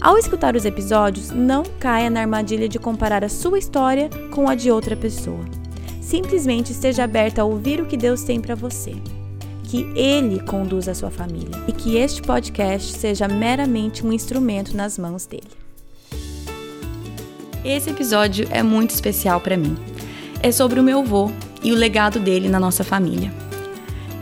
[0.00, 4.54] Ao escutar os episódios, não caia na armadilha de comparar a sua história com a
[4.54, 5.44] de outra pessoa.
[6.00, 8.94] Simplesmente esteja aberta a ouvir o que Deus tem para você.
[9.64, 14.96] Que Ele conduza a sua família e que este podcast seja meramente um instrumento nas
[14.96, 15.50] mãos dele.
[17.64, 19.76] Esse episódio é muito especial para mim.
[20.40, 21.28] É sobre o meu avô
[21.62, 23.32] e o legado dele na nossa família.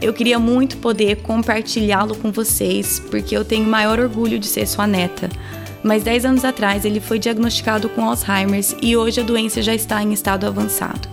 [0.01, 4.87] Eu queria muito poder compartilhá-lo com vocês, porque eu tenho maior orgulho de ser sua
[4.87, 5.29] neta
[5.87, 10.03] mas 10 anos atrás ele foi diagnosticado com Alzheimer e hoje a doença já está
[10.03, 11.09] em estado avançado.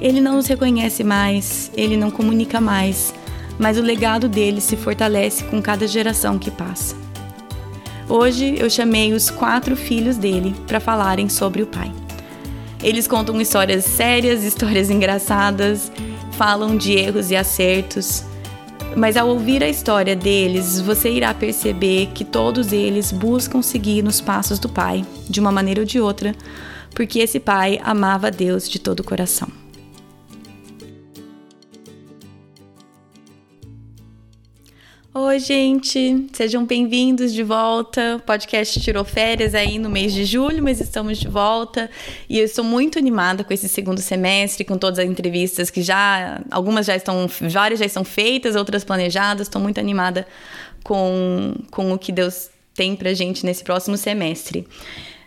[0.00, 3.14] Ele não nos reconhece mais, ele não comunica mais,
[3.56, 6.96] mas o legado dele se fortalece com cada geração que passa.
[8.08, 11.92] Hoje eu chamei os quatro filhos dele para falarem sobre o pai.
[12.82, 15.92] Eles contam histórias sérias, histórias engraçadas,
[16.32, 18.24] falam de erros e acertos,
[18.96, 24.20] mas ao ouvir a história deles, você irá perceber que todos eles buscam seguir nos
[24.20, 26.34] passos do Pai, de uma maneira ou de outra,
[26.94, 29.63] porque esse Pai amava Deus de todo o coração.
[35.16, 36.26] Oi, gente!
[36.32, 38.16] Sejam bem-vindos de volta.
[38.16, 41.88] O podcast tirou férias aí no mês de julho, mas estamos de volta
[42.28, 46.42] e eu estou muito animada com esse segundo semestre, com todas as entrevistas que já,
[46.50, 49.46] algumas já estão, várias já estão feitas, outras planejadas.
[49.46, 50.26] Estou muito animada
[50.82, 54.66] com, com o que Deus tem pra gente nesse próximo semestre.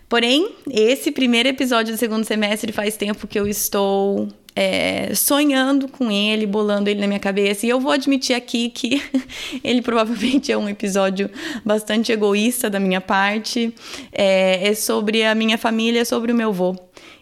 [0.09, 4.27] Porém, esse primeiro episódio do segundo semestre faz tempo que eu estou
[4.59, 7.63] é, sonhando com ele, bolando ele na minha cabeça.
[7.63, 8.99] E eu vou admitir aqui que
[9.63, 11.29] ele provavelmente é um episódio
[11.63, 13.71] bastante egoísta da minha parte.
[14.11, 16.75] É, é sobre a minha família, é sobre o meu avô.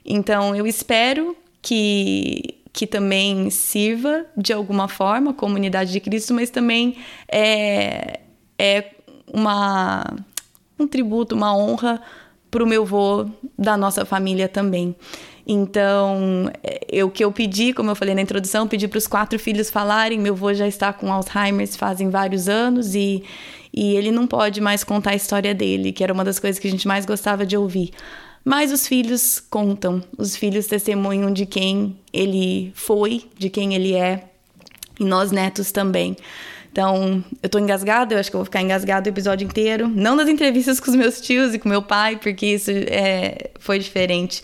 [0.06, 6.50] Então eu espero que que também sirva de alguma forma a comunidade de Cristo, mas
[6.50, 6.98] também
[7.32, 8.20] é,
[8.60, 8.92] é
[9.34, 10.04] uma,
[10.78, 12.02] um tributo, uma honra
[12.52, 14.94] para o meu avô da nossa família também.
[15.48, 19.38] Então, é, o que eu pedi, como eu falei na introdução, pedi para os quatro
[19.38, 20.20] filhos falarem.
[20.20, 23.24] Meu avô já está com Alzheimer fazem vários anos e,
[23.72, 26.68] e ele não pode mais contar a história dele, que era uma das coisas que
[26.68, 27.92] a gente mais gostava de ouvir.
[28.44, 34.24] Mas os filhos contam, os filhos testemunham de quem ele foi, de quem ele é,
[35.00, 36.16] e nós netos também.
[36.72, 39.88] Então, eu tô engasgada, eu acho que eu vou ficar engasgada o episódio inteiro.
[39.88, 43.80] Não nas entrevistas com os meus tios e com meu pai, porque isso é, foi
[43.80, 44.44] diferente.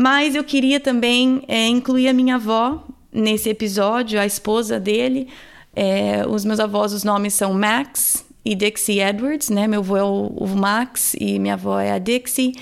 [0.00, 5.26] Mas eu queria também é, incluir a minha avó nesse episódio, a esposa dele.
[5.74, 9.66] É, os meus avós, os nomes são Max e Dixie Edwards, né?
[9.66, 12.52] Meu avô é o, o Max e minha avó é a Dixie.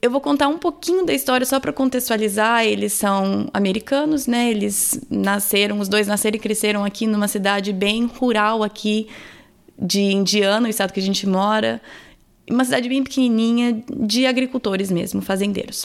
[0.00, 2.64] Eu vou contar um pouquinho da história só para contextualizar.
[2.64, 4.50] Eles são americanos, né?
[4.50, 9.06] Eles nasceram, os dois nasceram e cresceram aqui numa cidade bem rural aqui
[9.78, 11.78] de Indiana, o estado que a gente mora.
[12.50, 15.84] Uma cidade bem pequenininha de agricultores mesmo, fazendeiros.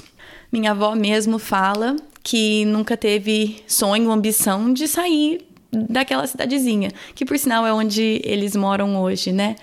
[0.54, 7.40] Minha avó mesmo fala que nunca teve sonho, ambição de sair daquela cidadezinha, que por
[7.40, 9.56] sinal é onde eles moram hoje, né?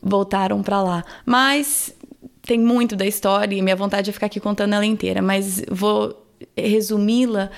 [0.00, 1.04] Voltaram para lá.
[1.26, 1.92] Mas
[2.42, 6.14] tem muito da história e minha vontade é ficar aqui contando ela inteira, mas vou
[6.56, 7.50] resumi-la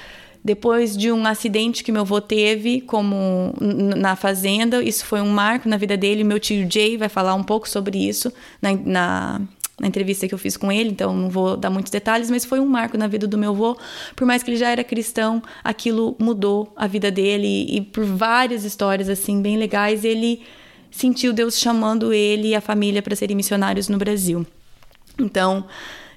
[0.43, 4.83] depois de um acidente que meu avô teve como na fazenda.
[4.83, 6.25] Isso foi um marco na vida dele.
[6.25, 8.33] Meu tio Jay vai falar um pouco sobre isso
[8.63, 9.41] na, na
[9.81, 12.61] na entrevista que eu fiz com ele, então não vou dar muitos detalhes, mas foi
[12.61, 13.77] um marco na vida do meu avô.
[14.15, 18.65] Por mais que ele já era cristão, aquilo mudou a vida dele e por várias
[18.65, 20.43] histórias assim bem legais, ele
[20.91, 24.47] sentiu Deus chamando ele e a família para serem missionários no Brasil.
[25.19, 25.65] Então,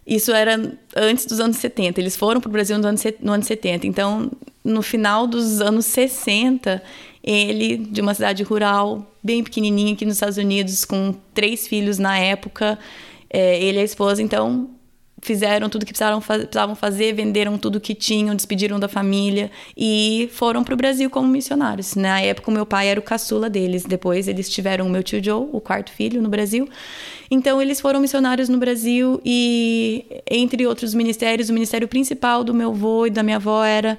[0.05, 0.59] isso era
[0.95, 2.01] antes dos anos 70.
[2.01, 3.87] Eles foram para o Brasil no ano, no ano 70.
[3.87, 4.29] Então,
[4.63, 6.83] no final dos anos 60,
[7.23, 12.17] ele, de uma cidade rural, bem pequenininha aqui nos Estados Unidos, com três filhos na
[12.17, 12.77] época,
[13.33, 14.69] é, ele e a esposa, então,
[15.23, 20.63] fizeram tudo que precisavam, precisavam fazer, venderam tudo que tinham, despediram da família e foram
[20.63, 21.95] para o Brasil como missionários.
[21.95, 23.85] Na época, o meu pai era o caçula deles.
[23.85, 26.69] Depois, eles tiveram o meu tio Joe, o quarto filho, no Brasil.
[27.31, 32.69] Então, eles foram missionários no Brasil e, entre outros ministérios, o ministério principal do meu
[32.69, 33.97] avô e da minha avó era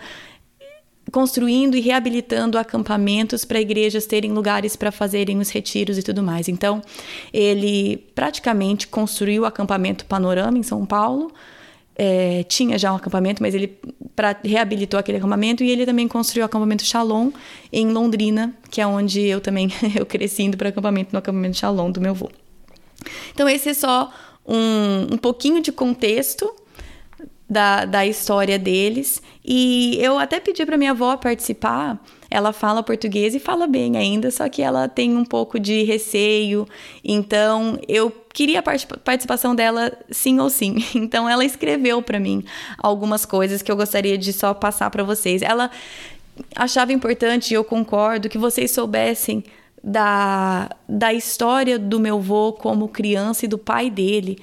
[1.15, 6.49] construindo e reabilitando acampamentos para igrejas terem lugares para fazerem os retiros e tudo mais.
[6.49, 6.83] Então,
[7.33, 11.31] ele praticamente construiu o acampamento Panorama em São Paulo.
[11.95, 13.79] É, tinha já um acampamento, mas ele
[14.17, 17.31] pra, reabilitou aquele acampamento e ele também construiu o acampamento Shalom
[17.73, 21.93] em Londrina, que é onde eu também eu cresci indo para acampamento no acampamento Shalom
[21.93, 22.29] do meu avô.
[23.33, 24.13] Então esse é só
[24.45, 26.53] um, um pouquinho de contexto
[27.49, 29.23] da, da história deles.
[29.45, 32.03] E eu até pedi para minha avó participar.
[32.31, 36.67] Ela fala português e fala bem ainda, só que ela tem um pouco de receio.
[37.05, 40.77] Então eu queria a participação dela sim ou sim.
[40.95, 42.45] Então ela escreveu para mim
[42.79, 45.43] algumas coisas que eu gostaria de só passar para vocês.
[45.43, 45.71] Ela
[46.57, 49.45] achava importante, e eu concordo, que vocês soubessem
[49.83, 54.39] da, da história do meu avô como criança e do pai dele,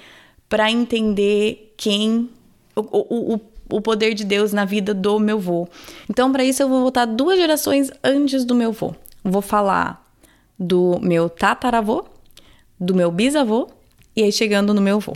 [0.47, 2.29] para entender quem
[2.75, 3.41] o, o,
[3.71, 5.67] o poder de Deus na vida do meu vô.
[6.09, 8.93] Então, para isso, eu vou voltar duas gerações antes do meu vô.
[9.23, 10.05] Vou falar
[10.57, 12.05] do meu tataravô,
[12.79, 13.69] do meu bisavô
[14.15, 15.13] e aí chegando no meu vô.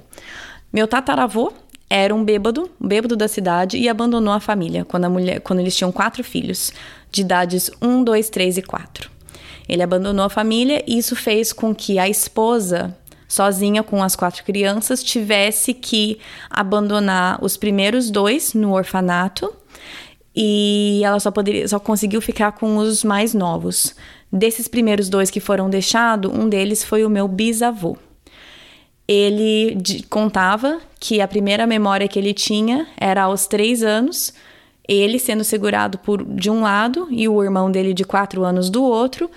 [0.72, 1.54] Meu tataravô
[1.90, 5.60] era um bêbado, um bêbado da cidade e abandonou a família quando, a mulher, quando
[5.60, 6.74] eles tinham quatro filhos,
[7.12, 9.10] de idades 1, 2, 3 e 4.
[9.68, 12.96] Ele abandonou a família e isso fez com que a esposa
[13.36, 19.54] sozinha com as quatro crianças, tivesse que abandonar os primeiros dois no orfanato
[20.34, 23.96] e ela só poderia só conseguiu ficar com os mais novos.
[24.32, 27.98] Desses primeiros dois que foram deixados, um deles foi o meu bisavô.
[29.08, 29.78] Ele
[30.10, 34.34] contava que a primeira memória que ele tinha era aos três anos,
[34.88, 38.84] ele sendo segurado por de um lado e o irmão dele de quatro anos do
[38.84, 39.30] outro,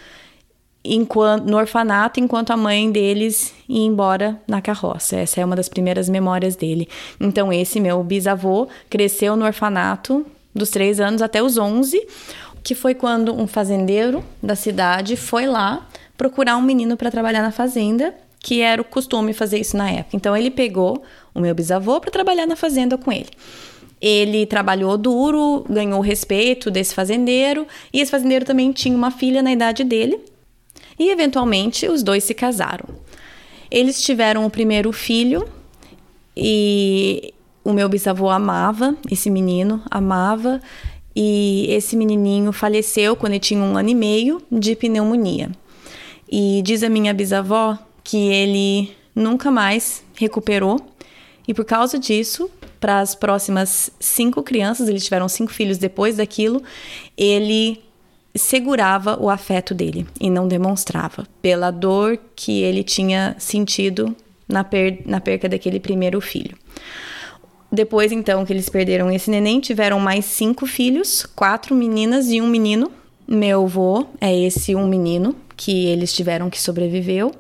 [0.95, 5.17] enquanto, no orfanato enquanto a mãe deles ia embora na carroça.
[5.17, 6.89] Essa é uma das primeiras memórias dele.
[7.21, 10.25] Então, esse meu bisavô cresceu no orfanato
[10.55, 12.01] dos três anos até os 11,
[12.63, 15.87] que foi quando um fazendeiro da cidade foi lá
[16.17, 20.17] procurar um menino para trabalhar na fazenda, que era o costume fazer isso na época.
[20.17, 21.03] Então, ele pegou
[21.35, 23.29] o meu bisavô para trabalhar na fazenda com ele.
[24.01, 29.43] Ele trabalhou duro, ganhou o respeito desse fazendeiro, e esse fazendeiro também tinha uma filha
[29.43, 30.21] na idade dele,
[30.99, 32.87] e eventualmente os dois se casaram.
[33.71, 35.49] Eles tiveram o primeiro filho
[36.37, 37.35] e
[37.65, 40.61] o meu bisavô amava esse menino, amava,
[41.15, 45.51] e esse menininho faleceu quando ele tinha um ano e meio de pneumonia.
[46.31, 50.81] E diz a minha bisavó que ele nunca mais recuperou,
[51.47, 56.63] e por causa disso, para as próximas cinco crianças, eles tiveram cinco filhos depois daquilo,
[57.17, 57.83] ele
[58.39, 64.15] segurava o afeto dele e não demonstrava, pela dor que ele tinha sentido
[64.49, 66.57] na, per na perca daquele primeiro filho.
[67.71, 72.47] Depois, então, que eles perderam esse neném, tiveram mais cinco filhos, quatro meninas e um
[72.47, 72.91] menino.
[73.27, 77.31] Meu avô é esse um menino que eles tiveram que sobreviveu.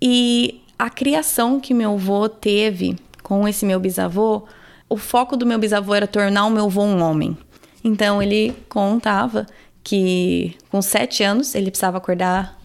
[0.00, 4.44] E a criação que meu avô teve com esse meu bisavô,
[4.88, 7.36] o foco do meu bisavô era tornar o meu avô um homem.
[7.82, 9.46] Então ele contava
[9.90, 12.56] que com sete anos ele precisava acordar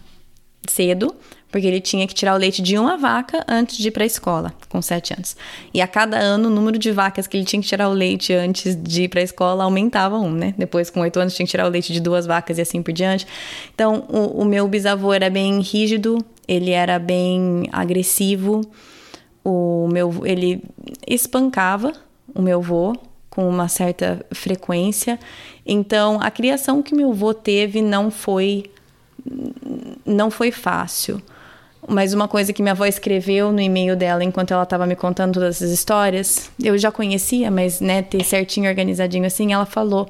[0.68, 1.12] cedo,
[1.50, 4.06] porque ele tinha que tirar o leite de uma vaca antes de ir para a
[4.06, 5.36] escola, com sete anos.
[5.74, 8.32] E a cada ano, o número de vacas que ele tinha que tirar o leite
[8.32, 10.54] antes de ir para a escola aumentava um, né?
[10.56, 12.92] Depois, com oito anos, tinha que tirar o leite de duas vacas e assim por
[12.92, 13.26] diante.
[13.74, 18.60] Então, o, o meu bisavô era bem rígido, ele era bem agressivo,
[19.44, 20.62] o meu, ele
[21.08, 21.92] espancava
[22.32, 22.94] o meu avô
[23.36, 25.18] com uma certa frequência.
[25.66, 28.70] Então, a criação que meu avô teve não foi
[30.04, 31.20] não foi fácil.
[31.88, 35.34] Mas uma coisa que minha avó escreveu no e-mail dela enquanto ela estava me contando
[35.34, 40.08] todas essas histórias, eu já conhecia, mas né, ter certinho organizadinho assim, ela falou: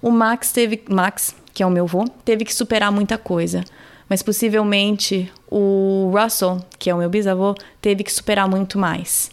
[0.00, 3.62] "O Max teve Max, que é o meu avô, teve que superar muita coisa,
[4.08, 9.30] mas possivelmente o Russell, que é o meu bisavô, teve que superar muito mais."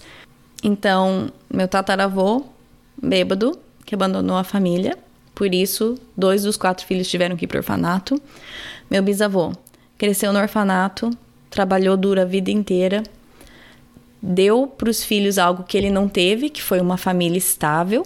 [0.63, 2.45] Então, meu tataravô
[3.01, 4.97] bêbado, que abandonou a família.
[5.35, 8.21] Por isso, dois dos quatro filhos tiveram que ir para o orfanato.
[8.89, 9.51] Meu bisavô
[9.97, 11.09] cresceu no orfanato,
[11.49, 13.03] trabalhou duro a vida inteira,
[14.21, 18.03] deu para os filhos algo que ele não teve, que foi uma família estável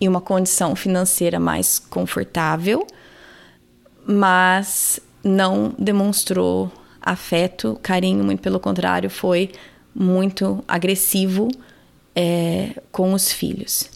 [0.00, 2.86] e uma condição financeira mais confortável,
[4.06, 9.50] mas não demonstrou afeto, carinho, muito pelo contrário, foi
[9.94, 11.48] muito agressivo
[12.14, 13.90] é, com os filhos.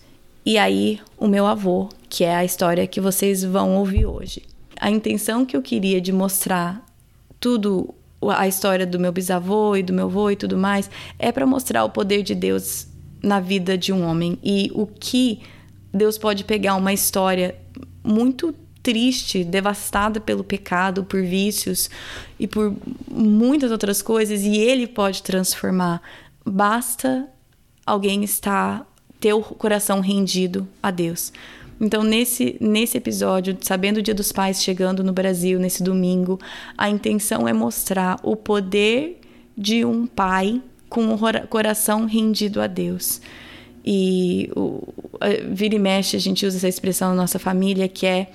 [0.44, 4.40] E aí, o meu avô, que é a história que vocês vão ouvir hoje.
[4.80, 6.86] A intenção que eu queria de mostrar
[7.40, 7.92] tudo
[8.28, 11.82] a história do meu bisavô e do meu avô e tudo mais é para mostrar
[11.82, 12.86] o poder de Deus
[13.20, 15.40] na vida de um homem e o que
[15.92, 17.56] Deus pode pegar uma história
[18.04, 21.90] muito triste, devastada pelo pecado, por vícios
[22.38, 22.76] e por
[23.10, 26.00] muitas outras coisas, e ele pode transformar.
[26.46, 27.28] Basta
[27.84, 28.86] alguém estar
[29.18, 31.32] ter o coração rendido a Deus.
[31.80, 36.38] Então, nesse, nesse episódio, sabendo o Dia dos Pais chegando no Brasil, nesse domingo,
[36.78, 39.20] a intenção é mostrar o poder
[39.56, 43.20] de um pai com o coração rendido a Deus.
[43.84, 44.82] E o,
[45.50, 48.28] vira e mexe, a gente usa essa expressão na nossa família, que é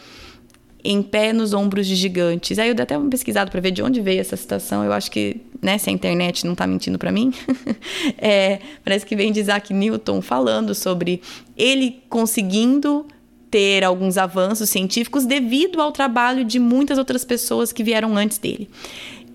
[0.83, 2.57] em pé nos ombros de gigantes.
[2.59, 4.83] Aí eu dei até uma pesquisada para ver de onde veio essa citação.
[4.83, 7.33] Eu acho que, né, se a internet não está mentindo para mim,
[8.17, 11.21] é, parece que vem de Isaac Newton falando sobre
[11.57, 13.05] ele conseguindo
[13.49, 18.69] ter alguns avanços científicos devido ao trabalho de muitas outras pessoas que vieram antes dele.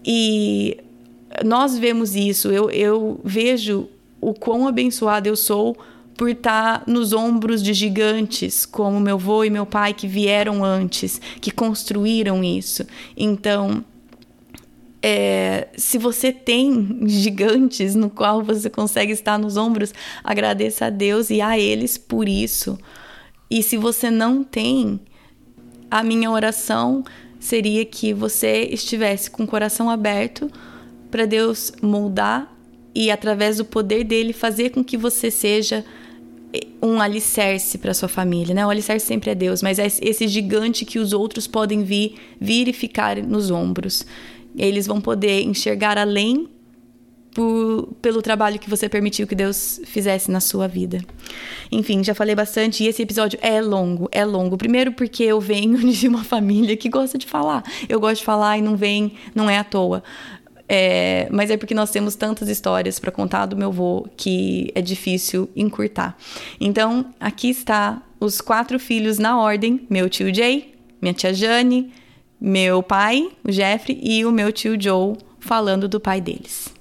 [0.05, 0.79] E
[1.45, 3.89] nós vemos isso, eu, eu vejo
[4.21, 5.77] o quão abençoado eu sou
[6.17, 11.21] por estar nos ombros de gigantes como meu avô e meu pai que vieram antes,
[11.41, 12.87] que construíram isso.
[13.17, 13.85] Então,
[15.03, 19.93] é, se você tem gigantes no qual você consegue estar nos ombros,
[20.23, 22.79] agradeça a Deus e a eles por isso.
[23.55, 24.99] E se você não tem,
[25.89, 27.05] a minha oração
[27.39, 30.51] seria que você estivesse com o coração aberto
[31.09, 32.53] para Deus moldar
[32.93, 35.85] e através do poder dele fazer com que você seja
[36.53, 38.67] eh, um alicerce para sua família, né?
[38.67, 42.67] O alicerce sempre é Deus, mas é esse gigante que os outros podem vir, vir
[42.67, 44.05] e ficar nos ombros.
[44.59, 46.49] Eles vão poder enxergar além
[47.35, 51.05] por, pelo trabalho que você permitiu que Deus fizesse na sua vida.
[51.71, 54.57] Enfim, já falei bastante e esse episódio é longo, é longo.
[54.57, 57.65] Primeiro porque eu venho de uma família que gosta de falar.
[57.89, 60.03] Eu gosto de falar e não vem, não é à toa.
[60.67, 64.81] É, mas é porque nós temos tantas histórias para contar do meu avô que é
[64.81, 66.17] difícil encurtar.
[66.59, 71.93] Então, aqui está os quatro filhos na ordem: meu tio Jay, minha tia Jane,
[72.41, 76.74] meu pai, o Jeffrey, e o meu tio Joe, falando do pai deles.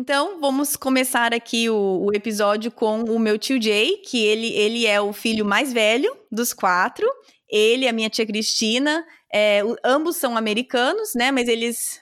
[0.00, 4.86] Então, vamos começar aqui o, o, episódio com o meu tio Jay, que ele, ele
[4.86, 7.04] é o filho mais velho dos quatro.
[7.50, 11.32] Ele, a minha tia Cristina, é, o, ambos são americanos, né?
[11.32, 12.00] Mas eles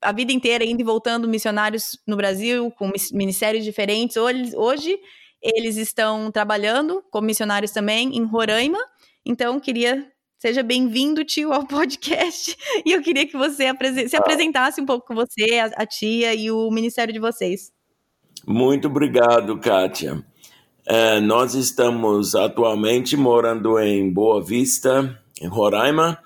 [0.00, 4.16] a vida inteira indo e voltando missionários no Brasil, com ministérios diferentes.
[4.16, 4.98] Hoje, hoje
[5.42, 8.78] eles estão trabalhando como missionários também em Roraima.
[9.22, 12.56] Então, queria Seja bem-vindo, tio, ao podcast.
[12.86, 13.64] E eu queria que você
[14.08, 17.72] se apresentasse um pouco com você, a, a tia e o ministério de vocês.
[18.46, 20.24] Muito obrigado, Kátia.
[20.86, 26.16] É, nós estamos atualmente morando em Boa Vista, em Roraima,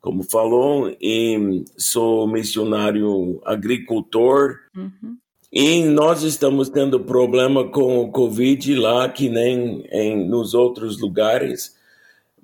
[0.00, 4.54] como falou, e sou missionário agricultor.
[4.74, 5.18] Uhum.
[5.52, 11.78] E nós estamos tendo problema com o Covid lá, que nem em, nos outros lugares.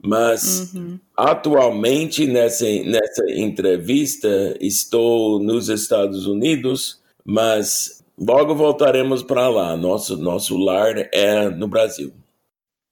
[0.05, 0.99] Mas uhum.
[1.17, 9.77] atualmente, nessa, nessa entrevista, estou nos Estados Unidos, mas logo voltaremos para lá.
[9.77, 12.13] Nosso, nosso lar é no Brasil.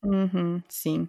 [0.05, 1.09] Uhum, sim.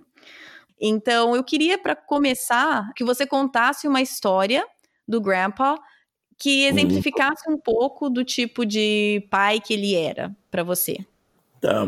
[0.80, 4.66] Então, eu queria, para começar, que você contasse uma história
[5.08, 5.75] do Grandpa
[6.38, 6.70] que uhum.
[6.70, 7.56] exemplificasse uhum.
[7.56, 10.98] um pouco do tipo de pai que ele era para você.
[11.62, 11.88] Tá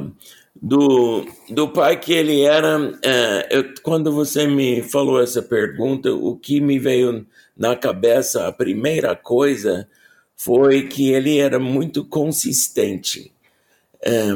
[0.62, 6.38] do, do pai que ele era, é, eu, quando você me falou essa pergunta, o
[6.38, 9.88] que me veio na cabeça, a primeira coisa
[10.36, 13.32] foi que ele era muito consistente.
[14.02, 14.28] É.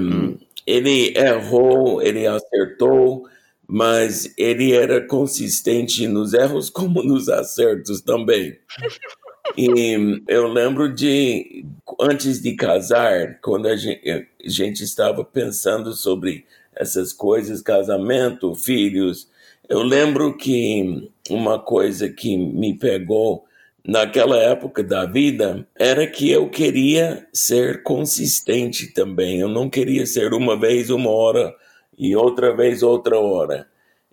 [0.66, 3.28] Ele errou, ele acertou,
[3.68, 8.58] mas ele era consistente nos erros como nos acertos também.
[9.58, 11.66] E eu lembro de,
[12.00, 19.30] antes de casar, quando a gente, a gente estava pensando sobre essas coisas, casamento, filhos,
[19.68, 23.46] eu lembro que uma coisa que me pegou
[23.86, 29.40] naquela época da vida era que eu queria ser consistente também.
[29.40, 31.56] Eu não queria ser uma vez uma hora
[31.98, 33.68] e outra vez outra hora.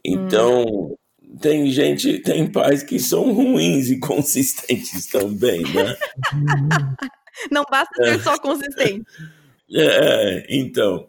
[0.04, 0.97] Então, hum
[1.40, 5.96] tem gente, tem pais que são ruins e consistentes também, né?
[7.52, 9.04] Não basta ser só consistente.
[9.72, 11.08] É, então,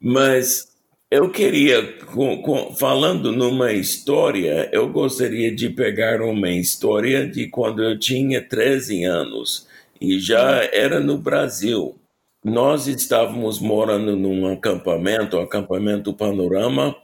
[0.00, 0.74] mas
[1.10, 7.82] eu queria, com, com, falando numa história, eu gostaria de pegar uma história de quando
[7.82, 9.68] eu tinha 13 anos
[10.00, 11.96] e já era no Brasil.
[12.44, 16.96] Nós estávamos morando num acampamento, acampamento Panorama,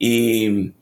[0.00, 0.72] e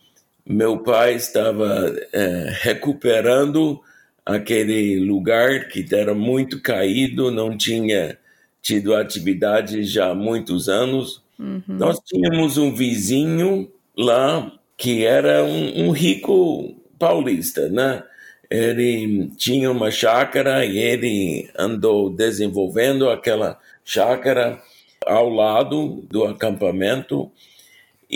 [0.46, 3.80] meu pai estava é, recuperando
[4.24, 8.16] aquele lugar que era muito caído, não tinha
[8.62, 11.22] tido atividade já há muitos anos.
[11.38, 11.62] Uhum.
[11.68, 18.02] Nós tínhamos um vizinho lá que era um, um rico paulista, né?
[18.48, 24.60] Ele tinha uma chácara e ele andou desenvolvendo aquela chácara
[25.04, 27.30] ao lado do acampamento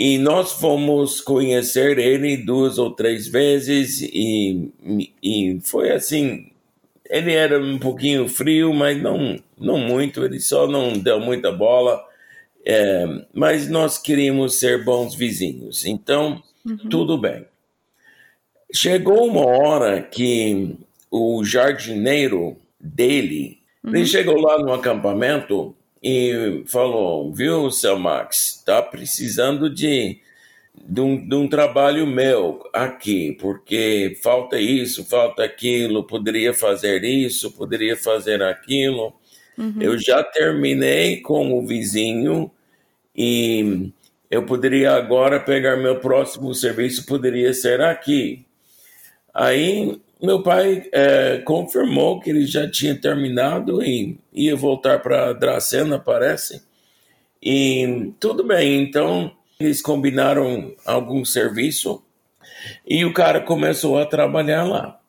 [0.03, 4.71] e nós fomos conhecer ele duas ou três vezes e,
[5.21, 6.49] e foi assim.
[7.07, 12.03] Ele era um pouquinho frio, mas não, não muito, ele só não deu muita bola.
[12.65, 16.89] É, mas nós queríamos ser bons vizinhos, então uhum.
[16.89, 17.45] tudo bem.
[18.73, 20.77] Chegou uma hora que
[21.11, 23.95] o jardineiro dele, uhum.
[23.95, 30.19] ele chegou lá no acampamento e falou, viu, seu Max, está precisando de,
[30.75, 37.51] de, um, de um trabalho meu aqui, porque falta isso, falta aquilo, poderia fazer isso,
[37.51, 39.13] poderia fazer aquilo.
[39.57, 39.75] Uhum.
[39.79, 42.49] Eu já terminei com o vizinho
[43.15, 43.91] e
[44.29, 48.43] eu poderia agora pegar meu próximo serviço, poderia ser aqui.
[49.33, 55.97] Aí meu pai é, confirmou que ele já tinha terminado e ia voltar para Dracena,
[55.97, 56.61] parece.
[57.41, 62.03] E tudo bem, então eles combinaram algum serviço
[62.87, 64.99] e o cara começou a trabalhar lá.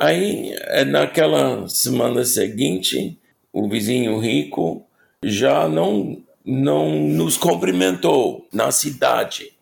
[0.00, 3.18] Aí, é, naquela semana seguinte,
[3.52, 4.84] o vizinho rico
[5.22, 9.59] já não, não nos cumprimentou na cidade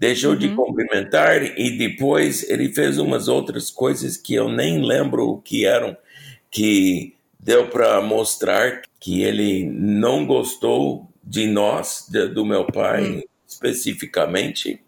[0.00, 0.38] deixou uhum.
[0.38, 5.66] de cumprimentar e depois ele fez umas outras coisas que eu nem lembro o que
[5.66, 5.94] eram,
[6.50, 13.22] que deu para mostrar que ele não gostou de nós, de, do meu pai uhum.
[13.46, 14.80] especificamente.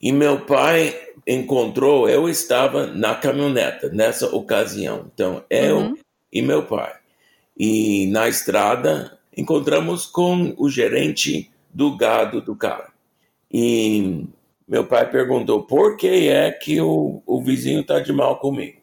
[0.00, 5.96] E meu pai encontrou, eu estava na caminhoneta nessa ocasião, então eu uhum.
[6.32, 6.94] e meu pai.
[7.58, 12.92] E na estrada encontramos com o gerente do gado do cara.
[13.52, 14.24] E
[14.72, 18.78] meu pai perguntou por que é que o, o vizinho está de mal comigo.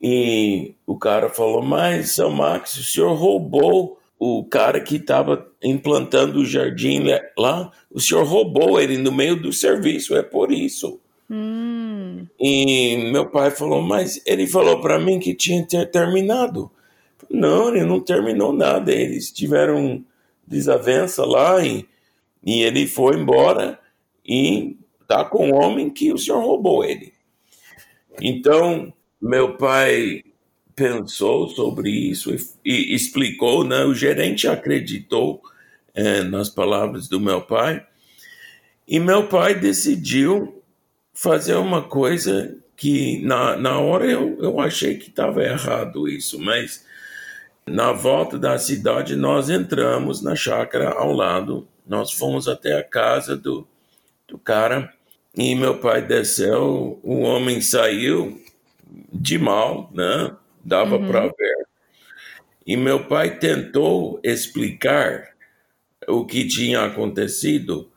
[0.00, 6.40] E o cara falou: Mas, São Max, o senhor roubou o cara que estava implantando
[6.40, 7.04] o jardim
[7.36, 10.98] lá, o senhor roubou ele no meio do serviço, é por isso.
[11.30, 12.26] Hum.
[12.40, 16.70] E meu pai falou: Mas ele falou para mim que tinha ter terminado.
[17.30, 18.90] Não, ele não terminou nada.
[18.90, 20.02] Eles tiveram
[20.46, 21.86] desavença lá e,
[22.42, 23.78] e ele foi embora
[24.26, 27.12] e tá com o homem que o senhor roubou ele.
[28.20, 30.22] Então, meu pai
[30.74, 33.84] pensou sobre isso e, e explicou, né?
[33.84, 35.40] O gerente acreditou
[35.94, 37.84] é, nas palavras do meu pai
[38.86, 40.62] e meu pai decidiu
[41.12, 46.84] fazer uma coisa que na, na hora eu, eu achei que estava errado isso, mas
[47.66, 53.36] na volta da cidade nós entramos na chácara ao lado, nós fomos até a casa
[53.36, 53.66] do,
[54.28, 54.92] do cara
[55.36, 58.40] e meu pai desceu, o homem saiu
[59.12, 60.34] de mal, né?
[60.64, 61.06] Dava uhum.
[61.06, 61.66] para ver.
[62.66, 65.28] E meu pai tentou explicar
[66.08, 67.90] o que tinha acontecido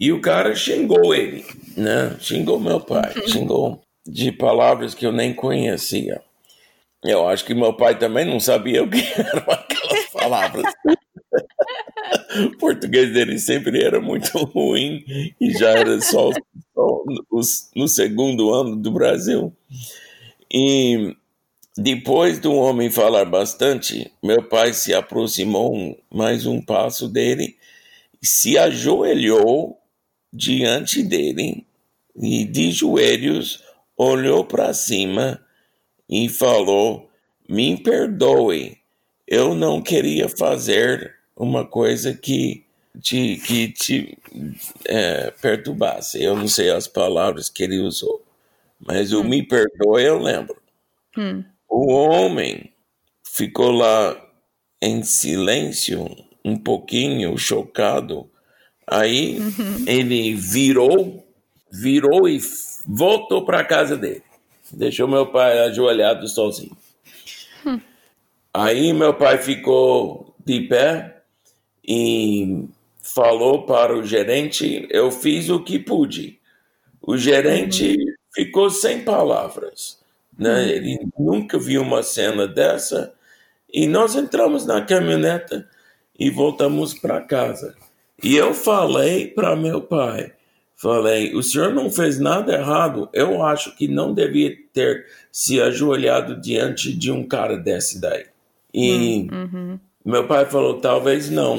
[0.00, 1.44] e o cara xingou ele,
[1.76, 2.16] né?
[2.20, 6.22] Xingou meu pai, xingou de palavras que eu nem conhecia.
[7.04, 10.72] Eu acho que meu pai também não sabia o que eram aquelas palavras.
[12.44, 15.04] O português dele sempre era muito ruim
[15.40, 16.30] e já era só,
[16.74, 17.04] só
[17.74, 19.52] no segundo ano do Brasil.
[20.52, 21.14] E
[21.76, 27.56] depois do homem falar bastante, meu pai se aproximou mais um passo dele,
[28.22, 29.78] se ajoelhou
[30.32, 31.64] diante dele
[32.16, 33.62] e de joelhos
[33.96, 35.40] olhou para cima
[36.08, 37.08] e falou:
[37.48, 38.78] Me perdoe,
[39.26, 42.64] eu não queria fazer uma coisa que
[43.00, 44.18] te, que te
[44.84, 46.22] é, perturbasse.
[46.22, 48.22] Eu não sei as palavras que ele usou,
[48.84, 49.24] mas o hum.
[49.24, 50.56] me perdoe eu lembro.
[51.16, 51.44] Hum.
[51.68, 52.72] O homem
[53.24, 54.20] ficou lá
[54.82, 56.06] em silêncio,
[56.44, 58.28] um pouquinho chocado.
[58.86, 59.84] Aí uhum.
[59.86, 61.24] ele virou,
[61.70, 62.40] virou e
[62.86, 64.22] voltou para a casa dele.
[64.72, 66.76] Deixou meu pai ajoelhado sozinho.
[67.64, 67.80] Hum.
[68.52, 71.17] Aí meu pai ficou de pé
[71.88, 72.68] e
[73.00, 76.38] falou para o gerente: eu fiz o que pude.
[77.00, 78.14] O gerente uhum.
[78.34, 79.98] ficou sem palavras.
[80.38, 80.64] Né?
[80.64, 80.68] Uhum.
[80.68, 83.14] Ele nunca viu uma cena dessa.
[83.72, 85.66] E nós entramos na caminhoneta
[86.18, 87.74] e voltamos para casa.
[88.22, 90.32] E eu falei para meu pai:
[90.76, 93.08] falei, o senhor não fez nada errado.
[93.14, 98.26] Eu acho que não devia ter se ajoelhado diante de um cara desse daí.
[98.74, 99.80] E uhum.
[100.08, 101.58] Meu pai falou: talvez não,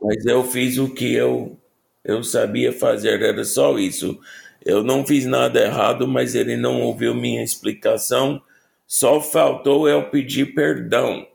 [0.00, 1.58] mas eu fiz o que eu,
[2.04, 4.16] eu sabia fazer, era só isso.
[4.64, 8.40] eu não fiz nada errado, mas ele não ouviu minha explicação.
[8.86, 11.26] Só faltou eu pedir perdão.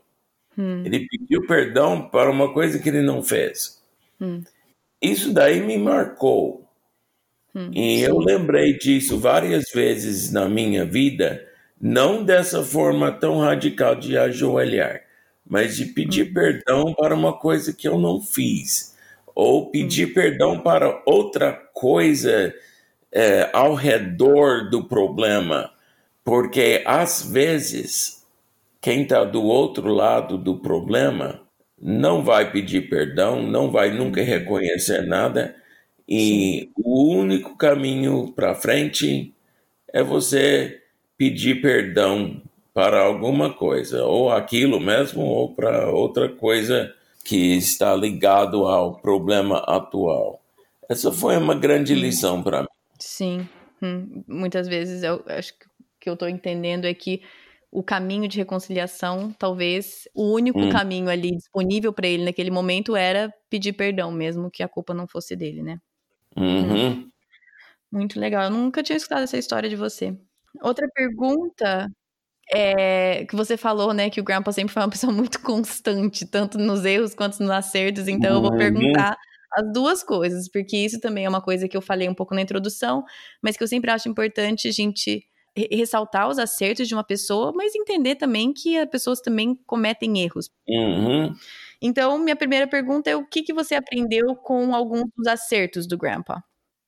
[0.56, 0.82] Hum.
[0.82, 3.82] Ele pediu perdão para uma coisa que ele não fez.
[4.18, 4.42] Hum.
[5.02, 6.66] Isso daí me marcou.
[7.54, 7.70] Hum.
[7.74, 11.46] E eu lembrei disso várias vezes na minha vida,
[11.78, 15.02] não dessa forma tão radical de ajoelhar,
[15.46, 18.96] mas de pedir perdão para uma coisa que eu não fiz,
[19.34, 20.14] ou pedir hum.
[20.14, 22.54] perdão para outra coisa
[23.12, 25.72] é, ao redor do problema,
[26.24, 28.26] porque às vezes
[28.80, 31.40] quem está do outro lado do problema
[31.80, 35.56] não vai pedir perdão, não vai nunca reconhecer nada,
[36.08, 36.72] e Sim.
[36.76, 39.34] o único caminho para frente
[39.92, 40.82] é você
[41.16, 48.66] pedir perdão para alguma coisa, ou aquilo mesmo, ou para outra coisa que está ligado
[48.66, 50.40] ao problema atual.
[50.88, 52.68] Essa foi uma grande lição para mim.
[52.98, 53.48] Sim,
[53.82, 54.22] hum.
[54.26, 57.22] muitas vezes eu acho que o que eu estou entendendo é que
[57.70, 60.70] o caminho de reconciliação, talvez o único hum.
[60.70, 65.06] caminho ali disponível para ele naquele momento era pedir perdão, mesmo que a culpa não
[65.06, 65.78] fosse dele, né?
[66.36, 66.88] Uhum.
[66.88, 67.10] Hum.
[67.92, 68.44] Muito legal.
[68.44, 70.16] Eu nunca tinha escutado essa história de você.
[70.62, 71.88] Outra pergunta
[72.52, 76.58] é que você falou, né, que o Grandpa sempre foi uma pessoa muito constante, tanto
[76.58, 78.08] nos erros quanto nos acertos.
[78.08, 79.16] Então, eu vou perguntar
[79.52, 82.42] as duas coisas, porque isso também é uma coisa que eu falei um pouco na
[82.42, 83.04] introdução,
[83.42, 85.24] mas que eu sempre acho importante a gente
[85.70, 90.48] ressaltar os acertos de uma pessoa, mas entender também que as pessoas também cometem erros.
[90.68, 91.34] Uhum.
[91.82, 95.98] Então, minha primeira pergunta é o que, que você aprendeu com alguns dos acertos do
[95.98, 96.42] Grandpa?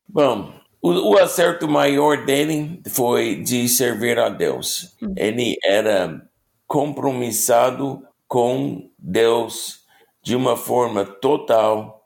[0.08, 4.96] Bom, o, o acerto maior dele foi de servir a Deus.
[5.16, 6.20] Ele era
[6.66, 9.82] compromissado com Deus
[10.22, 12.02] de uma forma total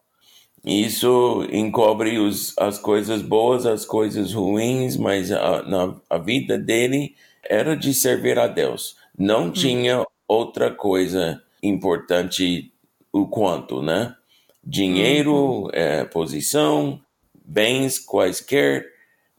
[0.66, 7.14] isso encobre os, as coisas boas, as coisas ruins, mas a, na, a vida dele
[7.48, 8.96] era de servir a Deus.
[9.16, 9.50] Não hum.
[9.52, 12.72] tinha outra coisa importante
[13.12, 14.16] o quanto, né?
[14.64, 17.00] Dinheiro, é, posição,
[17.46, 18.86] bens quaisquer.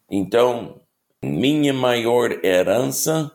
[0.10, 0.80] Então,
[1.22, 3.32] minha maior herança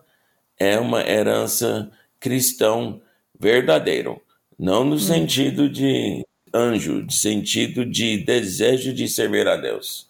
[0.58, 3.00] é uma herança cristão
[3.38, 4.22] verdadeiro,
[4.58, 4.98] não no hum.
[4.98, 10.08] sentido de anjo, de sentido de desejo de servir a Deus.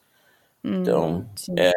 [0.62, 1.72] Hum, então, é,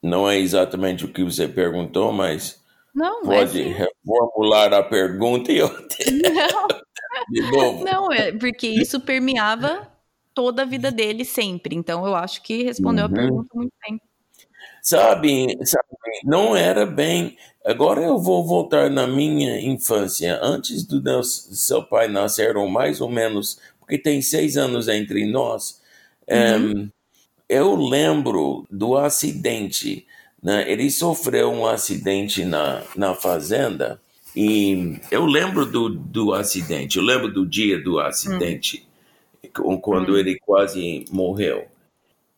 [0.00, 2.62] não é exatamente o que você perguntou, mas
[2.94, 6.68] não, pode é reformular a pergunta e eu não.
[7.28, 7.84] de novo.
[7.84, 9.88] Não, é porque isso permeava
[10.36, 11.74] toda a vida dele sempre.
[11.74, 13.10] Então, eu acho que respondeu uhum.
[13.10, 13.98] a pergunta muito bem.
[14.82, 15.88] Sabe, sabe,
[16.22, 17.36] não era bem.
[17.64, 20.38] Agora eu vou voltar na minha infância.
[20.42, 25.80] Antes do seu pai nascer, ou mais ou menos, porque tem seis anos entre nós,
[26.28, 26.82] uhum.
[26.82, 26.90] um,
[27.48, 30.06] eu lembro do acidente.
[30.42, 30.70] Né?
[30.70, 34.00] Ele sofreu um acidente na, na fazenda.
[34.36, 38.95] E eu lembro do, do acidente, eu lembro do dia do acidente, uhum.
[39.80, 40.18] Quando uhum.
[40.18, 41.66] ele quase morreu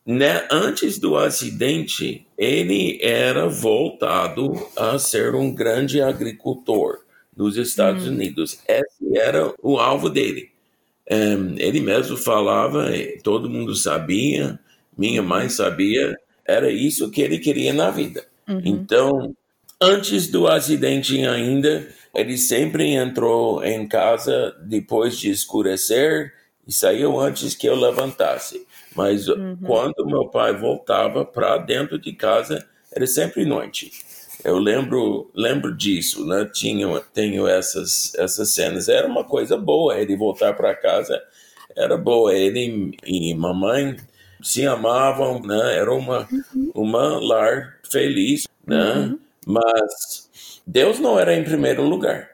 [0.09, 7.01] né, antes do acidente, ele era voltado a ser um grande agricultor
[7.37, 8.13] nos Estados hum.
[8.13, 8.59] Unidos.
[8.67, 10.49] Esse era o alvo dele.
[11.11, 12.87] Um, ele mesmo falava,
[13.23, 14.59] todo mundo sabia,
[14.97, 18.25] minha mãe sabia, era isso que ele queria na vida.
[18.47, 18.61] Uhum.
[18.65, 19.35] Então,
[19.79, 26.33] antes do acidente ainda, ele sempre entrou em casa depois de escurecer
[26.69, 28.67] e saiu antes que eu levantasse.
[28.95, 29.57] Mas uhum.
[29.65, 33.91] quando meu pai voltava para dentro de casa, era sempre noite.
[34.43, 36.47] Eu lembro, lembro disso, né?
[36.53, 38.87] Tinha, tenho essas, essas cenas.
[38.87, 41.19] Era uma coisa boa ele voltar para casa.
[41.75, 42.35] Era boa.
[42.35, 43.97] Ele e mamãe
[44.39, 45.75] se amavam, né?
[45.75, 46.71] Era uma, uhum.
[46.75, 48.93] uma lar feliz, né?
[48.93, 49.19] Uhum.
[49.43, 52.29] Mas Deus não era em primeiro lugar.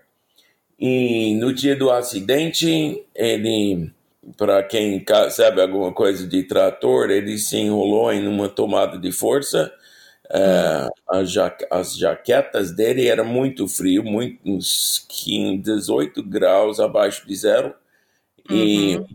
[0.78, 3.95] E no dia do acidente, ele
[4.38, 9.72] para quem sabe alguma coisa de trator, ele se enrolou em uma tomada de força.
[10.30, 17.28] É, as, ja as, jaquetas dele eram muito frio, muito, uns 15, 18 graus abaixo
[17.28, 17.76] de zero,
[18.50, 18.56] uhum.
[18.58, 19.06] e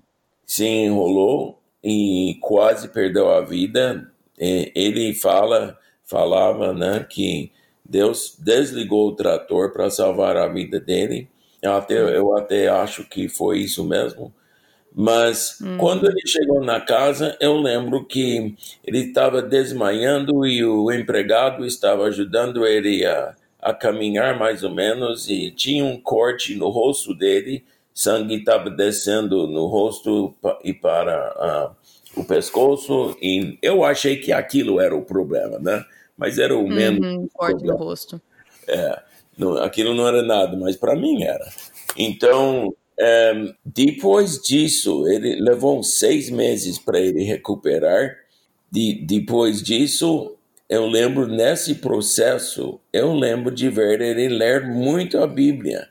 [0.47, 4.09] se enrolou e quase perdeu a vida.
[4.39, 7.51] E ele fala, falava, né, que
[7.85, 11.29] Deus desligou o trator para salvar a vida dele.
[11.61, 14.33] Eu até, eu até acho que foi isso mesmo.
[14.95, 15.77] Mas hum.
[15.79, 22.05] quando ele chegou na casa, eu lembro que ele estava desmaiando e o empregado estava
[22.05, 27.65] ajudando ele a, a caminhar mais ou menos e tinha um corte no rosto dele,
[27.95, 31.73] sangue estava descendo no rosto e para a,
[32.17, 35.85] o pescoço e eu achei que aquilo era o problema, né?
[36.17, 38.21] Mas era o menos uhum, corte no rosto.
[38.67, 39.01] É,
[39.39, 41.49] não, aquilo não era nada, mas para mim era.
[41.97, 48.15] Então, é, depois disso, ele levou seis meses para ele recuperar.
[48.71, 50.37] De, depois disso,
[50.69, 55.89] eu lembro nesse processo, eu lembro de ver ele ler muito a Bíblia.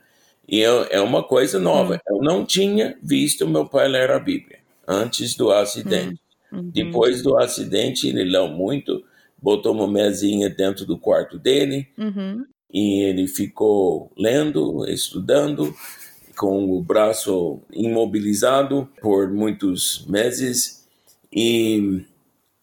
[0.48, 1.96] E eu, é uma coisa nova.
[1.96, 2.14] Hum.
[2.14, 6.20] Eu não tinha visto meu pai ler a Bíblia antes do acidente.
[6.52, 6.58] Hum.
[6.58, 6.70] Uhum.
[6.70, 9.04] Depois do acidente, ele leu muito,
[9.40, 12.44] botou uma mesinha dentro do quarto dele uhum.
[12.72, 15.74] e ele ficou lendo, estudando,
[16.40, 20.88] com o braço imobilizado por muitos meses
[21.30, 22.02] e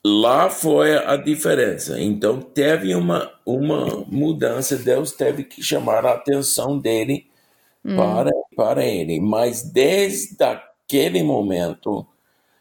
[0.04, 2.02] lá foi a diferença.
[2.02, 7.28] Então teve uma, uma mudança, Deus teve que chamar a atenção dele
[7.86, 7.96] hum.
[7.96, 9.20] para, para ele.
[9.22, 12.04] Mas desde aquele momento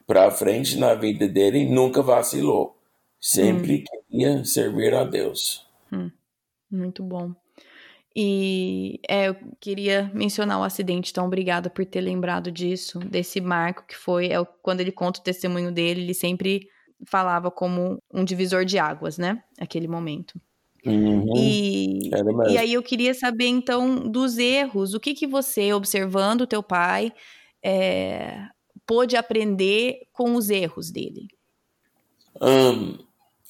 [0.07, 2.77] para frente na vida dele, nunca vacilou.
[3.19, 3.85] Sempre hum.
[4.11, 5.67] queria servir a Deus.
[5.91, 6.11] Hum.
[6.71, 7.35] Muito bom.
[8.19, 13.85] E é, eu queria mencionar o acidente, então obrigada por ter lembrado disso, desse marco
[13.87, 16.67] que foi, é, quando ele conta o testemunho dele, ele sempre
[17.05, 19.43] falava como um divisor de águas, né?
[19.61, 20.41] Aquele momento.
[20.87, 21.37] Uhum.
[21.37, 22.09] E,
[22.49, 26.63] e aí eu queria saber, então, dos erros, o que que você, observando o teu
[26.63, 27.13] pai,
[27.63, 28.47] é,
[28.87, 31.29] pôde aprender com os erros dele?
[32.41, 32.97] Um,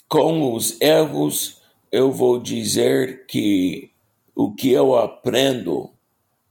[0.08, 3.94] com os erros, eu vou dizer que
[4.36, 5.90] o que eu aprendo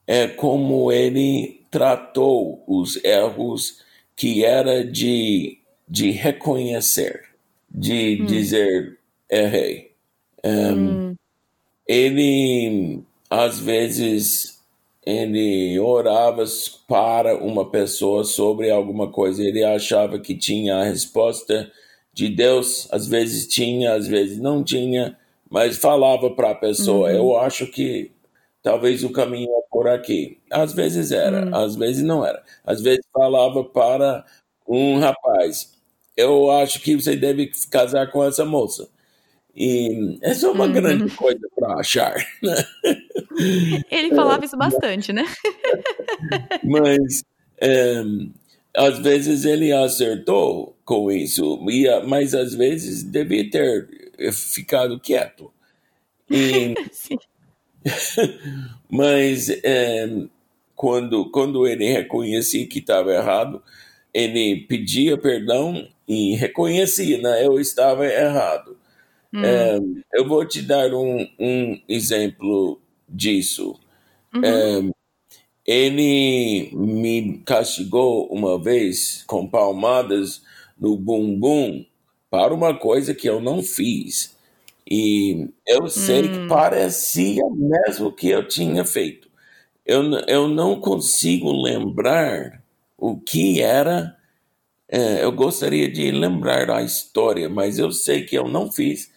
[0.06, 3.82] é como ele tratou os erros
[4.16, 7.22] que era de de reconhecer,
[7.70, 8.26] de hum.
[8.26, 8.98] dizer
[9.30, 9.92] errei.
[10.44, 11.16] Um, hum.
[11.88, 14.60] Ele, às vezes,
[15.06, 16.44] ele orava
[16.88, 21.72] para uma pessoa sobre alguma coisa, ele achava que tinha a resposta
[22.12, 25.18] de Deus, às vezes tinha, às vezes não tinha,
[25.56, 27.10] mas falava para a pessoa.
[27.10, 27.16] Uhum.
[27.16, 28.12] Eu acho que
[28.62, 30.38] talvez o caminho é por aqui.
[30.52, 31.56] Às vezes era, uhum.
[31.56, 32.44] às vezes não era.
[32.66, 34.26] Às vezes falava para
[34.68, 35.74] um rapaz,
[36.18, 38.90] eu acho que você deve casar com essa moça.
[39.56, 40.74] E essa é uma uhum.
[40.74, 42.16] grande coisa para achar.
[42.44, 42.56] Né?
[43.90, 45.24] Ele falava isso bastante, né?
[46.66, 47.24] Mas
[47.62, 48.04] é,
[48.76, 51.58] às vezes ele acertou com isso,
[52.06, 55.52] mas às vezes devia ter ficado quieto.
[56.30, 56.74] E,
[58.90, 60.10] mas é,
[60.76, 63.62] quando, quando ele reconhecia que estava errado,
[64.14, 67.46] ele pedia perdão e reconhecia, né?
[67.46, 68.78] Eu estava errado.
[69.34, 69.44] Hum.
[69.44, 69.80] É,
[70.14, 73.80] eu vou te dar um, um exemplo disso.
[74.34, 74.42] Uhum.
[74.44, 74.96] É,
[75.66, 80.44] ele me castigou uma vez com palmadas
[80.80, 81.86] no bumbum
[82.36, 84.36] para uma coisa que eu não fiz.
[84.90, 86.32] E eu sei hum.
[86.32, 89.30] que parecia mesmo que eu tinha feito.
[89.86, 92.62] Eu, eu não consigo lembrar
[92.98, 94.16] o que era
[94.88, 99.12] é, eu gostaria de lembrar a história, mas eu sei que eu não fiz.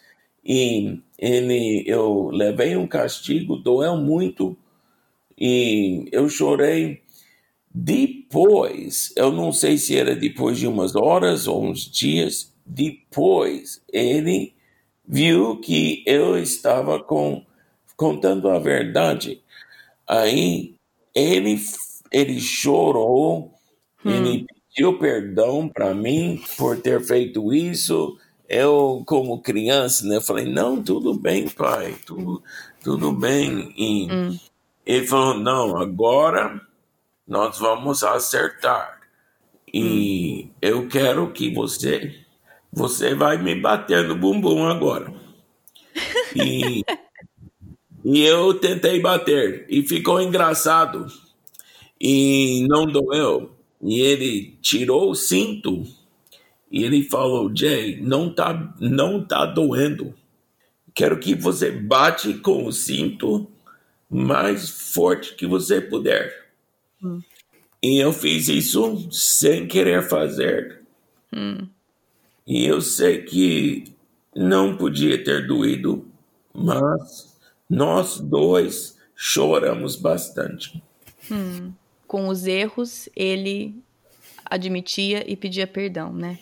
[0.44, 4.56] E ele, eu levei um castigo, doeu muito
[5.38, 7.02] e eu chorei.
[7.72, 14.54] Depois, eu não sei se era depois de umas horas ou uns dias, depois ele
[15.06, 17.42] viu que eu estava com,
[17.96, 19.42] contando a verdade.
[20.06, 20.74] Aí
[21.14, 21.58] ele,
[22.12, 23.54] ele chorou,
[24.04, 24.10] hum.
[24.10, 28.18] ele pediu perdão para mim por ter feito isso.
[28.46, 32.42] Eu, como criança, né, falei: não, tudo bem, pai, tudo,
[32.82, 33.72] tudo bem.
[33.76, 34.38] E hum.
[34.84, 36.60] ele falou: não, agora
[37.26, 38.98] nós vamos acertar.
[39.72, 40.50] E hum.
[40.62, 42.14] eu quero que você,
[42.72, 45.12] você vai me bater no bumbum agora.
[46.34, 46.84] E,
[48.04, 51.06] e eu tentei bater e ficou engraçado
[52.00, 55.84] e não doeu e ele tirou o cinto
[56.70, 60.14] e ele falou: Jay, não tá, não tá doendo.
[60.94, 63.48] Quero que você bate com o cinto
[64.10, 66.48] mais forte que você puder.
[67.02, 67.20] Hum.
[67.82, 70.82] E eu fiz isso sem querer fazer.
[71.32, 71.68] Hum.
[72.48, 73.92] E eu sei que
[74.34, 76.04] não podia ter doído,
[76.52, 77.38] mas
[77.70, 80.82] nós dois choramos bastante.
[81.30, 81.72] Hum
[82.08, 83.76] com os erros, ele
[84.44, 86.38] admitia e pedia perdão, né?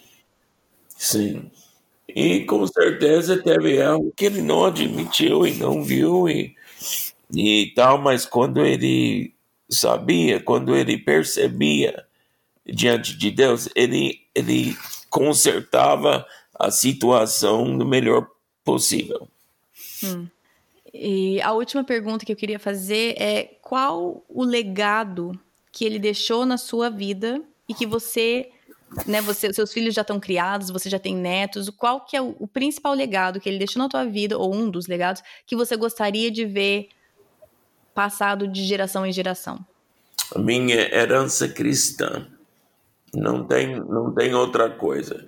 [0.88, 1.50] Sim.
[2.08, 6.54] E com certeza teve algo que ele não admitiu e não viu e,
[7.34, 9.34] e tal, mas quando ele
[9.68, 12.06] sabia, quando ele percebia
[12.64, 14.76] diante de Deus, ele, ele
[15.16, 18.28] consertava a situação do melhor
[18.62, 19.26] possível.
[20.04, 20.26] Hum.
[20.92, 25.32] E a última pergunta que eu queria fazer é qual o legado
[25.72, 28.50] que ele deixou na sua vida e que você,
[29.06, 32.36] né, você, seus filhos já estão criados, você já tem netos, qual que é o,
[32.38, 35.76] o principal legado que ele deixou na tua vida ou um dos legados que você
[35.76, 36.90] gostaria de ver
[37.94, 39.64] passado de geração em geração?
[40.34, 42.26] A minha herança cristã.
[43.16, 45.24] Não tem, não tem outra coisa.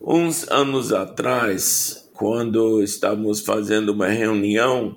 [0.00, 4.96] Uns anos atrás, quando estávamos fazendo uma reunião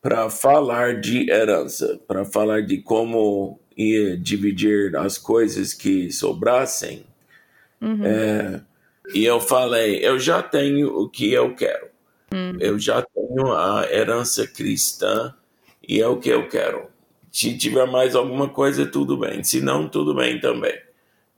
[0.00, 7.04] para falar de herança, para falar de como ia dividir as coisas que sobrassem,
[7.80, 8.04] uhum.
[8.04, 8.60] é,
[9.14, 11.88] e eu falei: eu já tenho o que eu quero.
[12.32, 12.56] Uhum.
[12.58, 15.34] Eu já tenho a herança cristã
[15.86, 16.88] e é o que eu quero.
[17.30, 19.44] Se tiver mais alguma coisa, tudo bem.
[19.44, 20.85] Se não, tudo bem também.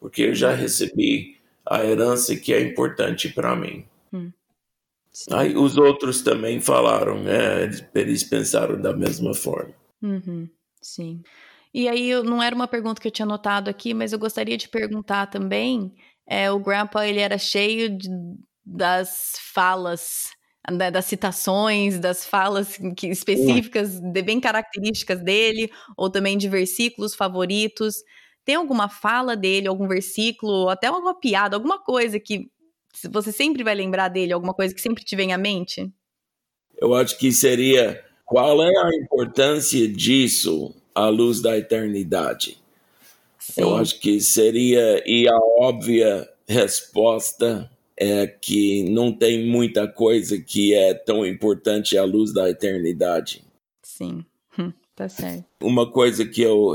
[0.00, 3.84] Porque eu já recebi a herança que é importante para mim.
[4.12, 4.32] Hum.
[5.32, 7.68] Aí os outros também falaram, né?
[7.94, 9.74] Eles pensaram da mesma forma.
[10.00, 10.48] Uhum,
[10.80, 11.22] sim.
[11.74, 14.68] E aí não era uma pergunta que eu tinha notado aqui, mas eu gostaria de
[14.68, 15.94] perguntar também.
[16.26, 18.08] É, o Grandpa ele era cheio de,
[18.64, 20.30] das falas,
[20.70, 27.14] né, das citações, das falas que, específicas, de, bem características dele, ou também de versículos
[27.14, 27.96] favoritos.
[28.48, 32.50] Tem alguma fala dele, algum versículo, até alguma piada, alguma coisa que
[33.10, 35.92] você sempre vai lembrar dele, alguma coisa que sempre te vem à mente?
[36.80, 42.56] Eu acho que seria qual é a importância disso à luz da eternidade?
[43.38, 43.60] Sim.
[43.60, 50.72] Eu acho que seria, e a óbvia resposta é que não tem muita coisa que
[50.72, 53.44] é tão importante à luz da eternidade.
[53.82, 54.24] Sim,
[54.96, 55.44] tá certo.
[55.60, 56.74] Uma coisa que eu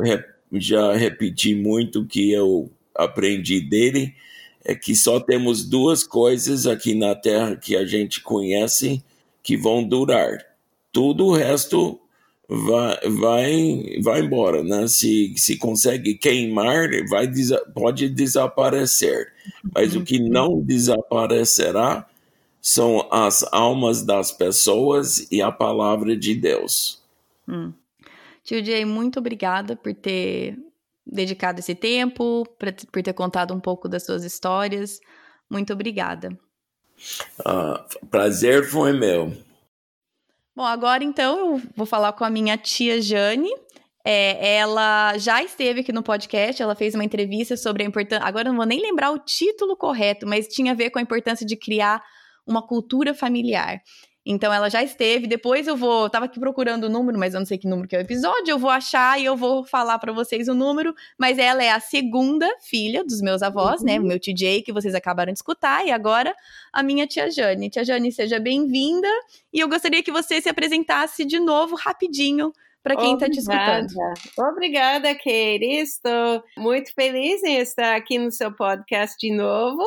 [0.53, 4.13] já repeti muito que eu aprendi dele
[4.63, 9.03] é que só temos duas coisas aqui na Terra que a gente conhece
[9.41, 10.37] que vão durar.
[10.91, 11.99] Tudo o resto
[12.47, 14.87] vai, vai, vai embora, né?
[14.87, 17.29] Se, se consegue queimar, vai,
[17.73, 19.33] pode desaparecer.
[19.73, 22.07] Mas o que não desaparecerá
[22.61, 27.01] são as almas das pessoas e a palavra de Deus.
[27.47, 27.73] Hum.
[28.43, 30.57] Tio Jay, muito obrigada por ter
[31.05, 32.45] dedicado esse tempo,
[32.91, 34.99] por ter contado um pouco das suas histórias.
[35.49, 36.37] Muito obrigada.
[37.39, 39.35] Uh, prazer foi meu.
[40.55, 43.49] Bom, agora então eu vou falar com a minha tia Jane.
[44.05, 48.25] É, ela já esteve aqui no podcast, ela fez uma entrevista sobre a importância.
[48.25, 51.01] Agora eu não vou nem lembrar o título correto, mas tinha a ver com a
[51.01, 52.03] importância de criar
[52.45, 53.81] uma cultura familiar.
[54.25, 55.27] Então ela já esteve.
[55.27, 56.09] Depois eu vou.
[56.09, 58.51] Tava aqui procurando o número, mas eu não sei que número que é o episódio.
[58.51, 60.93] Eu vou achar e eu vou falar para vocês o número.
[61.17, 63.93] Mas ela é a segunda filha dos meus avós, né?
[63.93, 63.99] uhum.
[63.99, 64.05] né?
[64.05, 65.85] O meu TJ, que vocês acabaram de escutar.
[65.85, 66.33] E agora
[66.71, 67.69] a minha tia Jane.
[67.69, 69.09] Tia Jane, seja bem-vinda.
[69.51, 73.87] E eu gostaria que você se apresentasse de novo, rapidinho, para quem está te escutando.
[74.37, 75.79] Obrigada, Katie.
[75.79, 79.83] Estou muito feliz em estar aqui no seu podcast de novo.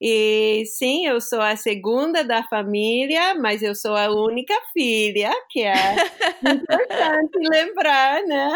[0.00, 5.62] E sim, eu sou a segunda da família, mas eu sou a única filha, que
[5.62, 5.72] é
[6.40, 8.48] importante lembrar, né?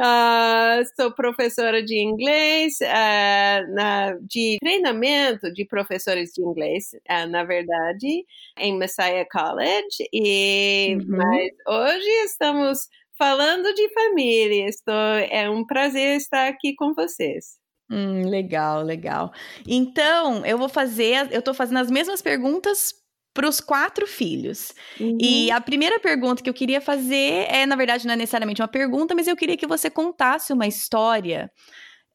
[0.00, 7.42] uh, sou professora de inglês, uh, na, de treinamento de professores de inglês, uh, na
[7.44, 8.26] verdade,
[8.58, 10.08] em Messiah College.
[10.12, 11.16] E uhum.
[11.16, 14.68] mas hoje estamos falando de família.
[14.68, 14.94] Estou,
[15.30, 17.63] é um prazer estar aqui com vocês.
[17.90, 19.32] Hum, legal, legal.
[19.66, 22.94] Então, eu vou fazer, eu tô fazendo as mesmas perguntas
[23.34, 24.72] para os quatro filhos.
[24.98, 25.18] Uhum.
[25.20, 28.68] E a primeira pergunta que eu queria fazer é, na verdade, não é necessariamente uma
[28.68, 31.50] pergunta, mas eu queria que você contasse uma história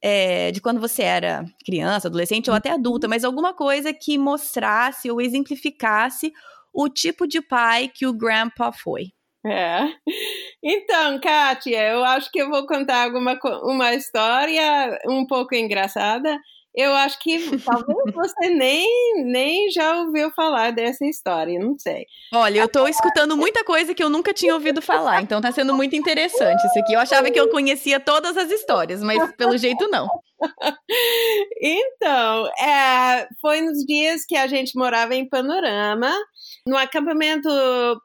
[0.01, 3.09] é, de quando você era criança, adolescente ou até adulta, uhum.
[3.09, 6.31] mas alguma coisa que mostrasse ou exemplificasse
[6.73, 9.11] o tipo de pai que o grandpa foi.
[9.45, 9.87] É.
[10.63, 16.37] Então, Kátia, eu acho que eu vou contar alguma uma história um pouco engraçada.
[16.75, 22.05] Eu acho que talvez você nem, nem já ouviu falar dessa história, não sei.
[22.33, 25.73] Olha, eu tô escutando muita coisa que eu nunca tinha ouvido falar, então tá sendo
[25.73, 26.93] muito interessante isso aqui.
[26.93, 30.07] Eu achava que eu conhecia todas as histórias, mas pelo jeito não.
[31.61, 36.09] Então, é, foi nos dias que a gente morava em Panorama.
[36.65, 37.49] No acampamento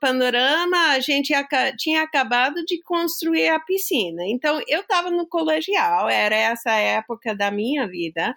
[0.00, 1.32] Panorama, a gente
[1.78, 4.22] tinha acabado de construir a piscina.
[4.26, 8.34] Então, eu estava no colegial, era essa época da minha vida.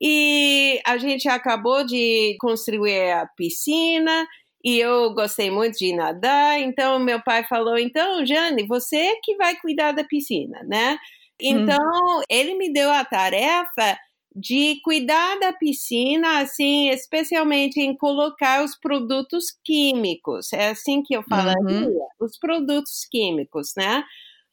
[0.00, 4.26] E a gente acabou de construir a piscina
[4.64, 6.60] e eu gostei muito de nadar.
[6.60, 10.98] Então, meu pai falou: então, Jane, você que vai cuidar da piscina, né?
[11.40, 12.22] Então, hum.
[12.28, 13.98] ele me deu a tarefa
[14.34, 20.52] de cuidar da piscina, assim, especialmente em colocar os produtos químicos.
[20.52, 22.06] É assim que eu falaria, uhum.
[22.20, 24.04] os produtos químicos, né?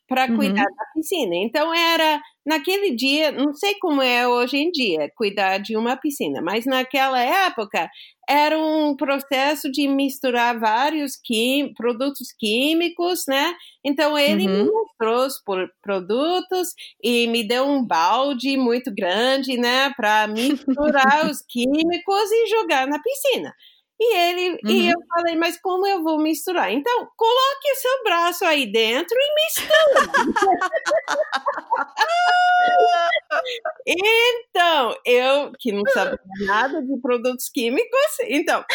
[0.08, 0.76] Para cuidar uhum.
[0.76, 1.36] da piscina.
[1.36, 6.41] Então era naquele dia, não sei como é hoje em dia, cuidar de uma piscina,
[6.43, 7.89] mas naquela época
[8.30, 13.56] era um processo de misturar vários quim, produtos químicos, né?
[13.84, 14.66] Então ele uhum.
[14.66, 15.41] me mostrou os
[15.82, 16.70] produtos
[17.03, 22.99] e me deu um balde muito grande, né, para misturar os químicos e jogar na
[22.99, 23.53] piscina.
[23.98, 24.70] E ele uhum.
[24.70, 26.70] e eu falei, mas como eu vou misturar?
[26.72, 29.70] Então, coloque seu braço aí dentro e misture.
[33.88, 38.66] então, eu que não sabia nada de produtos químicos, então,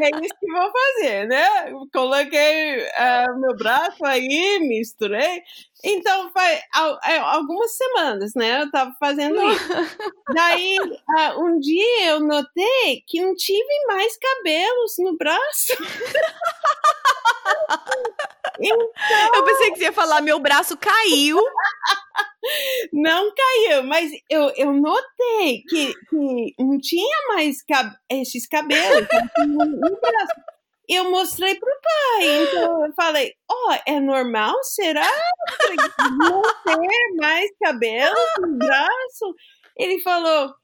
[0.00, 1.46] é isso que vou fazer, né?
[1.92, 5.42] Coloquei uh, meu braço aí, misturei.
[5.86, 6.58] Então, foi
[7.04, 8.62] é, algumas semanas, né?
[8.62, 9.68] Eu tava fazendo isso.
[10.32, 15.76] Daí, uh, um dia eu notei que não tive mais cabelos no braço.
[18.58, 18.90] então...
[19.34, 21.38] Eu pensei que você ia falar, meu braço caiu.
[22.92, 29.06] Não caiu, mas eu, eu notei que, que não tinha mais cab esses cabelos
[29.46, 30.53] no braço
[30.88, 32.42] eu mostrei pro pai.
[32.42, 34.54] Então eu falei, ó, oh, é normal?
[34.64, 35.10] Será?
[36.18, 39.34] Não ter mais cabelo no braço?
[39.76, 40.54] Ele falou,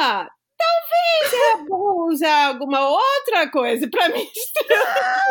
[0.00, 5.22] ah, talvez é bom usar alguma outra coisa para misturar,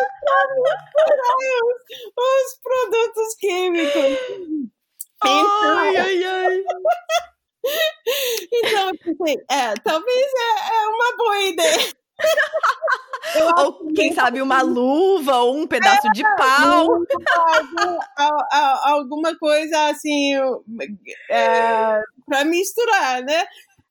[1.64, 1.76] os,
[2.18, 4.18] os, produtos químicos.
[5.26, 6.64] Então, ai, ai, ai.
[8.54, 11.97] então, eu pensei, é, talvez é, é uma boa ideia.
[13.57, 16.88] Ou quem sabe uma luva ou um pedaço é, de pau.
[16.95, 17.99] Algum,
[18.84, 20.34] alguma coisa assim
[21.30, 23.45] é, para misturar, né?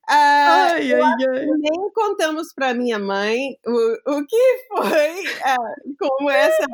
[0.09, 1.45] Ah, ai, ai, ai.
[1.57, 5.55] Nem contamos para minha mãe o, o que foi é,
[5.99, 6.65] como essa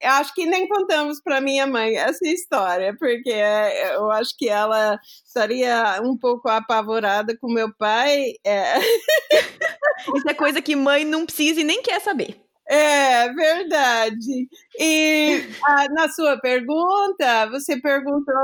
[0.00, 4.48] eu acho que nem contamos para minha mãe essa história, porque é, eu acho que
[4.48, 8.32] ela estaria um pouco apavorada com meu pai.
[8.44, 8.78] É.
[10.16, 12.45] Isso é coisa que mãe não precisa e nem quer saber.
[12.68, 14.48] É verdade.
[14.78, 18.34] E ah, na sua pergunta, você perguntou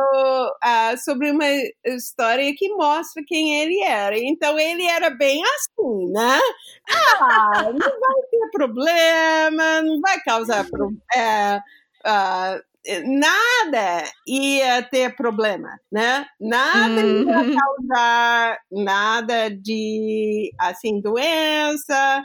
[0.63, 1.47] ah, sobre uma
[1.85, 4.17] história que mostra quem ele era.
[4.17, 6.39] Então, ele era bem assim, né?
[7.21, 10.67] Ah, não vai ter problema, não vai causar.
[11.17, 11.61] É,
[12.05, 12.61] ah,
[13.05, 16.27] nada ia ter problema, né?
[16.41, 17.57] Nada ia uhum.
[17.57, 22.23] causar nada de assim doença,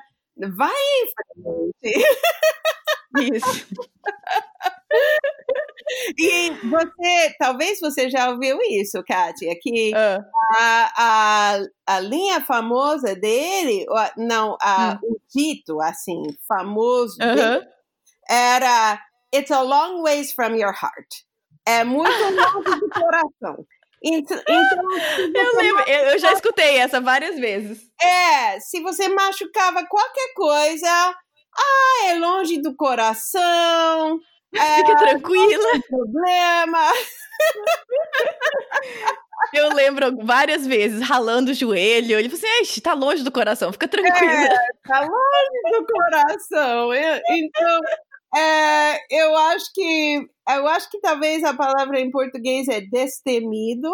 [0.56, 2.06] Vai em frente.
[3.36, 3.66] Isso.
[6.18, 10.24] e você, talvez você já ouviu isso, Kátia, que uh.
[10.58, 13.86] a, a, a linha famosa dele,
[14.18, 15.14] não, a, uh.
[15.14, 17.36] o dito, assim, famoso uh -huh.
[17.36, 17.68] dele,
[18.30, 19.00] era
[19.34, 21.26] It's a long ways from your heart.
[21.66, 23.66] É muito longe do coração.
[24.04, 27.80] Então, então eu lembro, eu já escutei essa várias vezes.
[28.02, 34.20] É, se você machucava qualquer coisa, ah, é longe do coração.
[34.54, 35.64] Fica é, tranquila.
[35.64, 36.94] Não tem problema.
[39.54, 42.18] Eu lembro várias vezes ralando o joelho.
[42.18, 44.32] Ele falou assim: tá longe do coração, fica tranquila.
[44.32, 46.94] É, tá longe do coração.
[46.94, 47.82] Eu, então,
[48.36, 53.92] é, eu acho que eu acho que talvez a palavra em português é destemido.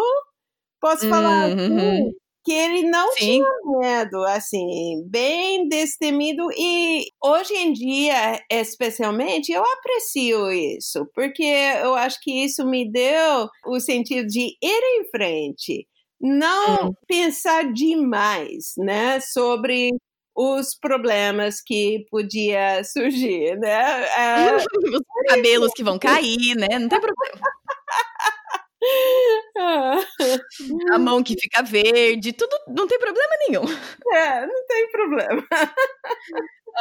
[0.79, 1.55] Posso falar uhum.
[1.55, 2.11] assim,
[2.43, 3.19] que ele não Sim.
[3.19, 3.47] tinha
[3.79, 11.43] medo, assim, bem destemido e hoje em dia, especialmente, eu aprecio isso, porque
[11.81, 15.87] eu acho que isso me deu o sentido de ir em frente,
[16.19, 16.93] não hum.
[17.07, 19.91] pensar demais, né, sobre
[20.35, 24.03] os problemas que podia surgir, né?
[24.17, 24.55] É...
[24.55, 24.65] os
[25.27, 26.79] cabelos que vão cair, né?
[26.79, 27.39] Não tem problema.
[30.91, 33.63] A mão que fica verde, tudo não tem problema nenhum.
[34.13, 35.47] É, não tem problema.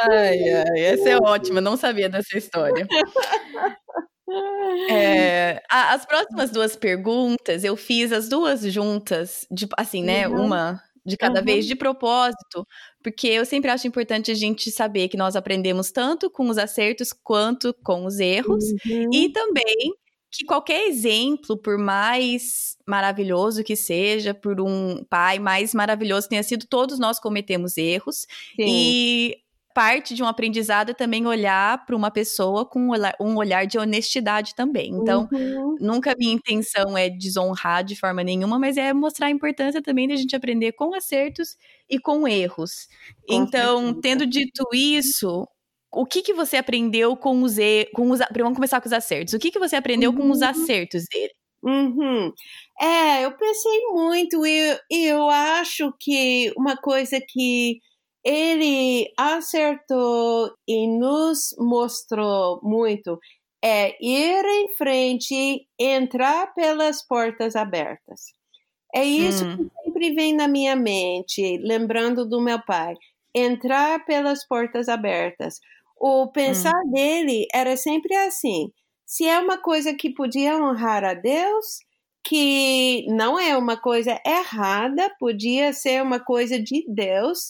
[0.09, 2.87] Ai, ai, essa é ótima, não sabia dessa história.
[4.89, 10.27] É, as próximas duas perguntas eu fiz as duas juntas, de, assim, né?
[10.27, 10.45] Uhum.
[10.45, 11.45] Uma de cada uhum.
[11.45, 12.65] vez de propósito,
[13.03, 17.11] porque eu sempre acho importante a gente saber que nós aprendemos tanto com os acertos
[17.11, 19.09] quanto com os erros, uhum.
[19.13, 19.93] e também
[20.35, 26.41] que qualquer exemplo, por mais maravilhoso que seja, por um pai mais maravilhoso que tenha
[26.41, 28.25] sido, todos nós cometemos erros.
[28.55, 28.65] Sim.
[28.65, 29.42] E
[29.73, 34.53] parte de um aprendizado é também olhar para uma pessoa com um olhar de honestidade
[34.55, 34.91] também.
[34.91, 35.75] Então, uhum.
[35.79, 40.15] nunca minha intenção é desonrar de forma nenhuma, mas é mostrar a importância também da
[40.15, 41.55] gente aprender com acertos
[41.89, 42.87] e com erros.
[43.27, 44.01] Com então, certeza.
[44.01, 45.47] tendo dito isso,
[45.91, 47.91] o que, que você aprendeu com os erros?
[47.97, 49.33] os vamos começar com os acertos.
[49.33, 50.17] O que, que você aprendeu uhum.
[50.17, 50.47] com os uhum.
[50.47, 51.33] acertos dele?
[51.63, 52.31] Uhum.
[52.81, 57.79] É, eu pensei muito e eu, eu acho que uma coisa que
[58.23, 63.19] ele acertou e nos mostrou muito
[63.63, 68.33] é ir em frente, entrar pelas portas abertas.
[68.93, 69.57] É isso hum.
[69.57, 72.93] que sempre vem na minha mente, lembrando do meu pai.
[73.33, 75.59] Entrar pelas portas abertas.
[75.97, 76.91] O pensar hum.
[76.91, 78.69] dele era sempre assim:
[79.05, 81.79] se é uma coisa que podia honrar a Deus,
[82.23, 87.47] que não é uma coisa errada, podia ser uma coisa de Deus,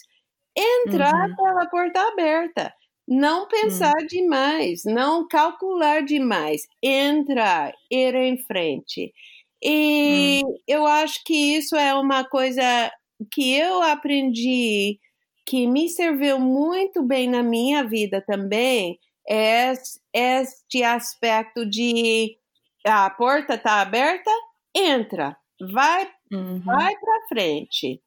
[0.55, 1.35] entrar uhum.
[1.35, 2.73] pela porta aberta.
[3.07, 4.07] Não pensar uhum.
[4.07, 9.13] demais, não calcular demais, entrar, ir em frente.
[9.61, 10.55] E uhum.
[10.67, 12.91] eu acho que isso é uma coisa
[13.31, 14.99] que eu aprendi
[15.45, 18.97] que me serviu muito bem na minha vida também,
[19.27, 19.73] é
[20.13, 22.37] este aspecto de
[22.85, 24.31] a porta está aberta,
[24.75, 25.37] entra,
[25.71, 26.59] vai, uhum.
[26.61, 28.01] vai para frente.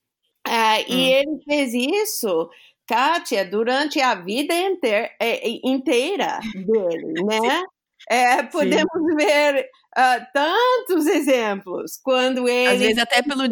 [0.49, 1.09] É, e hum.
[1.09, 2.49] ele fez isso,
[2.87, 7.65] Kátia, durante a vida inteira, é, inteira dele, né?
[8.09, 9.17] É, podemos Sim.
[9.17, 12.75] ver uh, tantos exemplos quando ele.
[12.75, 13.49] Às vezes, até pelo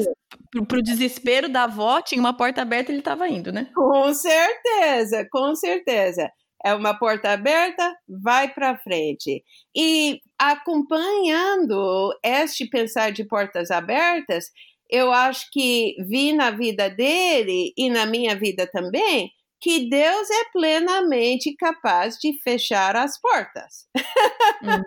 [0.68, 3.68] pro, desespero da avó, tinha uma porta aberta e ele estava indo, né?
[3.74, 6.30] Com certeza, com certeza.
[6.64, 9.42] É uma porta aberta, vai para frente.
[9.76, 14.46] E acompanhando este pensar de portas abertas,
[14.90, 19.30] eu acho que vi na vida dele e na minha vida também
[19.64, 23.88] que Deus é plenamente capaz de fechar as portas.
[24.62, 24.82] Uhum.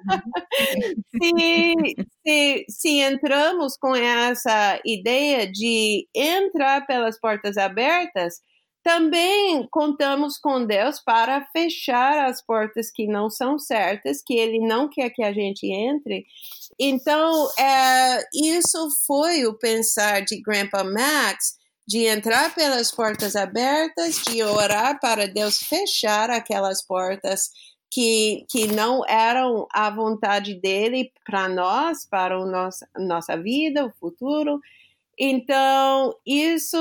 [1.33, 8.35] se, se, se entramos com essa ideia de entrar pelas portas abertas,
[8.87, 14.87] também contamos com Deus para fechar as portas que não são certas, que Ele não
[14.87, 16.25] quer que a gente entre.
[16.79, 24.41] Então, é, isso foi o pensar de Grandpa Max, de entrar pelas portas abertas, de
[24.41, 27.49] orar para Deus fechar aquelas portas
[27.91, 33.91] que, que não eram a vontade dele para nós, para o nosso, nossa vida, o
[33.99, 34.61] futuro.
[35.19, 36.77] Então, isso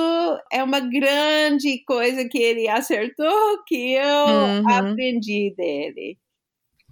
[0.53, 4.69] é uma grande coisa que ele acertou, que eu uhum.
[4.69, 6.19] aprendi dele.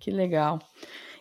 [0.00, 0.58] Que legal.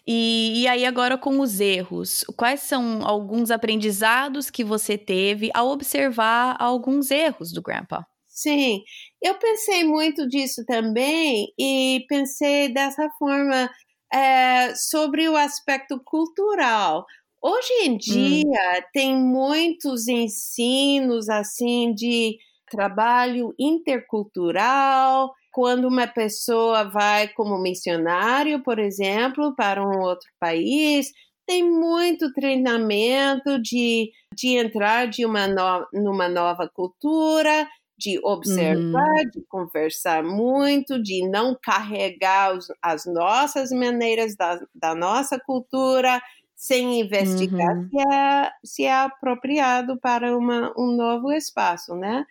[0.05, 5.69] E, e, aí, agora com os erros, quais são alguns aprendizados que você teve ao
[5.69, 8.05] observar alguns erros do Grandpa?
[8.27, 8.81] Sim,
[9.21, 13.69] eu pensei muito disso também e pensei dessa forma
[14.11, 17.05] é, sobre o aspecto cultural.
[17.43, 17.97] Hoje em hum.
[17.97, 18.83] dia hum.
[18.93, 22.37] tem muitos ensinos assim de
[22.71, 31.11] trabalho intercultural, quando uma pessoa vai como missionário, por exemplo, para um outro país,
[31.45, 39.29] tem muito treinamento de, de entrar de uma no, numa nova cultura, de observar, uhum.
[39.31, 46.19] de conversar muito, de não carregar os, as nossas maneiras da, da nossa cultura,
[46.63, 47.89] sem investigar uhum.
[47.89, 52.25] se, é, se é apropriado para uma, um novo espaço, né?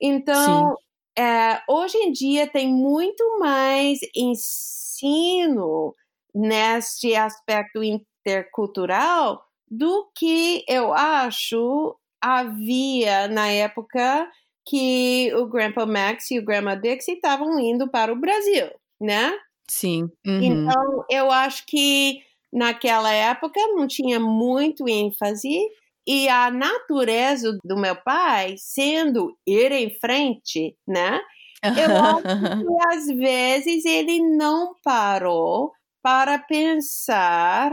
[0.00, 0.76] Então,
[1.18, 5.96] é, hoje em dia tem muito mais ensino
[6.32, 14.30] neste aspecto intercultural do que eu acho havia na época
[14.64, 18.68] que o Grandpa Max e o Grandma Dixie estavam indo para o Brasil,
[19.00, 19.36] né?
[19.68, 20.08] Sim.
[20.24, 20.40] Uhum.
[20.40, 22.22] Então, eu acho que
[22.52, 25.58] naquela época não tinha muito ênfase
[26.06, 31.20] e a natureza do meu pai sendo ir em frente, né?
[31.62, 35.72] Eu acho que às vezes ele não parou
[36.02, 37.72] para pensar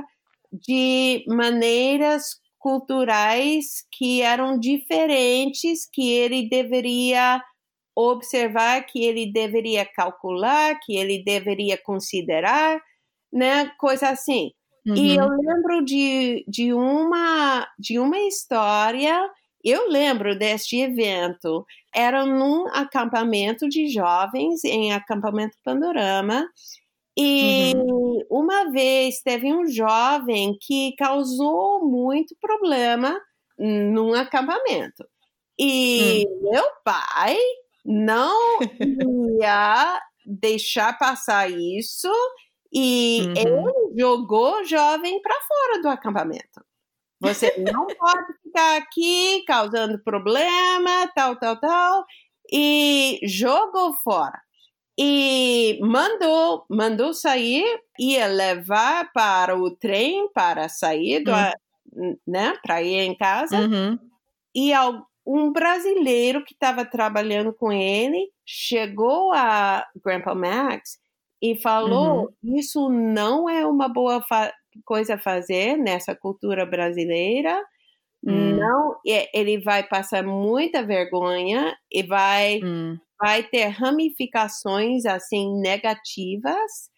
[0.52, 7.42] de maneiras culturais que eram diferentes, que ele deveria
[7.96, 12.80] observar, que ele deveria calcular, que ele deveria considerar,
[13.32, 13.72] né?
[13.78, 14.52] Coisa assim.
[14.90, 14.96] Uhum.
[14.96, 19.30] E eu lembro de, de, uma, de uma história,
[19.64, 21.64] eu lembro deste evento,
[21.94, 26.48] era num acampamento de jovens, em acampamento Panorama,
[27.16, 28.22] e uhum.
[28.32, 33.16] uma vez teve um jovem que causou muito problema
[33.58, 35.06] num acampamento.
[35.60, 36.52] E uhum.
[36.52, 37.38] meu pai
[37.86, 38.60] não
[39.42, 42.10] ia deixar passar isso
[42.72, 43.34] e uhum.
[43.98, 46.64] Jogou o jovem para fora do acampamento.
[47.20, 52.06] Você não pode ficar aqui causando problema, tal, tal, tal,
[52.52, 54.40] e jogou fora.
[54.98, 57.66] E mandou, mandou sair,
[57.98, 62.18] ia levar para o trem para sair, do, uhum.
[62.28, 63.58] né, para ir em casa.
[63.60, 63.98] Uhum.
[64.54, 64.72] E
[65.26, 71.00] um brasileiro que estava trabalhando com ele chegou a Grandpa Max
[71.42, 72.58] e falou: uhum.
[72.58, 74.22] Isso não é uma boa
[74.86, 77.62] coisa a fazer nessa cultura brasileira.
[78.26, 78.58] Hum.
[78.58, 78.96] Não,
[79.34, 82.98] ele vai passar muita vergonha e vai, hum.
[83.18, 86.90] vai ter ramificações assim negativas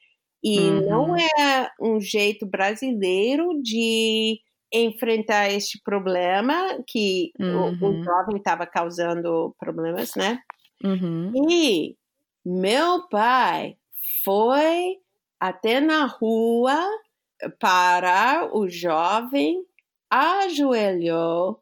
[0.43, 0.89] e uhum.
[0.89, 4.39] não é um jeito brasileiro de
[4.73, 7.55] enfrentar este problema que uhum.
[7.55, 8.03] o, o, uhum.
[8.03, 10.39] jovem estava causando problemas, né?
[10.83, 11.31] Uhum.
[11.49, 11.95] E
[12.43, 13.75] meu pai
[14.23, 14.99] foi
[15.39, 16.77] até na rua
[17.59, 19.65] parar o jovem,
[20.09, 21.61] ajoelhou,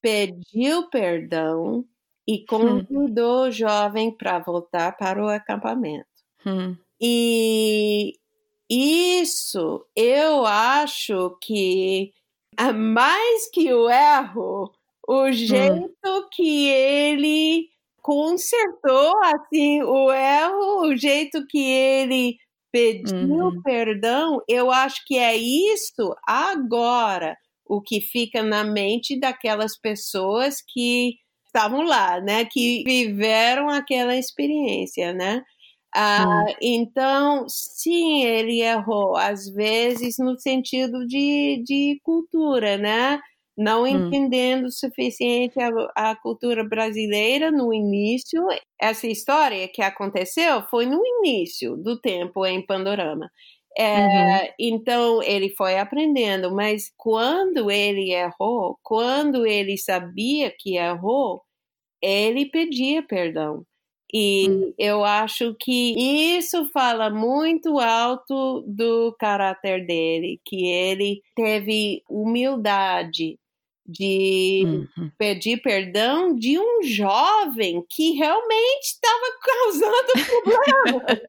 [0.00, 1.84] pediu perdão
[2.26, 2.44] e hum.
[2.48, 3.48] convidou hum.
[3.48, 6.06] o jovem para voltar para o acampamento.
[6.44, 6.76] Hum.
[7.00, 8.18] E
[8.68, 12.12] isso eu acho que
[12.74, 14.72] mais que o erro,
[15.06, 15.32] o hum.
[15.32, 16.28] jeito hum.
[16.30, 17.71] que ele
[18.02, 22.36] consertou assim o erro, o jeito que ele
[22.72, 23.62] pediu uhum.
[23.62, 31.14] perdão, eu acho que é isso agora o que fica na mente daquelas pessoas que
[31.46, 35.42] estavam lá, né, que viveram aquela experiência, né?
[35.94, 36.54] Ah, hum.
[36.62, 43.20] Então, sim, ele errou, às vezes no sentido de, de cultura, né?
[43.56, 43.86] Não hum.
[43.86, 48.46] entendendo o suficiente a, a, cultura brasileira no início.
[48.80, 53.30] Essa história que aconteceu foi no início do tempo em Pandorama.
[53.76, 54.48] É, uhum.
[54.58, 61.42] Então ele foi aprendendo, mas quando ele errou, quando ele sabia que errou,
[62.02, 63.64] ele pedia perdão.
[64.14, 64.74] E uhum.
[64.78, 65.94] eu acho que
[66.36, 73.38] isso fala muito alto do caráter dele, que ele teve humildade
[73.86, 75.10] de uhum.
[75.18, 80.12] pedir perdão de um jovem que realmente estava causando
[80.44, 81.20] problemas.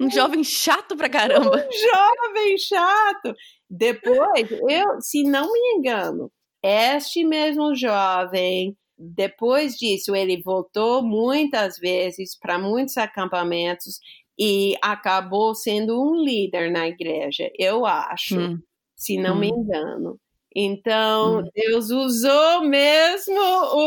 [0.00, 1.50] um jovem chato pra caramba.
[1.50, 3.34] Um jovem chato.
[3.68, 6.30] Depois, eu, se não me engano,
[6.62, 13.98] este mesmo jovem, depois disso, ele voltou muitas vezes para muitos acampamentos
[14.38, 18.58] e acabou sendo um líder na igreja, eu acho, hum.
[18.94, 19.40] se não hum.
[19.40, 20.18] me engano.
[20.58, 21.50] Então, hum.
[21.54, 23.38] Deus usou mesmo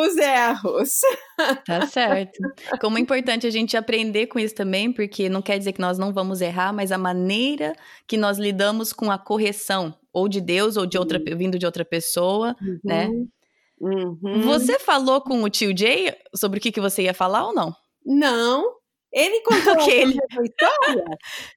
[0.03, 0.99] os erros.
[1.65, 2.38] Tá certo.
[2.82, 5.97] Como é importante a gente aprender com isso também, porque não quer dizer que nós
[5.97, 7.74] não vamos errar, mas a maneira
[8.05, 11.38] que nós lidamos com a correção, ou de Deus, ou de outra, uhum.
[11.38, 13.07] vindo de outra pessoa, né?
[13.07, 13.30] uhum.
[13.80, 14.22] né?
[14.22, 14.41] Uhum.
[14.41, 17.74] Você falou com o tio Jay sobre o que, que você ia falar ou não?
[18.05, 18.74] Não,
[19.12, 20.14] ele contou que ele...
[20.14, 21.05] história?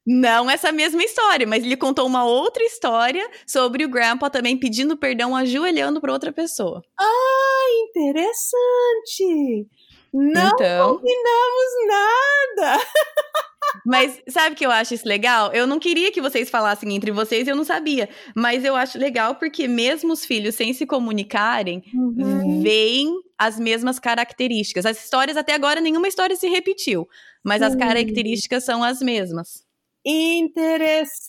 [0.07, 4.97] Não essa mesma história, mas ele contou uma outra história sobre o Grandpa também pedindo
[4.97, 6.83] perdão, ajoelhando para outra pessoa.
[6.99, 9.67] Ah, interessante!
[10.13, 10.97] Não então...
[10.97, 12.85] combinamos nada!
[13.87, 15.53] Mas sabe que eu acho isso legal?
[15.53, 18.09] Eu não queria que vocês falassem entre vocês, eu não sabia.
[18.35, 22.63] Mas eu acho legal porque mesmo os filhos sem se comunicarem, uhum.
[22.63, 24.87] veem as mesmas características.
[24.87, 27.09] As histórias até agora nenhuma história se repetiu
[27.43, 29.67] mas as características são as mesmas.
[30.05, 31.23] Interessante!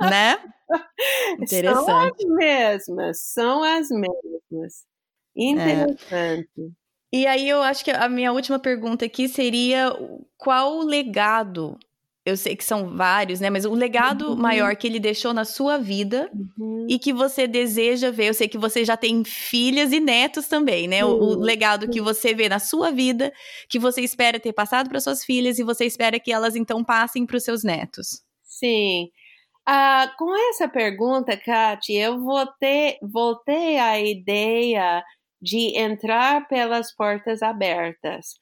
[0.00, 0.38] Né?
[1.40, 1.84] Interessante.
[1.84, 4.84] São as mesmas, são as mesmas.
[5.34, 6.50] Interessante.
[6.58, 6.81] É.
[7.12, 9.92] E aí eu acho que a minha última pergunta aqui seria
[10.38, 11.78] qual o legado
[12.24, 13.50] eu sei que são vários, né?
[13.50, 14.36] Mas o legado uhum.
[14.36, 16.86] maior que ele deixou na sua vida uhum.
[16.88, 18.28] e que você deseja ver.
[18.28, 21.04] Eu sei que você já tem filhas e netos também, né?
[21.04, 21.10] Uhum.
[21.10, 23.32] O, o, legado que você vê na sua vida,
[23.68, 27.26] que você espera ter passado para suas filhas e você espera que elas então passem
[27.26, 28.22] para os seus netos.
[28.44, 29.10] Sim.
[29.66, 35.02] Ah, com essa pergunta, Kati, eu voltei, voltei à ideia
[35.42, 38.34] de entrar pelas portas abertas.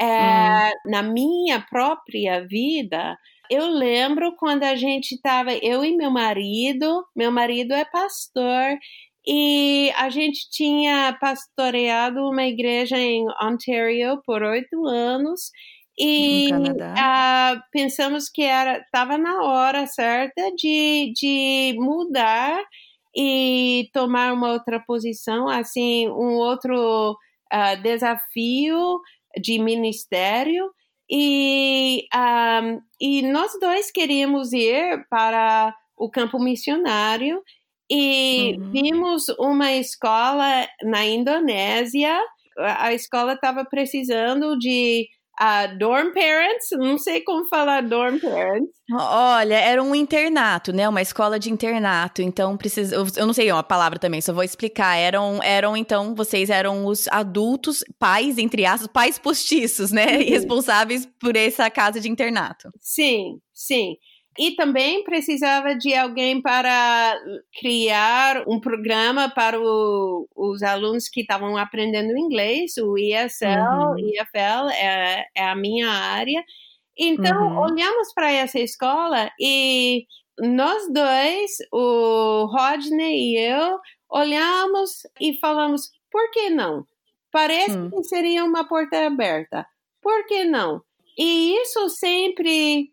[0.00, 0.90] É, hum.
[0.90, 3.16] Na minha própria vida,
[3.50, 8.78] eu lembro quando a gente estava, eu e meu marido, meu marido é pastor,
[9.26, 15.50] e a gente tinha pastoreado uma igreja em Ontario por oito anos.
[16.00, 22.62] E uh, pensamos que era estava na hora certa de, de mudar
[23.18, 27.16] e tomar uma outra posição, assim, um outro
[27.52, 29.00] uh, desafio
[29.42, 30.70] de ministério
[31.10, 37.42] E, um, e nós dois queríamos ir para o campo missionário
[37.90, 38.70] e uhum.
[38.70, 42.14] vimos uma escola na Indonésia.
[42.58, 45.08] A escola estava precisando de
[45.40, 48.70] uh, dorm parents, não sei como falar dorm parents.
[48.90, 50.88] Olha, era um internato, né?
[50.88, 52.22] Uma escola de internato.
[52.22, 52.96] Então, precisa.
[52.96, 54.96] Eu não sei uma palavra também, só vou explicar.
[54.96, 60.22] Eram, eram então, vocês eram os adultos, pais, entre aspas, pais postiços, né?
[60.22, 62.70] E responsáveis por essa casa de internato.
[62.80, 63.96] Sim, sim.
[64.38, 67.18] E também precisava de alguém para
[67.58, 73.98] criar um programa para o, os alunos que estavam aprendendo inglês, o ESL, uhum.
[73.98, 76.44] EFL é, é a minha área.
[76.96, 77.58] Então, uhum.
[77.58, 80.06] olhamos para essa escola e
[80.38, 83.78] nós dois, o Rodney e eu,
[84.08, 86.86] olhamos e falamos: por que não?
[87.32, 87.90] Parece uhum.
[87.90, 89.66] que seria uma porta aberta.
[90.00, 90.80] Por que não?
[91.18, 92.88] E isso sempre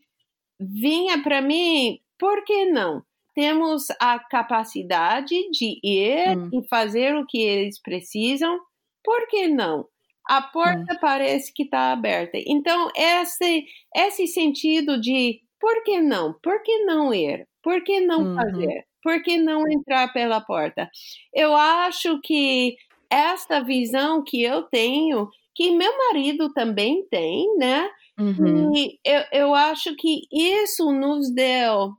[0.60, 3.03] vinha para mim, por que não?
[3.34, 6.49] Temos a capacidade de ir hum.
[6.53, 8.58] e fazer o que eles precisam,
[9.03, 9.86] por que não?
[10.28, 10.97] A porta hum.
[11.01, 12.38] parece que está aberta.
[12.47, 16.34] Então, esse, esse sentido de por que não?
[16.41, 17.47] Por que não ir?
[17.62, 18.36] Por que não uhum.
[18.36, 18.86] fazer?
[19.03, 20.89] Por que não entrar pela porta?
[21.34, 22.76] Eu acho que
[23.10, 27.89] esta visão que eu tenho, que meu marido também tem, né?
[28.20, 28.76] Uhum.
[28.76, 31.91] E eu, eu acho que isso nos deu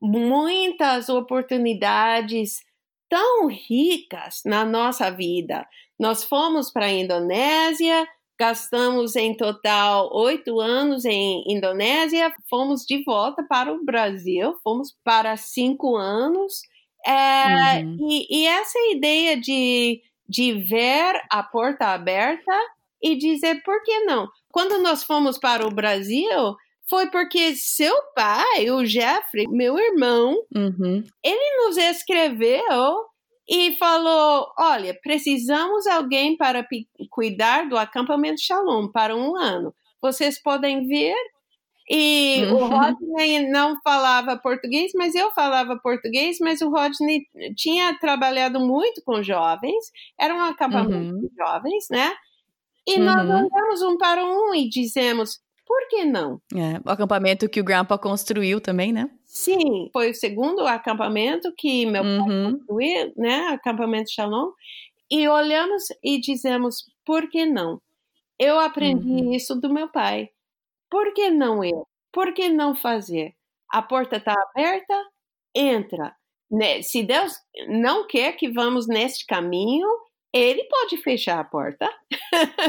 [0.00, 2.56] muitas oportunidades
[3.08, 5.66] tão ricas na nossa vida.
[5.98, 8.06] Nós fomos para a Indonésia,
[8.38, 15.36] gastamos em total oito anos em Indonésia, fomos de volta para o Brasil, fomos para
[15.36, 16.62] cinco anos.
[17.04, 17.96] É, uhum.
[18.10, 22.52] e, e, essa ideia de, de ver a porta aberta
[23.02, 24.28] e dizer por que não?
[24.50, 26.56] Quando nós fomos para o Brasil,
[26.88, 31.04] foi porque seu pai, o Jeffrey, meu irmão, uhum.
[31.22, 33.04] ele nos escreveu
[33.48, 36.66] e falou: Olha, precisamos de alguém para
[37.10, 39.74] cuidar do acampamento Shalom para um ano.
[40.02, 41.14] Vocês podem vir?
[41.92, 42.54] E uhum.
[42.54, 47.26] o Rodney não falava português, mas eu falava português, mas o Rodney
[47.56, 51.20] tinha trabalhado muito com jovens, era um acampamento uhum.
[51.20, 52.12] de jovens, né?
[52.86, 53.04] E uhum.
[53.04, 56.40] nós andamos um para um e dizemos, por que não?
[56.54, 59.08] É, o acampamento que o Grandpa construiu também, né?
[59.24, 62.52] Sim, foi o segundo acampamento que meu pai uhum.
[62.52, 63.48] construiu, né?
[63.48, 64.50] Acampamento Shalom.
[65.10, 67.80] E olhamos e dizemos, por que não?
[68.38, 69.32] Eu aprendi uhum.
[69.32, 70.30] isso do meu pai.
[70.90, 71.86] Por que não eu?
[72.12, 73.34] Por que não fazer?
[73.70, 74.94] A porta está aberta,
[75.54, 76.16] entra.
[76.50, 76.82] Né?
[76.82, 77.34] Se Deus
[77.68, 79.86] não quer que vamos neste caminho,
[80.32, 81.88] ele pode fechar a porta.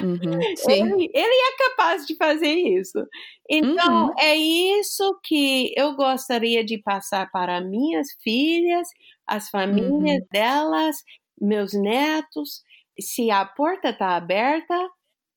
[0.03, 3.05] Uhum, ele, ele, é capaz de fazer isso.
[3.49, 4.14] Então, uhum.
[4.18, 8.88] é isso que eu gostaria de passar para minhas filhas,
[9.28, 10.28] as famílias uhum.
[10.32, 10.97] delas,
[11.39, 12.64] meus netos.
[12.99, 14.76] Se a porta está aberta,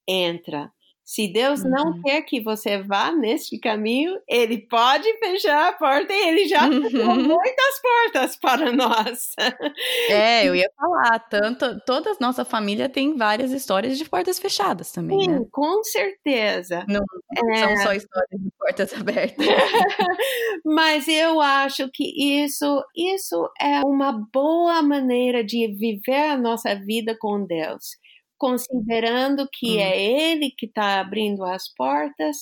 [0.08, 0.72] entra.
[1.04, 1.70] Se Deus uhum.
[1.70, 6.66] não quer que você vá neste caminho, Ele pode fechar a porta e Ele já
[6.66, 7.24] fechou uhum.
[7.24, 9.32] muitas portas para nós.
[10.08, 14.92] É, eu ia falar, tanto toda a nossa família tem várias histórias de portas fechadas
[14.92, 15.46] também, Sim, né?
[15.52, 16.86] com certeza.
[16.88, 17.04] Não,
[17.42, 17.58] não é...
[17.58, 19.46] são só histórias de portas abertas.
[20.64, 27.14] Mas eu acho que isso, isso é uma boa maneira de viver a nossa vida
[27.20, 28.02] com Deus
[28.44, 29.80] considerando que hum.
[29.80, 32.36] é Ele que está abrindo as portas,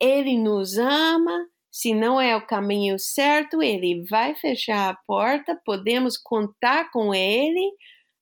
[0.00, 1.46] Ele nos ama.
[1.70, 5.56] Se não é o caminho certo, Ele vai fechar a porta.
[5.64, 7.70] Podemos contar com Ele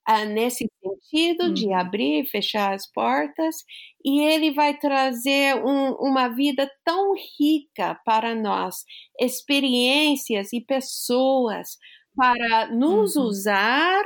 [0.06, 1.54] ah, nesse sentido hum.
[1.54, 3.56] de abrir e fechar as portas,
[4.04, 8.84] e Ele vai trazer um, uma vida tão rica para nós,
[9.18, 11.78] experiências e pessoas
[12.14, 13.22] para nos uhum.
[13.22, 14.04] usar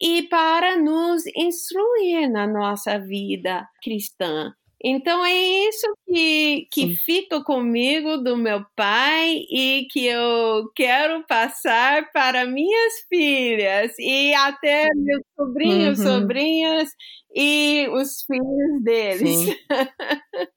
[0.00, 4.52] e para nos instruir na nossa vida cristã.
[4.82, 12.10] Então é isso que, que fica comigo do meu pai e que eu quero passar
[12.12, 16.04] para minhas filhas e até meus sobrinhos, uhum.
[16.04, 16.90] sobrinhas
[17.34, 19.56] e os filhos deles.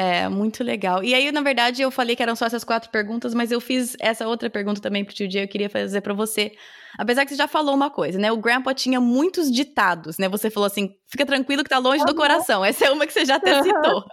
[0.00, 1.02] É, muito legal.
[1.02, 3.96] E aí, na verdade, eu falei que eram só essas quatro perguntas, mas eu fiz
[3.98, 6.52] essa outra pergunta também pro tio Dia, eu queria fazer para você.
[6.96, 8.30] Apesar que você já falou uma coisa, né?
[8.30, 10.28] O Grandpa tinha muitos ditados, né?
[10.28, 12.64] Você falou assim, fica tranquilo que tá longe do coração.
[12.64, 14.04] Essa é uma que você já até citou.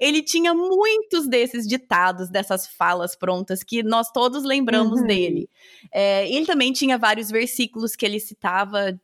[0.00, 5.06] Ele tinha muitos desses ditados, dessas falas prontas, que nós todos lembramos uhum.
[5.08, 5.50] dele.
[5.92, 8.96] É, ele também tinha vários versículos que ele citava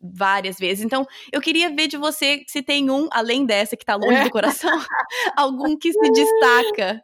[0.00, 0.84] várias vezes.
[0.84, 4.30] Então, eu queria ver de você se tem um, além dessa que tá longe do
[4.30, 4.70] coração,
[5.36, 7.02] algum que se destaca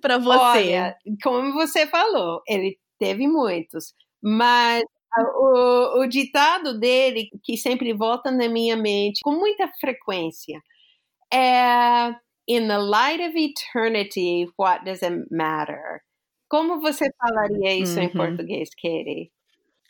[0.00, 0.38] para você.
[0.38, 4.82] Olha, como você falou, ele teve muitos, mas
[5.36, 10.60] o, o ditado dele, que sempre volta na minha mente com muita frequência,
[11.32, 12.14] é
[12.48, 16.00] In the light of eternity, what does it matter?
[16.48, 18.04] Como você falaria isso uhum.
[18.04, 19.32] em português, Katie?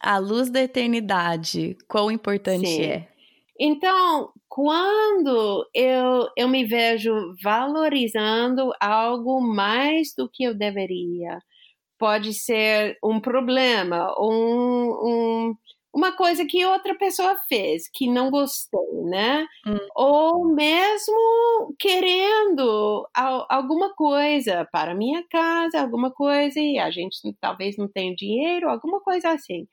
[0.00, 2.84] A luz da eternidade, quão importante Sim.
[2.84, 3.08] é?
[3.58, 11.38] Então, quando eu, eu me vejo valorizando algo mais do que eu deveria,
[11.98, 15.54] pode ser um problema, um, um,
[15.94, 19.46] uma coisa que outra pessoa fez que não gostei, né?
[19.66, 19.78] Hum.
[19.94, 23.08] Ou mesmo querendo
[23.48, 29.00] alguma coisa para minha casa, alguma coisa e a gente talvez não tenha dinheiro, alguma
[29.00, 29.66] coisa assim.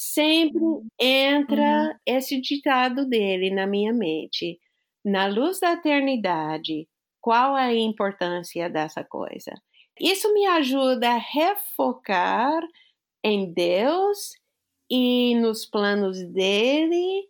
[0.00, 0.60] Sempre
[0.96, 1.98] entra uhum.
[2.06, 4.56] esse ditado dele na minha mente.
[5.04, 6.86] Na luz da eternidade,
[7.20, 9.52] qual é a importância dessa coisa?
[10.00, 12.62] Isso me ajuda a refocar
[13.24, 14.34] em Deus
[14.88, 17.24] e nos planos dele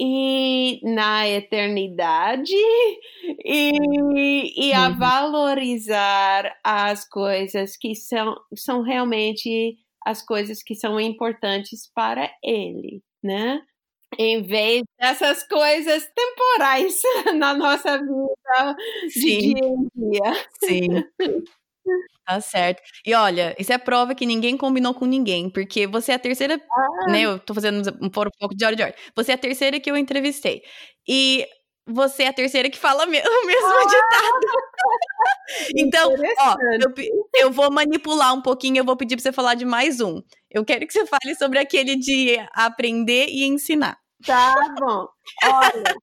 [0.00, 2.54] e na eternidade
[3.44, 4.98] e, e a uhum.
[4.98, 9.76] valorizar as coisas que são, são realmente
[10.08, 13.60] as coisas que são importantes para ele, né?
[14.18, 16.98] Em vez dessas coisas temporais
[17.36, 18.76] na nossa vida
[19.10, 19.20] Sim.
[19.20, 20.48] de dia em dia.
[20.64, 20.88] Sim.
[22.26, 22.82] Tá certo.
[23.06, 26.58] E olha, isso é prova que ninguém combinou com ninguém, porque você é a terceira,
[26.70, 27.10] ah.
[27.10, 27.22] né?
[27.22, 28.94] Eu tô fazendo um pouco de hora de hora.
[29.14, 30.62] Você é a terceira que eu entrevistei.
[31.06, 31.46] E
[31.88, 33.86] você é a terceira que fala o mesmo ah.
[33.86, 34.46] ditado.
[35.76, 36.94] então, ó, eu,
[37.34, 40.22] eu, vou manipular um pouquinho, eu vou pedir pra você falar de mais um.
[40.50, 43.98] Eu quero que você fale sobre aquele de aprender e ensinar.
[44.26, 45.06] Tá bom.
[45.44, 45.94] Olha,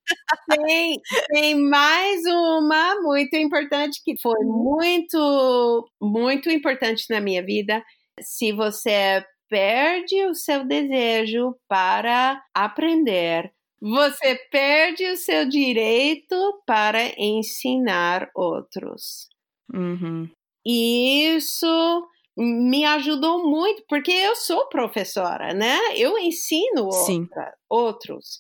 [0.50, 7.84] tem, tem mais uma muito importante que foi muito, muito importante na minha vida.
[8.22, 13.52] Se você perde o seu desejo para aprender,
[13.88, 19.30] você perde o seu direito para ensinar outros.
[19.72, 20.28] Uhum.
[20.66, 25.78] Isso me ajudou muito, porque eu sou professora, né?
[25.96, 28.40] Eu ensino outra, outros.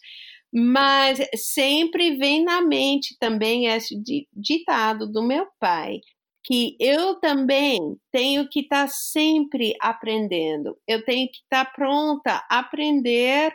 [0.51, 3.95] Mas sempre vem na mente também esse
[4.33, 5.99] ditado do meu pai,
[6.43, 7.79] que eu também
[8.11, 10.75] tenho que estar tá sempre aprendendo.
[10.87, 13.53] Eu tenho que estar tá pronta a aprender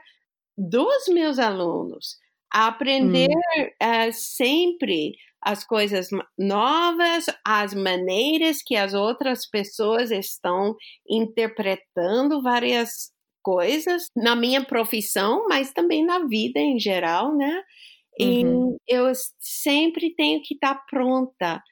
[0.60, 2.18] dos meus alunos,
[2.52, 4.08] a aprender hum.
[4.08, 6.08] uh, sempre as coisas
[6.38, 10.74] novas, as maneiras que as outras pessoas estão
[11.08, 13.10] interpretando várias
[13.42, 17.62] coisas na minha profissão, mas também na vida em geral, né?
[18.20, 18.76] Uhum.
[18.88, 21.62] E eu sempre tenho que estar pronta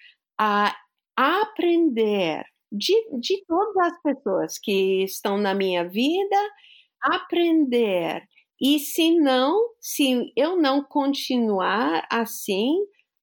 [0.40, 0.74] a
[1.14, 6.36] aprender de, de todas as pessoas que estão na minha vida,
[7.02, 8.22] aprender.
[8.60, 12.74] E se não, se eu não continuar assim,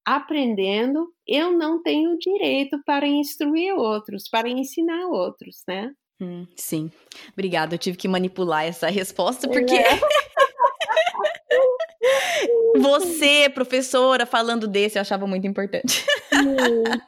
[0.04, 5.90] aprendendo, eu não tenho direito para instruir outros, para ensinar outros, né?
[6.20, 6.90] Hum, sim.
[7.32, 10.00] Obrigada, eu tive que manipular essa resposta porque é.
[12.78, 16.02] você, professora, falando desse, eu achava muito importante.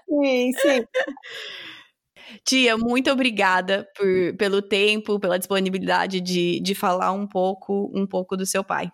[0.09, 0.85] Sim, sim.
[2.45, 8.37] Tia, muito obrigada por, pelo tempo, pela disponibilidade de, de falar um pouco, um pouco
[8.37, 8.91] do seu pai.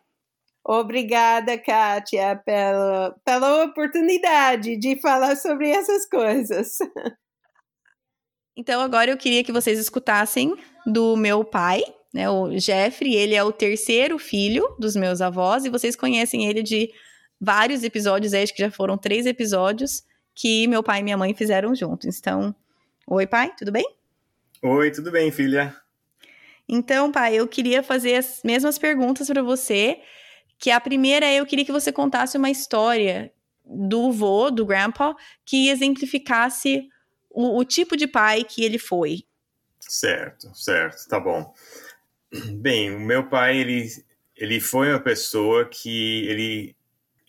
[0.67, 6.79] Obrigada, Kátia, pela, pela oportunidade de falar sobre essas coisas.
[8.57, 10.55] Então, agora eu queria que vocês escutassem
[10.87, 11.83] do meu pai,
[12.15, 13.13] né, o Jeffrey.
[13.17, 16.89] Ele é o terceiro filho dos meus avós e vocês conhecem ele de
[17.41, 20.05] vários episódios, acho que já foram três episódios
[20.35, 22.19] que meu pai e minha mãe fizeram juntos.
[22.19, 22.55] Então,
[23.07, 23.85] oi, pai, tudo bem?
[24.63, 25.75] Oi, tudo bem, filha?
[26.69, 30.01] Então, pai, eu queria fazer as mesmas perguntas para você
[30.59, 33.33] que a primeira é eu queria que você contasse uma história
[33.65, 36.89] do vô, do grandpa, que exemplificasse
[37.31, 39.25] o, o tipo de pai que ele foi.
[39.81, 41.53] Certo, certo, tá bom.
[42.57, 43.89] Bem, o meu pai, ele,
[44.37, 46.77] ele foi uma pessoa que ele,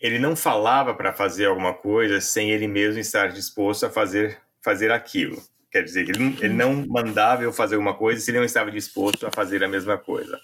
[0.00, 4.90] ele não falava para fazer alguma coisa sem ele mesmo estar disposto a fazer, fazer
[4.90, 5.42] aquilo.
[5.76, 9.26] Quer dizer, ele, ele não mandava eu fazer uma coisa se ele não estava disposto
[9.26, 10.40] a fazer a mesma coisa.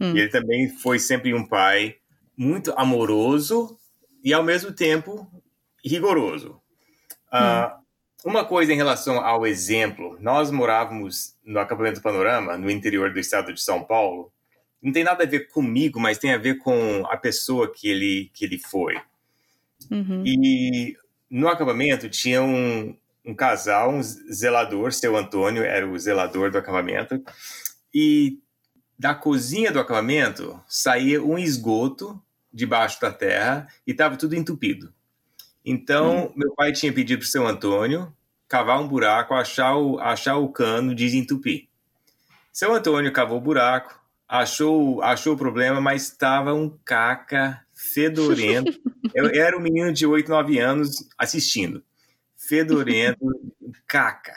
[0.00, 0.16] Hum.
[0.16, 1.96] E ele também foi sempre um pai
[2.34, 3.78] muito amoroso
[4.24, 5.30] e, ao mesmo tempo,
[5.84, 6.58] rigoroso.
[7.30, 7.70] Uh,
[8.24, 13.52] uma coisa em relação ao exemplo: nós morávamos no acampamento Panorama, no interior do estado
[13.52, 14.32] de São Paulo,
[14.82, 18.30] não tem nada a ver comigo, mas tem a ver com a pessoa que ele,
[18.32, 18.96] que ele foi.
[19.90, 20.22] Uhum.
[20.24, 20.96] E
[21.28, 22.96] no acampamento tinha um,
[23.26, 27.20] um casal, um zelador, seu Antônio era o zelador do acampamento,
[27.92, 28.38] e
[28.96, 32.22] da cozinha do acampamento saía um esgoto
[32.52, 34.94] debaixo da terra e estava tudo entupido.
[35.64, 36.32] Então, uhum.
[36.36, 38.14] meu pai tinha pedido para o seu Antônio
[38.48, 41.66] cavar um buraco, achar o, achar o cano, desentupir.
[42.52, 48.72] Seu Antônio cavou o buraco, achou, achou o problema, mas estava um caca fedorento.
[49.12, 51.82] Eu era um menino de 8, 9 anos assistindo.
[52.46, 53.18] Fedorento,
[53.86, 54.36] caca.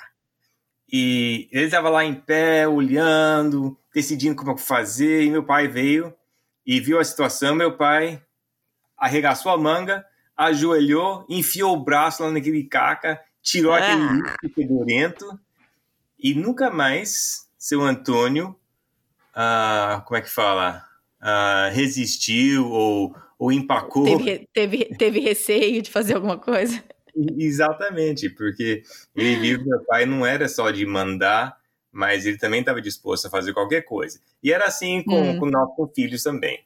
[0.91, 6.13] E ele estava lá em pé, olhando, decidindo como fazer, e meu pai veio
[6.65, 7.55] e viu a situação.
[7.55, 8.21] Meu pai
[8.97, 10.05] arregaçou a manga,
[10.35, 13.77] ajoelhou, enfiou o braço lá naquele caca, tirou ah.
[13.77, 15.39] aquele lixo fedorento
[16.17, 18.55] e nunca mais seu Antônio,
[19.35, 20.83] uh, como é que fala,
[21.21, 24.05] uh, resistiu ou, ou empacou.
[24.05, 26.83] Teve, teve, teve receio de fazer alguma coisa?
[27.37, 28.83] Exatamente, porque
[29.15, 31.57] ele viu que meu pai não era só de mandar,
[31.91, 34.19] mas ele também estava disposto a fazer qualquer coisa.
[34.43, 35.39] E era assim com, hum.
[35.39, 36.63] com nossos filhos também.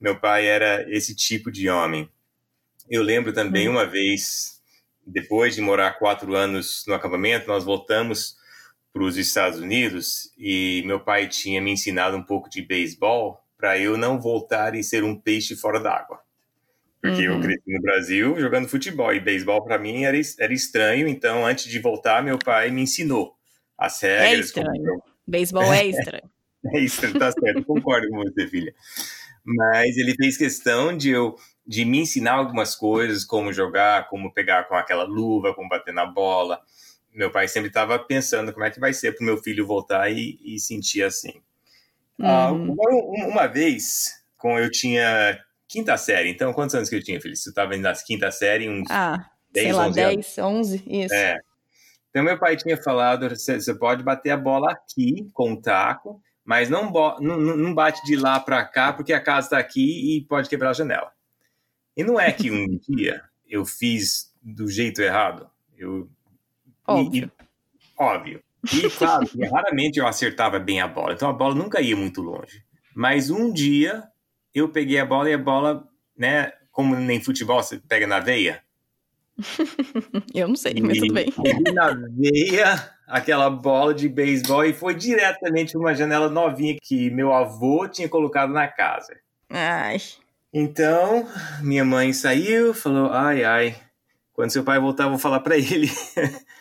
[0.00, 2.08] Meu pai era esse tipo de homem.
[2.88, 3.72] Eu lembro também hum.
[3.72, 4.60] uma vez,
[5.06, 8.36] depois de morar quatro anos no acampamento, nós voltamos
[8.92, 13.76] para os Estados Unidos e meu pai tinha me ensinado um pouco de beisebol para
[13.76, 16.23] eu não voltar e ser um peixe fora d'água.
[17.04, 17.34] Porque uhum.
[17.34, 21.66] eu cresci no Brasil jogando futebol e beisebol para mim era, era estranho, então antes
[21.66, 23.34] de voltar, meu pai me ensinou
[23.76, 24.30] as regras.
[24.30, 25.02] É estranho.
[25.26, 26.30] Beisebol é estranho.
[26.72, 28.74] é estranho, tá certo, concordo com você, filha.
[29.44, 31.36] Mas ele fez questão de eu
[31.66, 36.04] de me ensinar algumas coisas, como jogar, como pegar com aquela luva, como bater na
[36.04, 36.60] bola
[37.14, 40.10] meu pai sempre estava pensando como é que vai ser para o meu filho voltar
[40.10, 41.40] e, e sentir assim.
[42.20, 42.72] Ah, uhum.
[42.72, 45.38] Uh, uma vez, quando eu tinha
[45.74, 47.44] quinta série, então quantos anos que eu tinha, Feliz?
[47.44, 51.14] Eu estava na quinta série, uns ah, 10, sei lá, 11 10, 11, isso.
[51.14, 51.40] É.
[52.10, 56.70] Então meu pai tinha falado, você pode bater a bola aqui com o taco, mas
[56.70, 60.48] não, não, não bate de lá para cá porque a casa está aqui e pode
[60.48, 61.10] quebrar a janela.
[61.96, 65.50] E não é que um dia eu fiz do jeito errado.
[65.76, 66.08] Eu
[66.86, 67.32] Óbvio.
[67.36, 67.44] E,
[67.98, 68.42] óbvio.
[68.72, 72.62] E claro, raramente eu acertava bem a bola, então a bola nunca ia muito longe.
[72.94, 74.04] Mas um dia
[74.54, 78.62] eu peguei a bola e a bola, né, como nem futebol você pega na veia.
[80.32, 81.32] eu não sei, mas tudo bem.
[81.74, 87.88] na veia aquela bola de beisebol e foi diretamente uma janela novinha que meu avô
[87.88, 89.16] tinha colocado na casa.
[89.50, 89.98] Ai.
[90.52, 91.28] Então,
[91.60, 93.76] minha mãe saiu, falou: ai, ai,
[94.32, 95.88] quando seu pai voltar, eu vou falar para ele.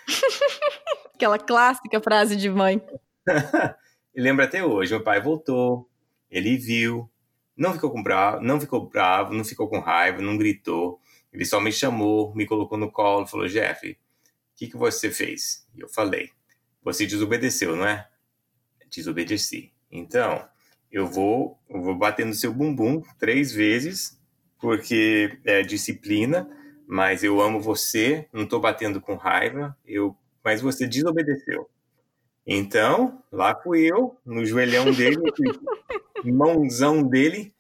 [1.14, 2.82] Aquela clássica frase de mãe.
[4.16, 4.92] lembra até hoje.
[4.92, 5.90] Meu pai voltou,
[6.30, 7.10] ele viu,
[7.56, 11.00] não ficou com bravo, não ficou bravo, não ficou com raiva, não gritou.
[11.32, 13.96] Ele só me chamou, me colocou no colo, falou: Jeff, o
[14.56, 15.68] que, que você fez?
[15.76, 16.30] E eu falei:
[16.84, 18.08] Você desobedeceu, não é?
[18.90, 19.72] Desobedeci.
[19.92, 20.48] Então,
[20.92, 24.20] eu vou, eu vou bater no seu bumbum três vezes,
[24.60, 26.48] porque é disciplina
[26.88, 31.70] mas eu amo você, não estou batendo com raiva, eu, mas você desobedeceu.
[32.46, 35.18] Então, lá fui eu, no joelhão dele,
[36.26, 37.54] mãozão dele,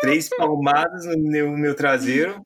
[0.00, 2.44] três palmadas no meu, meu traseiro.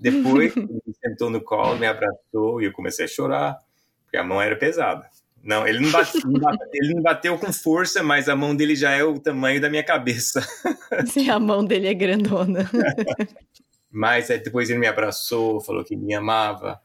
[0.00, 3.58] Depois, ele sentou no colo, me abraçou e eu comecei a chorar,
[4.02, 5.08] porque a mão era pesada.
[5.42, 8.74] Não, ele não, bate, não bateu, ele não bateu com força, mas a mão dele
[8.74, 10.46] já é o tamanho da minha cabeça.
[11.06, 12.68] Sim, a mão dele é grandona.
[13.90, 16.78] Mas depois ele me abraçou, falou que me amava,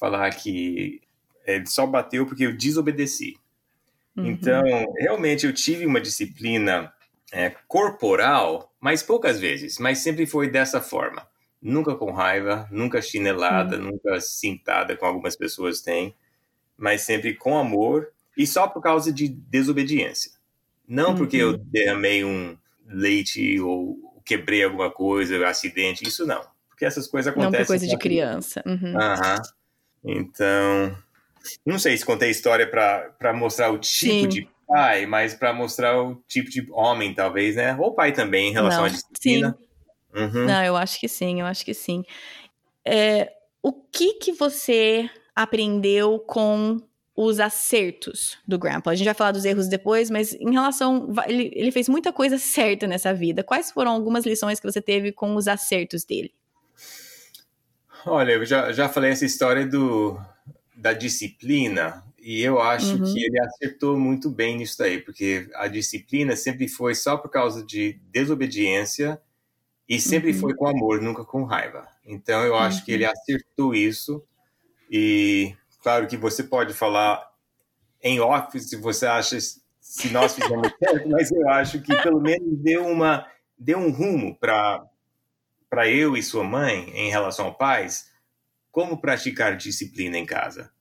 [0.00, 1.02] falar que
[1.46, 3.34] ele só bateu porque eu desobedeci.
[4.16, 4.26] Uhum.
[4.26, 4.62] Então,
[4.98, 6.92] realmente eu tive uma disciplina
[7.32, 11.26] é, corporal, mas poucas vezes, mas sempre foi dessa forma.
[11.60, 13.90] Nunca com raiva, nunca chinelada, uhum.
[13.92, 16.14] nunca cintada, como algumas pessoas têm,
[16.76, 20.32] mas sempre com amor e só por causa de desobediência.
[20.86, 21.16] Não uhum.
[21.16, 22.56] porque eu derramei um
[22.86, 26.44] leite ou quebrei alguma coisa, acidente, isso não.
[26.68, 27.52] Porque essas coisas acontecem.
[27.52, 28.62] Não por coisa de criança.
[28.66, 28.92] Uhum.
[28.92, 29.42] Uhum.
[30.04, 30.96] Então,
[31.64, 34.28] não sei se contei história para mostrar o tipo Sim.
[34.28, 37.76] de pai, mas para mostrar o tipo de homem, talvez, né?
[37.78, 38.86] Ou pai também, em relação não.
[38.86, 39.56] à disciplina.
[39.58, 39.66] Sim.
[40.20, 40.46] Uhum.
[40.46, 42.02] Não, eu acho que sim, eu acho que sim.
[42.84, 43.30] É,
[43.62, 46.80] o que que você aprendeu com
[47.16, 48.90] os acertos do Grandpa.
[48.90, 51.12] A gente vai falar dos erros depois, mas em relação.
[51.26, 53.42] Ele, ele fez muita coisa certa nessa vida.
[53.42, 56.32] Quais foram algumas lições que você teve com os acertos dele?
[58.04, 60.20] Olha, eu já, já falei essa história do,
[60.86, 63.12] da disciplina, E eu acho uhum.
[63.12, 67.64] que ele acertou muito bem nisso daí, porque a disciplina sempre foi só por causa
[67.64, 69.20] de desobediência
[69.88, 70.38] e sempre uhum.
[70.38, 71.86] foi com amor, nunca com raiva.
[72.04, 72.84] Então eu acho uhum.
[72.84, 73.10] que ele uhum.
[73.12, 74.24] acertou isso.
[74.88, 77.28] E claro que você pode falar
[78.00, 79.38] em off se você acha
[79.80, 83.26] se nós fizemos certo, mas eu acho que pelo menos deu uma
[83.58, 84.84] deu um rumo para
[85.68, 88.08] para eu e sua mãe em relação ao pais
[88.70, 90.75] como praticar disciplina em casa.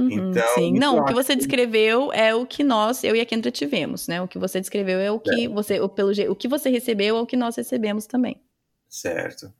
[0.00, 3.26] Uhum, então, sim, não, o que você descreveu é o que nós, eu e a
[3.26, 4.20] Kendra tivemos, né?
[4.22, 5.48] O que você descreveu é o que é.
[5.48, 8.40] você, o, pelo, o que você recebeu é o que nós recebemos também.
[8.88, 9.52] Certo.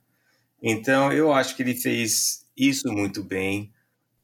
[0.62, 3.70] Então, eu acho que ele fez isso muito bem.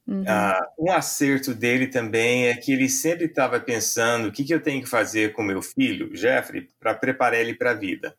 [0.06, 0.22] Uhum.
[0.22, 4.62] Uh, um acerto dele também é que ele sempre estava pensando o que, que eu
[4.62, 8.16] tenho que fazer com meu filho, Jeffrey, para preparar ele para a vida.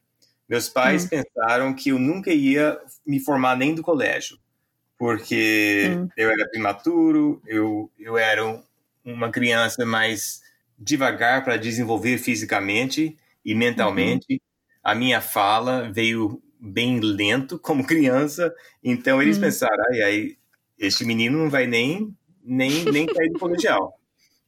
[0.47, 1.09] Meus pais uhum.
[1.09, 4.37] pensaram que eu nunca ia me formar nem do colégio
[4.97, 6.09] porque hum.
[6.17, 8.61] eu era prematuro, eu, eu era um,
[9.05, 10.41] uma criança mais
[10.77, 14.25] devagar para desenvolver fisicamente e mentalmente.
[14.33, 14.39] Uhum.
[14.83, 19.41] A minha fala veio bem lento como criança, então eles hum.
[19.41, 20.37] pensaram, ai, ai,
[20.79, 23.99] este menino não vai nem nem nem cair do colegial.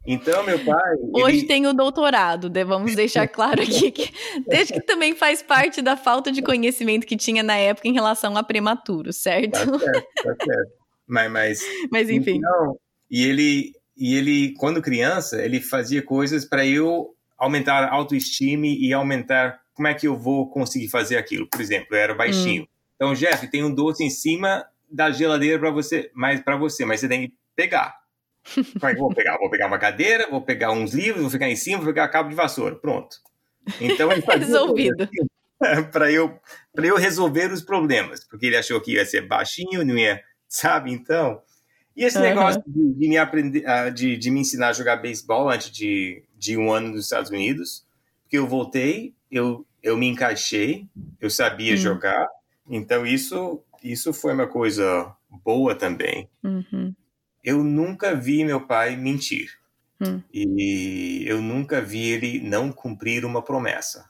[0.05, 0.95] Então, meu pai.
[1.13, 1.47] Hoje ele...
[1.47, 4.11] tem o doutorado, vamos deixar claro aqui que
[4.47, 8.37] desde que também faz parte da falta de conhecimento que tinha na época em relação
[8.37, 9.51] a prematuro, certo?
[9.51, 10.71] Tá certo, tá certo.
[11.07, 11.59] Mas, mas,
[11.91, 12.37] mas enfim.
[12.37, 12.77] Então,
[13.11, 18.93] e ele, e ele, quando criança, ele fazia coisas para eu aumentar a autoestima e
[18.93, 21.47] aumentar como é que eu vou conseguir fazer aquilo.
[21.49, 22.63] Por exemplo, eu era baixinho.
[22.63, 22.67] Hum.
[22.95, 26.99] Então, Jeff, tem um doce em cima da geladeira para você, mas para você, mas
[26.99, 27.98] você tem que pegar
[28.97, 31.87] vou pegar, vou pegar uma cadeira, vou pegar uns livros, vou ficar em cima, vou
[31.87, 32.75] pegar cabo de vassoura.
[32.75, 33.17] Pronto.
[33.79, 35.09] Então ele fazia resolvido.
[35.91, 36.39] para eu
[36.73, 40.91] para eu resolver os problemas, porque ele achou que ia ser baixinho, não ia, sabe?
[40.91, 41.41] Então,
[41.95, 42.23] e esse uhum.
[42.23, 46.23] negócio de, de, me aprender, ah, de, de me ensinar a jogar beisebol antes de,
[46.37, 47.85] de um ano nos Estados Unidos,
[48.23, 50.87] porque eu voltei, eu eu me encaixei,
[51.21, 51.77] eu sabia hum.
[51.77, 52.27] jogar,
[52.69, 56.29] então isso isso foi uma coisa boa também.
[56.43, 56.93] Uhum
[57.43, 59.57] eu nunca vi meu pai mentir.
[60.01, 60.21] Hum.
[60.33, 64.09] E eu nunca vi ele não cumprir uma promessa.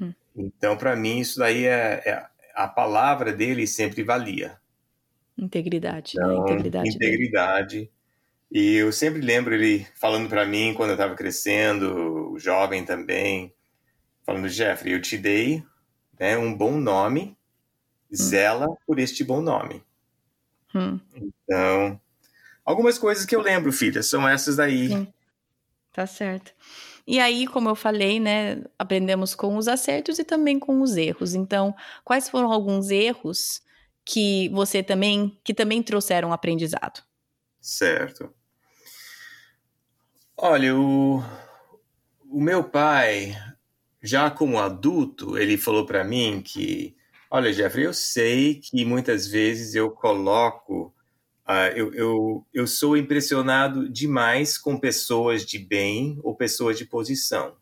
[0.00, 0.12] Hum.
[0.36, 4.58] Então, para mim, isso daí é, é, a palavra dele sempre valia.
[5.36, 6.22] Integridade, né?
[6.24, 6.52] então, né?
[6.52, 6.88] Integridade.
[6.88, 7.76] Integridade.
[7.76, 7.90] Dele.
[8.52, 13.52] E eu sempre lembro ele falando para mim quando eu estava crescendo, jovem também,
[14.22, 15.64] falando: Jeffrey, eu te dei
[16.20, 17.36] né, um bom nome,
[18.12, 18.16] hum.
[18.16, 19.82] zela por este bom nome.
[20.72, 21.00] Hum.
[21.14, 22.00] Então,
[22.64, 24.88] Algumas coisas que eu lembro, filha, são essas daí.
[24.88, 25.12] Sim.
[25.92, 26.52] Tá certo.
[27.06, 31.34] E aí, como eu falei, né, aprendemos com os acertos e também com os erros.
[31.34, 33.62] Então, quais foram alguns erros
[34.04, 37.02] que você também, que também trouxeram aprendizado?
[37.60, 38.34] Certo.
[40.36, 41.22] Olha, o,
[42.28, 43.36] o meu pai,
[44.02, 46.96] já como adulto, ele falou para mim que,
[47.30, 50.93] olha, Jeffrey, eu sei que muitas vezes eu coloco
[51.46, 57.56] Uh, eu, eu, eu sou impressionado demais com pessoas de bem ou pessoas de posição.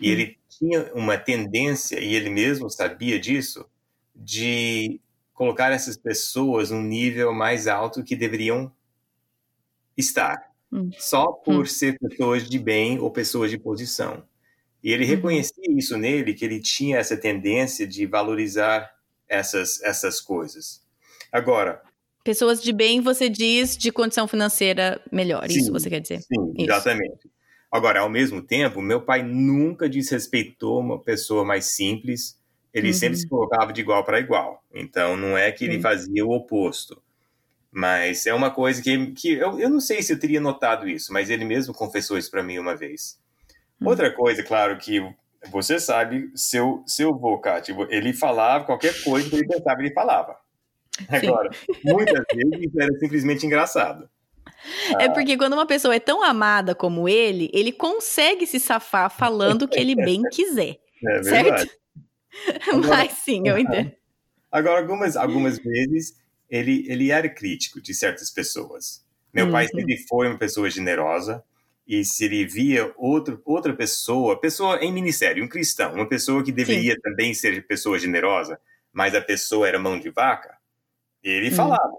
[0.00, 3.66] E ele tinha uma tendência, e ele mesmo sabia disso,
[4.14, 5.00] de
[5.34, 8.72] colocar essas pessoas num nível mais alto que deveriam
[9.96, 10.90] estar, hum.
[10.98, 11.66] só por hum.
[11.66, 14.24] ser pessoas de bem ou pessoas de posição.
[14.84, 15.10] E ele uhum.
[15.10, 18.94] reconhecia isso nele, que ele tinha essa tendência de valorizar
[19.26, 20.84] essas, essas coisas.
[21.32, 21.82] Agora,
[22.24, 26.22] Pessoas de bem, você diz, de condição financeira melhor, sim, isso você quer dizer?
[26.22, 26.70] Sim, isso.
[26.70, 27.30] exatamente.
[27.70, 32.40] Agora, ao mesmo tempo, meu pai nunca desrespeitou uma pessoa mais simples,
[32.72, 32.94] ele uhum.
[32.94, 34.64] sempre se colocava de igual para igual.
[34.72, 37.02] Então, não é que ele fazia o oposto.
[37.70, 41.12] Mas é uma coisa que, que eu, eu não sei se eu teria notado isso,
[41.12, 43.18] mas ele mesmo confessou isso para mim uma vez.
[43.80, 43.88] Uhum.
[43.88, 45.00] Outra coisa, claro, que
[45.50, 50.43] você sabe, seu, seu avô, Kátia, ele falava qualquer coisa que ele pensava, ele falava.
[51.08, 51.50] Agora,
[51.84, 54.08] muitas vezes era simplesmente engraçado.
[54.98, 59.62] É porque quando uma pessoa é tão amada como ele, ele consegue se safar falando
[59.62, 60.78] o que ele bem quiser.
[61.06, 61.70] É certo?
[62.68, 63.92] Agora, Mas sim, eu entendo.
[64.50, 66.14] Agora, algumas, algumas vezes,
[66.48, 69.04] ele, ele era crítico de certas pessoas.
[69.32, 69.52] Meu uhum.
[69.52, 71.42] pai sempre foi uma pessoa generosa,
[71.86, 76.52] e se ele via outro, outra pessoa, pessoa em ministério, um cristão, uma pessoa que
[76.52, 77.00] deveria sim.
[77.02, 78.58] também ser pessoa generosa,
[78.92, 80.53] mas a pessoa era mão de vaca,
[81.24, 81.56] ele hum.
[81.56, 81.92] falava.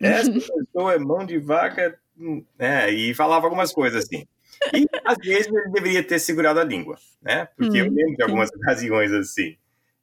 [0.00, 1.98] Essa pessoa é mão de vaca,
[2.58, 2.90] né?
[2.90, 4.26] E falava algumas coisas assim.
[4.72, 7.48] E às vezes ele deveria ter segurado a língua, né?
[7.56, 9.56] Porque hum, eu lembro de algumas ocasiões assim.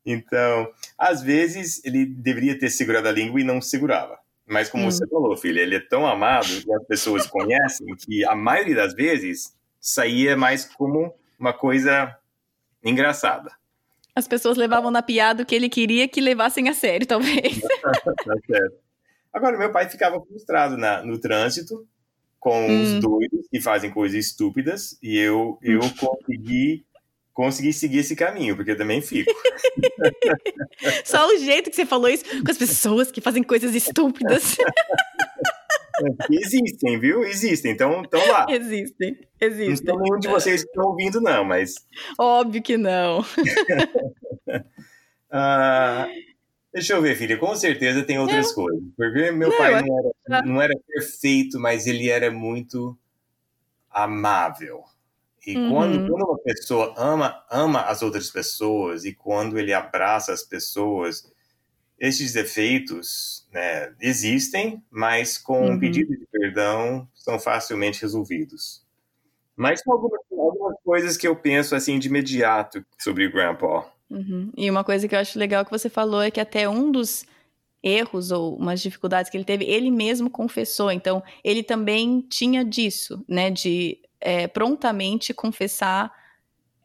[0.05, 4.17] Então, às vezes ele deveria ter segurado a língua e não segurava.
[4.47, 4.91] Mas como hum.
[4.91, 8.93] você falou, filha, ele é tão amado e as pessoas conhecem que a maioria das
[8.93, 12.15] vezes saía mais como uma coisa
[12.83, 13.51] engraçada.
[14.21, 17.59] As pessoas levavam na piada o que ele queria que levassem a sério, talvez.
[17.81, 18.77] tá certo.
[19.33, 21.87] Agora, meu pai ficava frustrado na, no trânsito
[22.39, 22.83] com hum.
[22.83, 26.85] os doidos que fazem coisas estúpidas e eu, eu consegui
[27.33, 29.31] consegui seguir esse caminho, porque eu também fico.
[31.03, 34.55] Só o jeito que você falou isso com as pessoas que fazem coisas estúpidas.
[36.29, 37.23] Existem, viu?
[37.23, 38.45] Existem, então estão lá.
[38.49, 39.93] Existem, existem.
[39.93, 41.75] Não nenhum de vocês que estão ouvindo, não, mas.
[42.17, 43.25] Óbvio que não.
[45.31, 46.07] ah,
[46.73, 48.55] deixa eu ver, filha, com certeza tem outras eu...
[48.55, 48.83] coisas.
[48.95, 52.97] Porque meu não, pai não era, não era perfeito, mas ele era muito
[53.89, 54.83] amável.
[55.45, 55.71] E uhum.
[55.71, 61.30] quando, quando uma pessoa ama, ama as outras pessoas e quando ele abraça as pessoas,
[62.01, 65.73] esses defeitos né, existem, mas com uhum.
[65.73, 68.83] um pedido de perdão são facilmente resolvidos.
[69.55, 73.85] Mas são algumas, algumas coisas que eu penso assim de imediato sobre o Grandpa.
[74.09, 74.51] Uhum.
[74.57, 77.23] E uma coisa que eu acho legal que você falou é que até um dos
[77.83, 80.91] erros ou umas dificuldades que ele teve, ele mesmo confessou.
[80.91, 83.51] Então, ele também tinha disso, né?
[83.51, 86.11] De é, prontamente confessar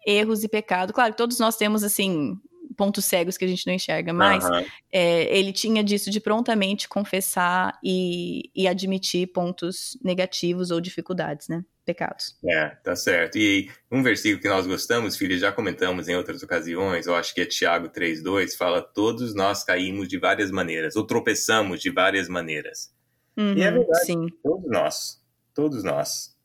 [0.07, 0.93] erros e pecado.
[0.93, 2.39] Claro, todos nós temos, assim,
[2.77, 4.65] pontos cegos que a gente não enxerga, mas uhum.
[4.93, 11.65] é, ele tinha disso de prontamente confessar e, e admitir pontos negativos ou dificuldades, né?
[11.85, 12.37] Pecados.
[12.45, 13.39] É, tá certo.
[13.39, 17.41] E um versículo que nós gostamos, filho, já comentamos em outras ocasiões, eu acho que
[17.41, 22.93] é Tiago 3,2, fala: Todos nós caímos de várias maneiras, ou tropeçamos de várias maneiras.
[23.37, 24.27] Uhum, e é uhum, verdade, sim.
[24.43, 25.23] todos nós,
[25.55, 26.37] todos nós.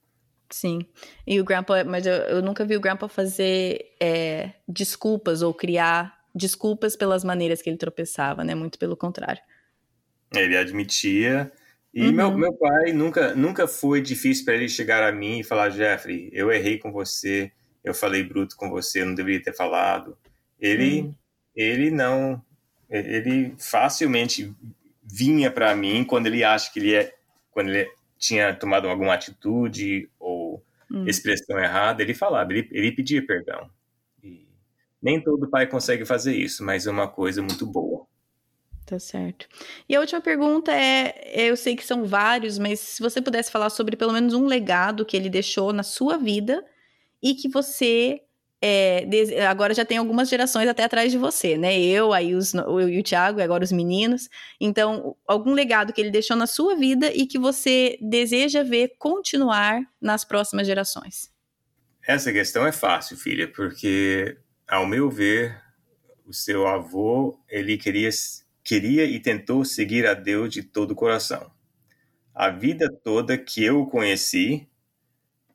[0.53, 0.85] Sim.
[1.25, 6.20] E o Grandpa, mas eu, eu nunca vi o Grandpa fazer é, desculpas ou criar
[6.33, 8.55] desculpas pelas maneiras que ele tropeçava, né?
[8.55, 9.41] Muito pelo contrário.
[10.33, 11.51] Ele admitia.
[11.93, 12.11] E uhum.
[12.13, 16.29] meu, meu pai nunca, nunca foi difícil para ele chegar a mim e falar: Jeffrey,
[16.31, 17.51] eu errei com você,
[17.83, 20.17] eu falei bruto com você, eu não deveria ter falado.
[20.59, 21.15] Ele, uhum.
[21.55, 22.41] ele não.
[22.89, 24.53] Ele facilmente
[25.03, 27.13] vinha para mim quando ele acha que ele é.
[27.51, 31.05] Quando ele tinha tomado alguma atitude ou hum.
[31.07, 33.69] expressão errada, ele falava, ele, ele pedia perdão.
[35.01, 38.05] Nem todo pai consegue fazer isso, mas é uma coisa muito boa.
[38.85, 39.47] Tá certo.
[39.87, 43.69] E a última pergunta é: eu sei que são vários, mas se você pudesse falar
[43.69, 46.63] sobre pelo menos um legado que ele deixou na sua vida
[47.21, 48.21] e que você
[48.61, 51.79] é, agora já tem algumas gerações até atrás de você, né?
[51.79, 54.29] Eu, aí os, eu e o Thiago, e agora os meninos.
[54.59, 59.81] Então, algum legado que ele deixou na sua vida e que você deseja ver continuar
[59.99, 61.31] nas próximas gerações?
[62.07, 64.37] Essa questão é fácil, filha, porque,
[64.71, 65.61] ao meu ver,
[66.25, 68.09] o seu avô, ele queria,
[68.63, 71.51] queria e tentou seguir a Deus de todo o coração.
[72.33, 74.65] A vida toda que eu o conheci,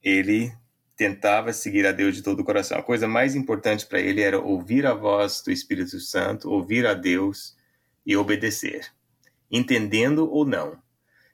[0.03, 0.53] ele
[0.95, 2.77] tentava seguir a Deus de todo o coração.
[2.77, 6.93] A coisa mais importante para ele era ouvir a voz do Espírito Santo, ouvir a
[6.93, 7.57] Deus
[8.05, 8.93] e obedecer,
[9.51, 10.77] entendendo ou não.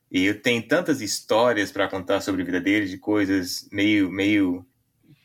[0.08, 4.64] E eu tenho tantas histórias para contar sobre a vida dele, de coisas meio, meio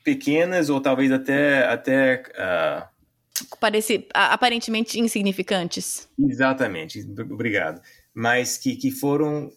[0.08, 2.88] pequenas ou talvez até até uh...
[3.60, 6.08] Parece aparentemente insignificantes.
[6.18, 7.82] Exatamente, obrigado.
[8.14, 9.52] Mas que, que foram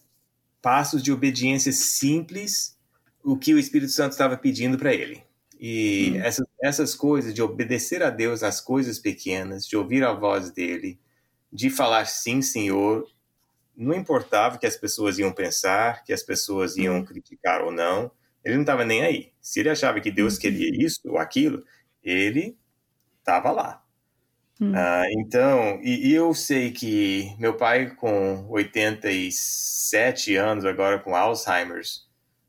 [0.61, 2.77] passos de obediência simples
[3.23, 5.23] o que o Espírito Santo estava pedindo para ele.
[5.59, 6.21] E hum.
[6.21, 10.99] essas, essas coisas de obedecer a Deus nas coisas pequenas, de ouvir a voz dele,
[11.53, 13.07] de falar sim, Senhor,
[13.77, 17.05] não importava que as pessoas iam pensar, que as pessoas iam hum.
[17.05, 18.11] criticar ou não,
[18.45, 19.33] ele não estava nem aí.
[19.41, 20.41] Se ele achava que Deus hum.
[20.41, 21.65] queria isso ou aquilo,
[22.03, 22.57] ele
[23.19, 23.83] estava lá.
[24.61, 24.73] Hum.
[24.73, 32.07] Uh, então, e, e, eu sei que meu pai, com 87 anos, agora com Alzheimer's,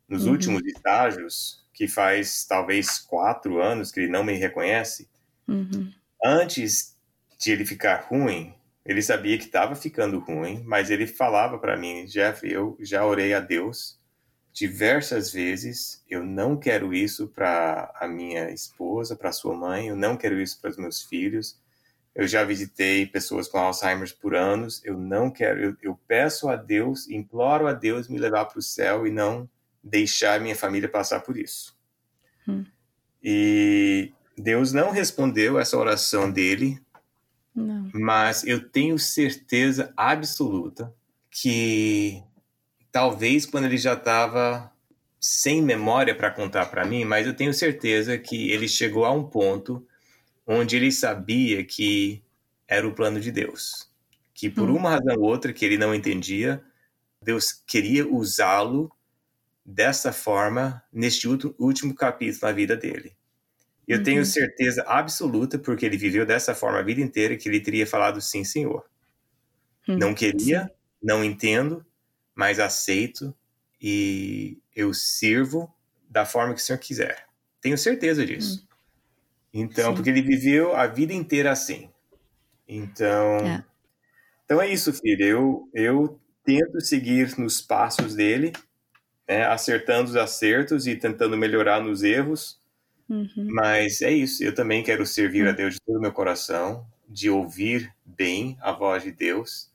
[0.10, 0.34] nos uhum.
[0.34, 5.10] últimos estágios, que faz talvez quatro anos que ele não me reconhece,
[5.48, 5.90] uhum.
[6.22, 6.98] antes
[7.40, 8.54] de ele ficar ruim,
[8.86, 13.34] ele sabia que estava ficando ruim, mas ele falava para mim, Jeff, eu já orei
[13.34, 14.01] a Deus
[14.54, 20.18] diversas vezes, eu não quero isso para a minha esposa, para sua mãe, eu não
[20.18, 21.60] quero isso para os meus filhos.
[22.14, 26.58] Eu já visitei pessoas com Alzheimer por anos, eu não quero, eu, eu peço a
[26.58, 29.50] Deus, imploro a Deus me levar para o céu e não
[29.82, 31.76] deixar minha família passar por isso.
[32.46, 32.66] Hum.
[33.24, 36.82] E Deus não respondeu essa oração dele,
[37.56, 37.90] não.
[37.94, 40.94] mas eu tenho certeza absoluta
[41.30, 42.22] que
[42.92, 44.72] talvez quando ele já estava
[45.20, 49.24] sem memória para contar para mim, mas eu tenho certeza que ele chegou a um
[49.24, 49.86] ponto
[50.46, 52.24] onde ele sabia que
[52.68, 53.90] era o plano de Deus,
[54.34, 54.78] que por hum.
[54.78, 56.64] uma razão ou outra que ele não entendia,
[57.22, 58.92] Deus queria usá-lo
[59.64, 63.16] dessa forma neste último capítulo na vida dele.
[63.88, 64.04] Eu uhum.
[64.04, 68.22] tenho certeza absoluta, porque ele viveu dessa forma a vida inteira, que ele teria falado
[68.22, 68.86] sim, senhor.
[69.88, 69.98] Uhum.
[69.98, 70.70] Não queria, sim.
[71.04, 71.86] não entendo,
[72.36, 73.36] mas aceito
[73.82, 75.74] e eu sirvo
[76.10, 77.26] da forma que o senhor quiser.
[77.62, 78.60] Tenho certeza disso.
[79.54, 79.64] Uhum.
[79.64, 79.96] Então, sim.
[79.96, 81.90] porque ele viveu a vida inteira assim.
[82.68, 83.64] Então, é.
[84.46, 85.26] então é isso, filha.
[85.26, 88.54] Eu, eu tento seguir nos passos dele,
[89.28, 92.60] né, acertando os acertos e tentando melhorar nos erros.
[93.10, 93.48] Uhum.
[93.50, 94.44] Mas é isso.
[94.44, 95.50] Eu também quero servir uhum.
[95.50, 99.71] a Deus de todo o meu coração, de ouvir bem a voz de Deus.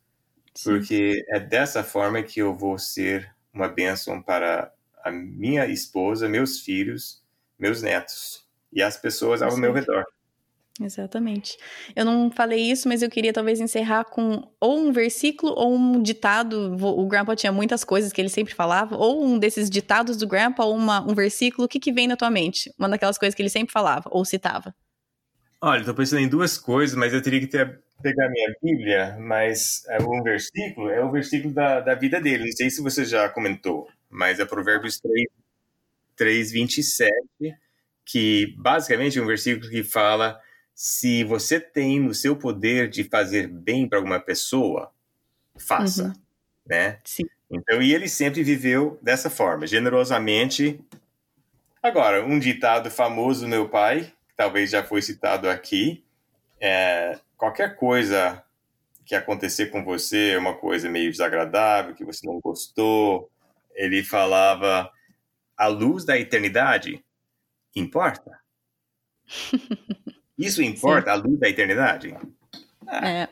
[0.63, 4.73] Porque é dessa forma que eu vou ser uma bênção para
[5.03, 7.23] a minha esposa, meus filhos,
[7.59, 9.61] meus netos e as pessoas ao Sim.
[9.61, 10.05] meu redor.
[10.81, 11.57] Exatamente.
[11.95, 16.03] Eu não falei isso, mas eu queria talvez encerrar com ou um versículo ou um
[16.03, 16.77] ditado.
[16.83, 20.65] O Grandpa tinha muitas coisas que ele sempre falava, ou um desses ditados do Grandpa,
[20.65, 21.65] ou uma, um versículo.
[21.65, 22.71] O que, que vem na tua mente?
[22.79, 24.75] Uma daquelas coisas que ele sempre falava ou citava.
[25.61, 29.85] Olha, estou pensando em duas coisas, mas eu teria que ter, pegar minha Bíblia, mas
[29.89, 32.45] é um versículo, é o versículo da, da vida dele.
[32.45, 35.27] Não sei se você já comentou, mas é Provérbios 3,
[36.15, 37.13] 3 27,
[38.05, 40.41] que basicamente é um versículo que fala
[40.75, 44.93] se você tem no seu poder de fazer bem para alguma pessoa,
[45.57, 46.15] faça, uhum.
[46.67, 46.99] né?
[47.03, 47.25] Sim.
[47.51, 50.79] Então, e ele sempre viveu dessa forma, generosamente.
[51.83, 56.05] Agora, um ditado famoso do meu pai, talvez já foi citado aqui,
[56.61, 58.43] é qualquer coisa
[59.05, 63.31] que acontecer com você, é uma coisa meio desagradável, que você não gostou,
[63.75, 64.91] ele falava,
[65.57, 67.05] a luz da eternidade
[67.75, 68.41] importa.
[70.37, 71.19] Isso importa, Sim.
[71.19, 72.17] a luz da eternidade?
[72.87, 73.29] Ah, é.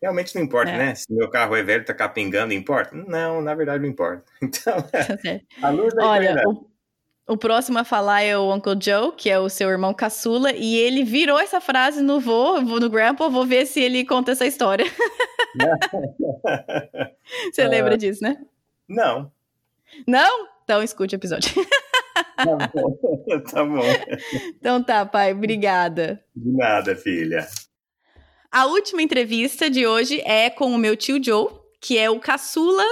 [0.00, 0.78] Realmente não importa, é.
[0.78, 0.94] né?
[0.94, 2.94] Se meu carro é velho, tá capengando, importa?
[2.94, 4.24] Não, na verdade não importa.
[4.42, 5.40] Então, é.
[5.60, 6.48] a luz da Olha, eternidade.
[6.48, 6.70] O,
[7.28, 10.76] o próximo a falar é o Uncle Joe, que é o seu irmão caçula, e
[10.76, 14.86] ele virou essa frase no vô, no grandpa, vou ver se ele conta essa história.
[17.52, 18.38] Você lembra uh, disso, né?
[18.88, 19.30] Não.
[20.06, 20.48] Não?
[20.64, 21.52] Então escute o episódio.
[22.36, 22.98] Tá bom.
[23.52, 23.82] tá bom.
[24.56, 25.32] Então tá, pai.
[25.32, 26.24] Obrigada.
[26.34, 27.46] De nada, filha.
[28.50, 31.48] A última entrevista de hoje é com o meu tio Joe,
[31.80, 32.84] que é o caçula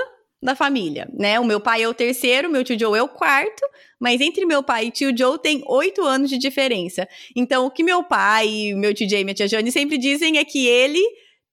[0.42, 1.40] da família, né?
[1.40, 3.66] O meu pai é o terceiro, meu tio Joe é o quarto,
[3.98, 7.08] mas entre meu pai e tio Joe tem oito anos de diferença.
[7.34, 10.44] Então, o que meu pai, meu tio Jay e minha tia Jane sempre dizem é
[10.44, 11.02] que ele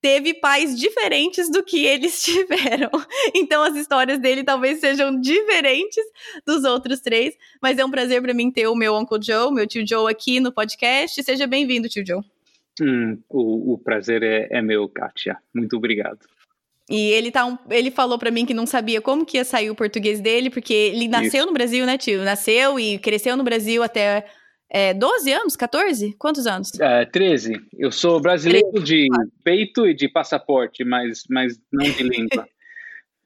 [0.04, 2.90] teve pais diferentes do que eles tiveram.
[3.34, 6.04] Então as histórias dele talvez sejam diferentes
[6.46, 9.66] dos outros três, mas é um prazer para mim ter o meu Uncle Joe, meu
[9.66, 11.22] tio Joe aqui no podcast.
[11.22, 12.20] Seja bem-vindo, tio Joe.
[12.82, 15.38] Hum, o, o, prazer é, é meu, Kátia.
[15.54, 16.18] Muito obrigado.
[16.88, 19.70] E ele, tá um, ele falou para mim que não sabia como que ia sair
[19.70, 21.46] o português dele, porque ele nasceu Isso.
[21.46, 22.22] no Brasil, né, tio?
[22.22, 24.26] Nasceu e cresceu no Brasil até
[24.70, 25.56] é, 12 anos?
[25.56, 26.14] 14?
[26.18, 26.68] Quantos anos?
[26.78, 27.54] É, 13.
[27.78, 28.84] Eu sou brasileiro 13.
[28.84, 29.08] de
[29.42, 32.46] peito e de passaporte, mas, mas não de língua.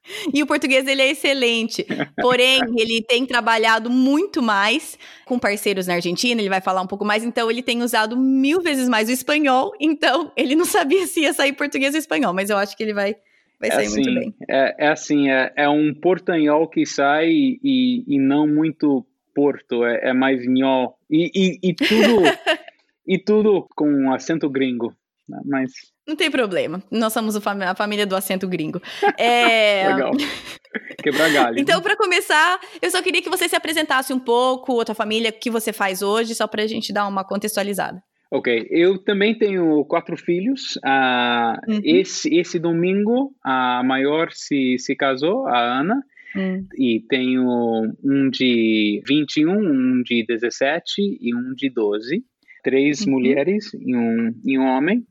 [0.32, 1.86] E o português ele é excelente.
[2.20, 7.04] Porém, ele tem trabalhado muito mais com parceiros na Argentina, ele vai falar um pouco
[7.04, 11.20] mais, então ele tem usado mil vezes mais o espanhol, então ele não sabia se
[11.20, 13.14] ia sair português ou espanhol, mas eu acho que ele vai,
[13.60, 14.34] vai é sair assim, muito bem.
[14.48, 20.08] É, é assim, é, é, um portanhol que sai e, e não muito Porto, é,
[20.08, 20.94] é mais nhó.
[21.08, 21.86] E, e, e tudo,
[23.06, 24.92] e tudo com acento gringo.
[25.28, 25.38] Né?
[25.44, 25.72] Mas...
[26.06, 26.82] Não tem problema.
[26.90, 28.80] Nós somos a família do acento gringo.
[29.16, 29.88] É...
[29.94, 30.10] Legal.
[31.02, 31.58] Quebrar galho.
[31.58, 35.30] Então, para começar, eu só queria que você se apresentasse um pouco, a tua família,
[35.30, 38.02] o que você faz hoje, só para a gente dar uma contextualizada.
[38.30, 40.76] Ok, eu também tenho quatro filhos.
[40.76, 41.80] Uh, uhum.
[41.82, 46.02] esse, esse domingo, a maior se, se casou, a Ana.
[46.36, 46.66] Hum.
[46.76, 52.22] E tenho um de 21, um de 17 e um de 12.
[52.62, 53.12] Três uhum.
[53.12, 55.06] mulheres e um, e um homem.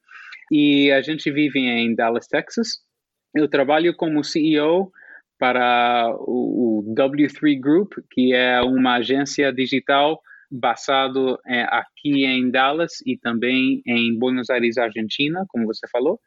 [0.51, 2.79] E a gente vive em Dallas, Texas.
[3.35, 4.91] Eu trabalho como CEO
[5.39, 12.93] para o, o W3 Group, que é uma agência digital basado é, aqui em Dallas
[13.05, 16.19] e também em Buenos Aires, Argentina, como você falou.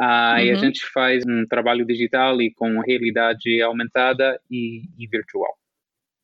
[0.00, 0.38] Uh, uhum.
[0.38, 0.60] E a uhum.
[0.60, 5.54] gente faz um trabalho digital e com realidade aumentada e, e virtual.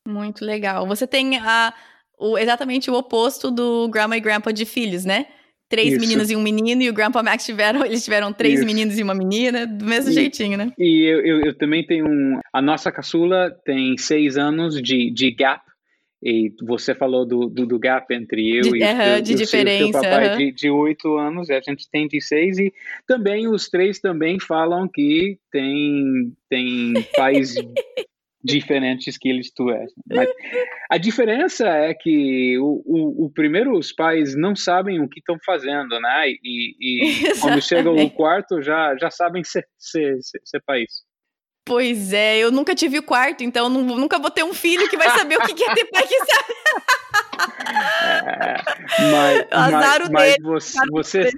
[0.06, 0.86] Muito legal.
[0.86, 1.74] Você tem a,
[2.18, 5.26] o, exatamente o oposto do Grandma e Grandpa de filhos, né?
[5.68, 6.00] Três Isso.
[6.00, 8.66] meninos e um menino, e o Grandpa Max tiveram, eles tiveram três Isso.
[8.66, 10.72] meninos e uma menina, do mesmo e, jeitinho, né?
[10.78, 12.40] E eu, eu, eu, também tenho um.
[12.54, 15.60] A nossa caçula tem seis anos de, de gap
[16.23, 20.01] E você falou do, do, do gap entre eu de, e, uh, de o, diferença,
[20.01, 22.74] seu, papai de, de 8 anos, a gente tem de 6, e
[23.07, 27.55] também os três também falam que tem, tem pais
[28.43, 29.93] diferentes que eles tu és.
[30.09, 30.28] Mas
[30.90, 35.36] a diferença é que o, o, o, primeiro os pais não sabem o que estão
[35.45, 36.31] fazendo, né?
[36.43, 41.07] E, e quando chega o quarto já já sabem ser, ser, ser, ser país.
[41.69, 44.97] Pois é, eu nunca tive o quarto, então não, nunca vou ter um filho que
[44.97, 46.55] vai saber o que é ter pai que sabe.
[48.27, 48.55] É,
[49.12, 51.31] mas, mas, mas você, você,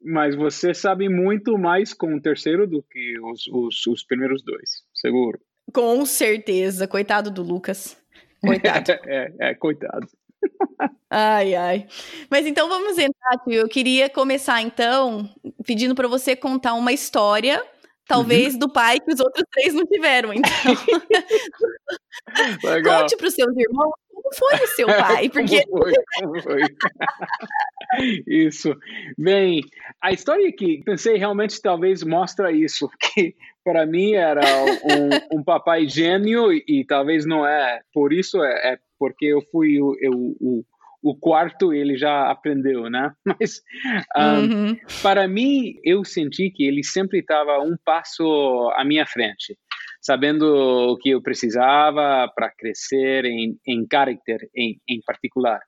[0.00, 4.84] mas você sabe muito mais com o terceiro do que os, os, os primeiros dois,
[4.94, 5.40] seguro.
[5.72, 7.96] Com certeza, coitado do Lucas.
[8.40, 8.92] Coitado.
[9.06, 10.06] é, é, coitado.
[11.10, 11.86] Ai, ai.
[12.30, 13.52] Mas então vamos entrar, tio.
[13.52, 15.28] Eu queria começar então
[15.64, 17.62] pedindo para você contar uma história
[18.12, 18.58] Talvez uhum.
[18.58, 20.50] do pai que os outros três não tiveram, então.
[22.62, 23.00] Legal.
[23.00, 25.64] Conte para os seus irmãos como foi o seu pai, porque...
[25.64, 26.60] como foi, como foi.
[28.26, 28.76] isso.
[29.16, 29.62] Bem,
[29.98, 33.34] a história que pensei realmente talvez mostra isso, que
[33.64, 38.78] para mim era um, um, papai gênio e talvez não é por isso, é, é
[38.98, 40.64] porque eu fui o, eu, o
[41.02, 43.12] o quarto ele já aprendeu, né?
[43.26, 43.60] Mas
[44.16, 44.76] um, uhum.
[45.02, 49.58] para mim eu senti que ele sempre estava um passo à minha frente,
[50.00, 55.60] sabendo o que eu precisava para crescer em, em caráter, em, em particular.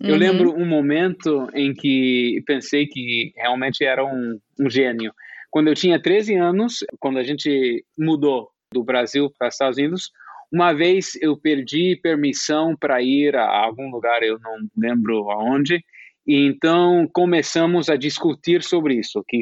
[0.00, 0.10] Uhum.
[0.10, 5.12] Eu lembro um momento em que pensei que realmente era um, um gênio.
[5.50, 10.10] Quando eu tinha 13 anos, quando a gente mudou do Brasil para os Estados Unidos,
[10.52, 15.84] uma vez eu perdi permissão para ir a algum lugar, eu não lembro aonde,
[16.26, 19.40] e então começamos a discutir sobre isso, que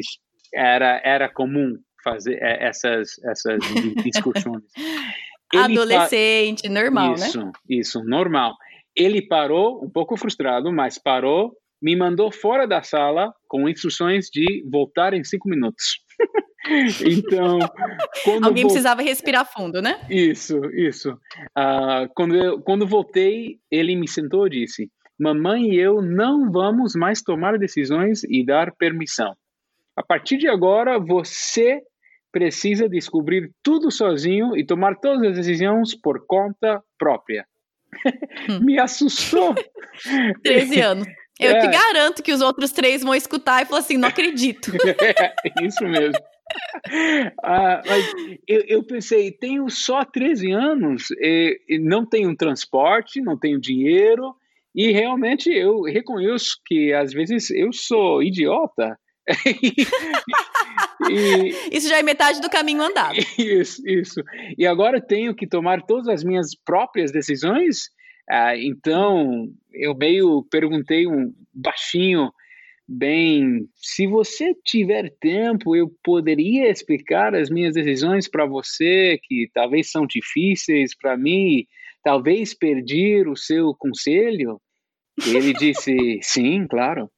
[0.53, 3.59] era, era comum fazer é, essas, essas
[4.03, 4.63] discussões.
[5.53, 7.51] Adolescente, normal, isso, né?
[7.69, 8.55] Isso, normal.
[8.95, 14.63] Ele parou, um pouco frustrado, mas parou, me mandou fora da sala com instruções de
[14.69, 15.99] voltar em cinco minutos.
[17.05, 17.59] Então,
[18.43, 18.69] alguém vo...
[18.69, 19.99] precisava respirar fundo, né?
[20.09, 21.11] Isso, isso.
[21.57, 24.89] Uh, quando eu, quando voltei, ele me sentou e disse:
[25.19, 29.35] "Mamãe e eu não vamos mais tomar decisões e dar permissão.
[29.95, 31.81] A partir de agora, você
[32.31, 37.45] precisa descobrir tudo sozinho e tomar todas as decisões por conta própria."
[38.49, 38.59] Hum.
[38.65, 39.53] me assustou.
[40.43, 41.07] 13 anos.
[41.39, 41.59] Eu é.
[41.59, 44.71] te garanto que os outros três vão escutar e falar assim: não acredito.
[45.01, 45.33] É,
[45.65, 46.17] isso mesmo.
[47.43, 48.13] Ah, mas
[48.47, 54.35] eu, eu, pensei, tenho só 13 anos, e, e não tenho transporte, não tenho dinheiro,
[54.73, 58.99] e realmente eu reconheço que às vezes eu sou idiota.
[61.09, 63.17] e, isso já é metade do caminho andado.
[63.37, 64.21] Isso, isso.
[64.57, 67.89] E agora tenho que tomar todas as minhas próprias decisões.
[68.29, 72.31] Ah, então eu meio perguntei um baixinho
[72.87, 79.89] Bem, se você tiver tempo, eu poderia explicar as minhas decisões para você, que talvez
[79.89, 81.65] são difíceis para mim,
[82.03, 84.61] talvez perder o seu conselho.
[85.25, 87.09] Ele disse: sim, claro.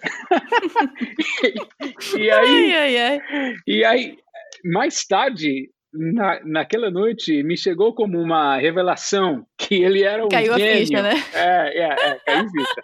[2.18, 3.20] e, aí, ai, ai, ai.
[3.68, 4.16] e aí,
[4.64, 10.58] mais tarde, na, naquela noite me chegou como uma revelação que ele era um caiu
[10.58, 10.74] gênio.
[10.74, 11.12] a ficha, né?
[11.34, 12.82] É, é, é caiu a ficha.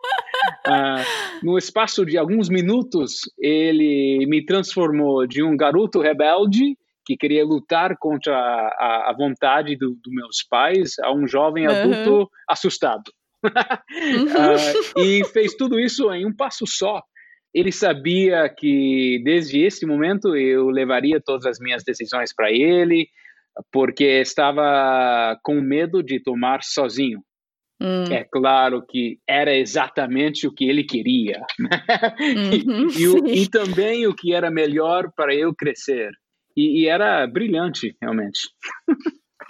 [0.67, 7.45] Uh, no espaço de alguns minutos, ele me transformou de um garoto rebelde que queria
[7.45, 12.27] lutar contra a, a vontade dos do meus pais a um jovem adulto uhum.
[12.49, 13.11] assustado.
[13.45, 17.01] uh, e fez tudo isso em um passo só.
[17.55, 23.09] Ele sabia que desde esse momento eu levaria todas as minhas decisões para ele,
[23.73, 27.23] porque estava com medo de tomar sozinho.
[27.81, 28.05] Hum.
[28.11, 31.41] É claro que era exatamente o que ele queria.
[32.19, 36.11] Uhum, e, e, o, e, também o que era melhor para eu crescer.
[36.57, 38.41] E, e era brilhante, realmente.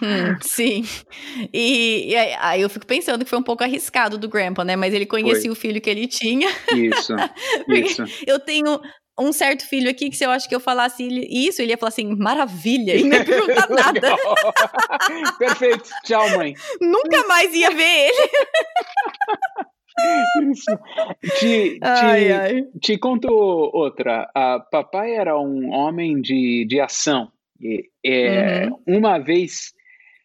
[0.02, 0.84] Hum, sim.
[1.52, 4.76] E, e, aí eu fico pensando que foi um pouco arriscado do Grandpa, né?
[4.76, 5.50] Mas ele conhecia foi.
[5.50, 6.48] o filho que ele tinha.
[6.74, 7.14] Isso.
[7.68, 8.04] isso.
[8.26, 8.80] Eu tenho
[9.18, 11.88] um certo filho aqui que se eu acho que eu falasse isso, ele ia falar
[11.88, 14.16] assim, maravilha, e não ia perguntar nada.
[15.38, 15.88] Perfeito.
[16.04, 16.54] Tchau, mãe.
[16.80, 18.30] Nunca mais ia ver ele.
[20.50, 20.78] Isso.
[21.38, 22.64] Te, ai, te, ai.
[22.80, 24.30] te conto outra.
[24.34, 27.28] A papai era um homem de, de ação.
[27.60, 28.98] E, é, uhum.
[28.98, 29.72] Uma vez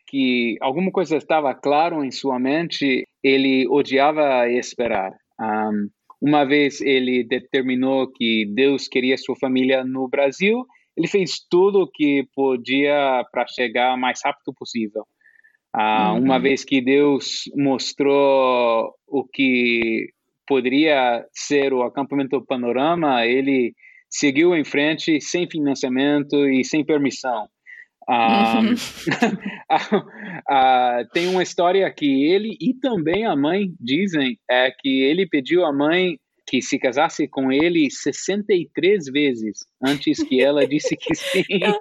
[0.07, 5.11] que alguma coisa estava claro em sua mente, ele odiava esperar.
[5.39, 5.89] Um,
[6.23, 11.91] uma vez ele determinou que Deus queria sua família no Brasil, ele fez tudo o
[11.91, 15.03] que podia para chegar o mais rápido possível.
[15.75, 16.21] Ah, uhum.
[16.21, 20.07] Uma vez que Deus mostrou o que
[20.47, 23.73] poderia ser o acampamento Panorama, ele
[24.09, 27.49] seguiu em frente sem financiamento e sem permissão.
[28.09, 35.25] Um, uh, tem uma história que ele e também a mãe dizem é que ele
[35.25, 41.13] pediu à mãe que se casasse com ele 63 vezes antes que ela disse que
[41.15, 41.43] sim.
[41.49, 41.79] eu,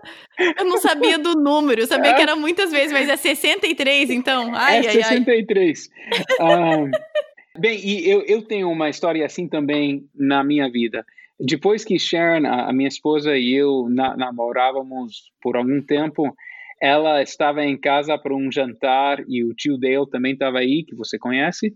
[0.59, 2.15] eu não sabia do número, eu sabia é.
[2.15, 4.55] que era muitas vezes, mas é 63 então.
[4.55, 5.91] Ai, é ai, 63.
[6.41, 6.77] Ai.
[6.77, 6.91] Um,
[7.59, 11.05] bem, e eu, eu tenho uma história assim também na minha vida.
[11.45, 16.33] Depois que Sharon, a, minha esposa e eu na, namorávamos por algum tempo,
[16.81, 20.95] ela estava em casa para um jantar e o tio Dale também estava aí, que
[20.95, 21.75] você conhece.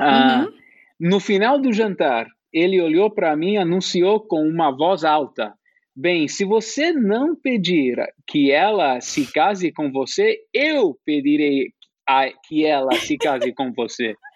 [0.00, 0.52] Uh,
[1.00, 5.52] no final do jantar, ele olhou para mim e anunciou com uma voz alta:
[5.94, 7.96] Bem, se você não pedir
[8.28, 11.72] que ela se case com você, eu pedirei
[12.08, 14.14] a, que ela se case com você.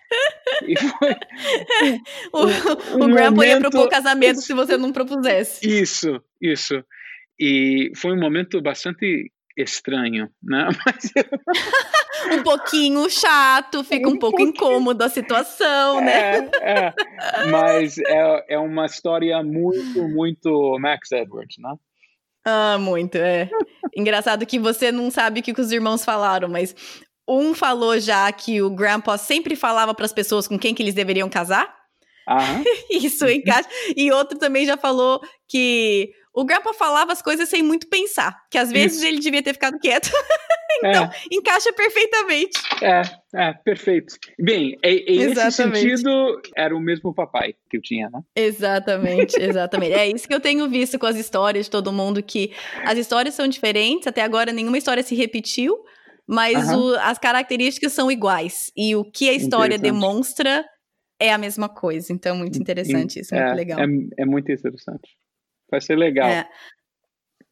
[0.99, 1.17] Foi,
[2.33, 5.67] o, um, o Grandpa ia propor casamento se você não propusesse.
[5.67, 6.83] Isso, isso.
[7.39, 10.69] E foi um momento bastante estranho, né?
[10.87, 11.13] Mas...
[12.39, 16.49] um pouquinho chato, fica um, um pouco incômodo a situação, né?
[16.61, 16.95] É, é.
[17.51, 21.75] Mas é, é uma história muito, muito Max Edwards, né?
[22.45, 23.51] Ah, muito, é.
[23.95, 26.75] Engraçado que você não sabe o que os irmãos falaram, mas
[27.29, 30.95] um falou já que o Grandpa sempre falava para as pessoas com quem que eles
[30.95, 31.77] deveriam casar.
[32.29, 32.63] Aham.
[32.91, 33.69] Isso encaixa.
[33.97, 38.59] E outro também já falou que o Grandpa falava as coisas sem muito pensar, que
[38.59, 39.07] às vezes Isso.
[39.07, 40.09] ele devia ter ficado quieto.
[40.85, 41.11] então, é.
[41.33, 42.61] encaixa perfeitamente.
[42.81, 43.03] É,
[43.35, 44.15] é, perfeito.
[44.39, 48.21] Bem, e, e nesse sentido, era o mesmo papai que eu tinha, né?
[48.37, 49.95] Exatamente, exatamente.
[49.95, 52.53] é isso que eu tenho visto com as histórias de todo mundo, que
[52.85, 55.77] as histórias são diferentes, até agora nenhuma história se repetiu,
[56.29, 58.71] mas o, as características são iguais.
[58.77, 60.63] E o que a história demonstra
[61.19, 62.13] é a mesma coisa.
[62.13, 63.81] Então, muito interessante isso, é, muito legal.
[63.81, 63.85] É,
[64.19, 65.17] é, muito interessante.
[65.71, 66.29] Vai ser legal.
[66.29, 66.47] É.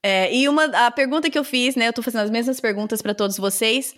[0.02, 1.88] É, e uma a pergunta que eu fiz, né?
[1.88, 3.92] Eu tô fazendo as mesmas perguntas para todos vocês.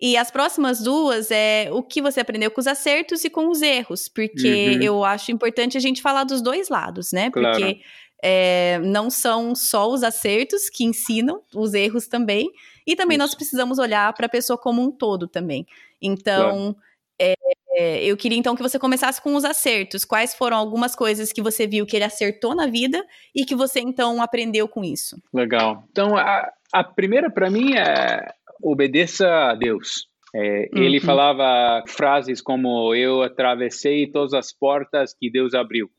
[0.00, 3.62] E as próximas duas é o que você aprendeu com os acertos e com os
[3.62, 4.08] erros.
[4.08, 4.82] Porque uhum.
[4.82, 7.30] eu acho importante a gente falar dos dois lados, né?
[7.30, 7.56] Claro.
[7.56, 7.80] Porque
[8.24, 12.50] é, não são só os acertos que ensinam, os erros também.
[12.86, 15.66] E também nós precisamos olhar para a pessoa como um todo também.
[16.00, 16.76] Então, claro.
[17.18, 20.04] é, eu queria então que você começasse com os acertos.
[20.04, 23.04] Quais foram algumas coisas que você viu que ele acertou na vida
[23.34, 25.20] e que você então aprendeu com isso?
[25.32, 25.84] Legal.
[25.90, 28.26] Então, a, a primeira para mim é
[28.62, 30.06] obedeça a Deus.
[30.34, 30.82] É, uhum.
[30.82, 35.90] Ele falava frases como: Eu atravessei todas as portas que Deus abriu.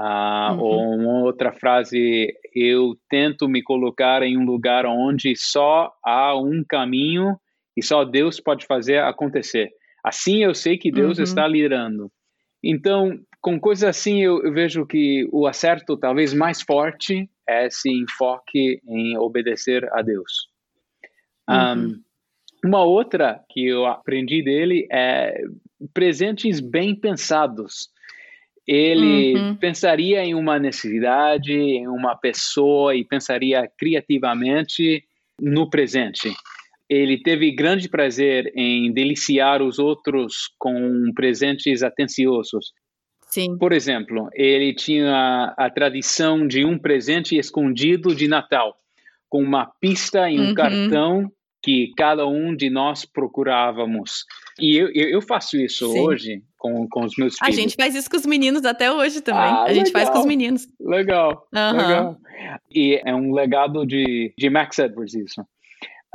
[0.00, 0.60] Ah, uhum.
[0.60, 6.62] Ou uma outra frase, eu tento me colocar em um lugar onde só há um
[6.62, 7.36] caminho
[7.76, 9.70] e só Deus pode fazer acontecer.
[10.04, 11.24] Assim eu sei que Deus uhum.
[11.24, 12.12] está liderando.
[12.62, 17.90] Então, com coisas assim, eu, eu, vejo que o acerto talvez mais forte é esse
[17.90, 20.48] enfoque em obedecer a Deus.
[21.48, 21.86] Uhum.
[21.86, 22.02] Um,
[22.64, 25.40] uma outra que eu aprendi dele é
[25.92, 27.88] presentes bem pensados
[28.68, 29.56] ele uhum.
[29.56, 35.02] pensaria em uma necessidade, em uma pessoa e pensaria criativamente
[35.40, 36.30] no presente.
[36.86, 42.72] Ele teve grande prazer em deliciar os outros com presentes atenciosos.
[43.26, 43.56] Sim.
[43.56, 48.76] Por exemplo, ele tinha a tradição de um presente escondido de Natal,
[49.30, 50.54] com uma pista e um uhum.
[50.54, 51.32] cartão
[51.62, 54.24] que cada um de nós procurávamos.
[54.60, 56.00] E eu, eu faço isso Sim.
[56.00, 57.40] hoje com, com os meus filhos.
[57.40, 59.42] A gente faz isso com os meninos até hoje também.
[59.42, 60.02] Ah, a gente legal.
[60.02, 60.66] faz com os meninos.
[60.80, 61.76] Legal, uhum.
[61.76, 62.16] legal.
[62.74, 65.46] E é um legado de, de Max Edwards isso.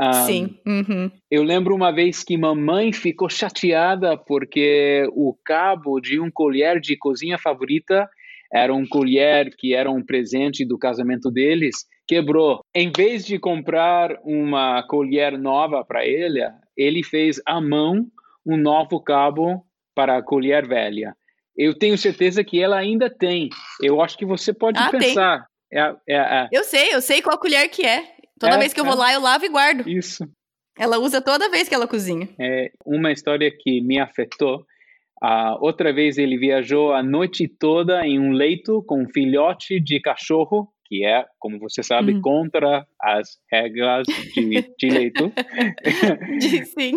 [0.02, 0.60] Um, Sim.
[0.66, 1.12] Uhum.
[1.30, 6.98] Eu lembro uma vez que mamãe ficou chateada porque o cabo de um colher de
[6.98, 8.10] cozinha favorita
[8.52, 12.62] era um colher que era um presente do casamento deles, quebrou.
[12.74, 16.40] Em vez de comprar uma colher nova para ele,
[16.78, 18.06] ele fez à mão
[18.46, 19.66] um novo cabo
[19.96, 21.16] para a colher velha.
[21.56, 23.50] Eu tenho certeza que ela ainda tem.
[23.82, 25.46] Eu acho que você pode ah, pensar.
[25.72, 26.48] É, é, é.
[26.52, 28.04] Eu sei, eu sei qual colher que é.
[28.40, 28.98] Toda é, vez que eu vou é.
[28.98, 29.88] lá, eu lavo e guardo.
[29.88, 30.28] Isso.
[30.78, 32.28] Ela usa toda vez que ela cozinha.
[32.40, 34.66] É uma história que me afetou.
[35.24, 40.02] Uh, outra vez ele viajou a noite toda em um leito com um filhote de
[40.02, 42.22] cachorro que é, como você sabe, uhum.
[42.22, 44.06] contra as regras
[44.36, 45.34] de direito.
[46.78, 46.96] Sim.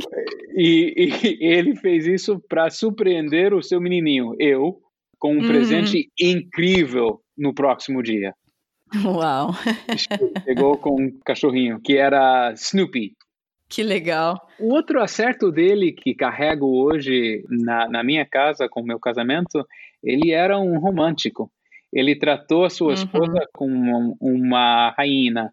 [0.55, 4.79] E, e, ele fez isso para surpreender o seu menininho, eu,
[5.19, 5.49] com um uhum.
[5.49, 8.35] presente incrível no próximo dia.
[9.03, 9.53] Uau!
[10.45, 13.15] Chegou com um cachorrinho que era Snoopy.
[13.69, 14.47] Que legal.
[14.61, 19.67] O outro acerto dele que carrego hoje na, na minha casa, com o meu casamento,
[20.05, 21.51] ele era um romântico.
[21.93, 22.95] Ele tratou a sua uhum.
[22.95, 25.51] esposa como uma rainha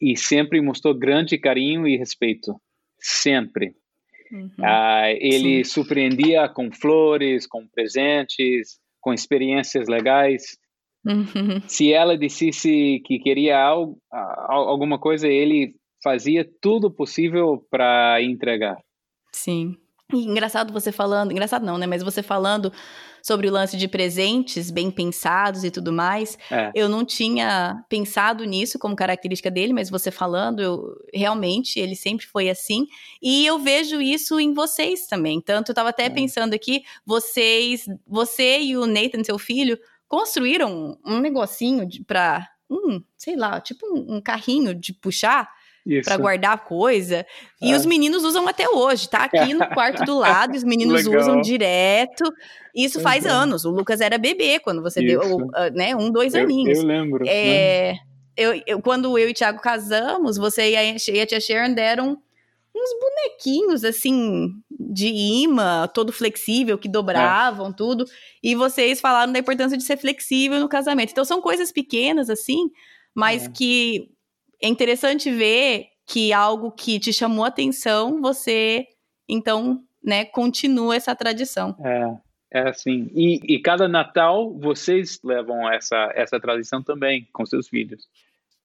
[0.00, 2.60] e sempre mostrou grande carinho e respeito.
[2.98, 3.74] Sempre.
[4.32, 4.50] Uhum.
[4.62, 5.70] Ah, ele Sim.
[5.70, 10.58] surpreendia com flores, com presentes, com experiências legais.
[11.06, 11.60] Uhum.
[11.66, 18.78] Se ela dissesse que queria algo, alguma coisa, ele fazia tudo possível para entregar.
[19.32, 19.76] Sim.
[20.12, 21.86] E engraçado você falando, engraçado não, né?
[21.86, 22.72] Mas você falando
[23.28, 26.38] sobre o lance de presentes bem pensados e tudo mais.
[26.50, 26.72] É.
[26.74, 32.24] Eu não tinha pensado nisso como característica dele, mas você falando, eu, realmente ele sempre
[32.26, 32.86] foi assim.
[33.20, 35.42] E eu vejo isso em vocês também.
[35.42, 36.10] Tanto eu estava até é.
[36.10, 39.78] pensando aqui, vocês, você e o Nathan, seu filho,
[40.08, 45.50] construíram um negocinho para um, sei lá, tipo um, um carrinho de puxar
[46.04, 47.26] para guardar coisa.
[47.60, 47.88] E os é.
[47.88, 52.24] meninos usam até hoje, tá aqui no quarto do lado, os meninos usam direto.
[52.74, 53.32] Isso faz uhum.
[53.32, 53.64] anos.
[53.64, 55.18] O Lucas era bebê quando você Isso.
[55.20, 56.78] deu, né, um, dois eu, aninhos.
[56.78, 57.24] Eu lembro.
[57.26, 57.98] É, né?
[58.36, 61.74] eu, eu, quando eu e o Thiago casamos, você e a, e a tia Sharon
[61.74, 62.18] deram
[62.74, 67.72] uns bonequinhos assim de imã, todo flexível, que dobravam é.
[67.72, 68.04] tudo.
[68.42, 71.10] E vocês falaram da importância de ser flexível no casamento.
[71.10, 72.70] Então são coisas pequenas assim,
[73.14, 73.50] mas é.
[73.50, 74.08] que
[74.62, 78.86] é interessante ver que algo que te chamou atenção, você
[79.28, 81.76] então, né, continua essa tradição.
[81.84, 83.10] É, é assim.
[83.14, 88.06] E, e cada Natal vocês levam essa essa tradição também com seus filhos.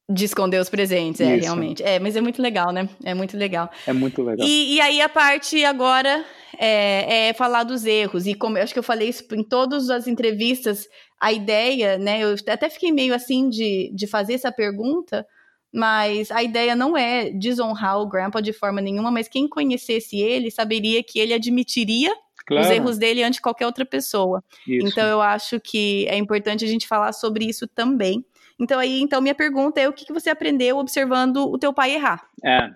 [0.09, 1.45] De esconder os presentes, é, Isso.
[1.45, 1.81] realmente.
[1.81, 2.89] É, mas é muito legal, né?
[3.05, 3.69] É muito legal.
[3.87, 4.45] É muito legal.
[4.45, 6.25] E, e aí a parte agora
[6.57, 8.27] é, é, falar dos erros.
[8.27, 10.87] E como eu acho que eu falei isso em todas as entrevistas,
[11.21, 12.21] a ideia, né?
[12.21, 15.25] Eu até fiquei meio assim de, de fazer essa pergunta,
[15.73, 20.51] mas a ideia não é desonrar o Grandpa de forma nenhuma, mas quem conhecesse ele
[20.51, 22.13] saberia que ele admitiria
[22.45, 22.63] claro.
[22.63, 24.43] os erros dele ante qualquer outra pessoa.
[24.67, 24.87] Isso.
[24.87, 28.23] Então eu acho que é importante a gente falar sobre isso também.
[28.59, 31.95] Então aí, então minha pergunta é o que, que você aprendeu observando o teu pai
[31.95, 32.23] errar?
[32.45, 32.69] É.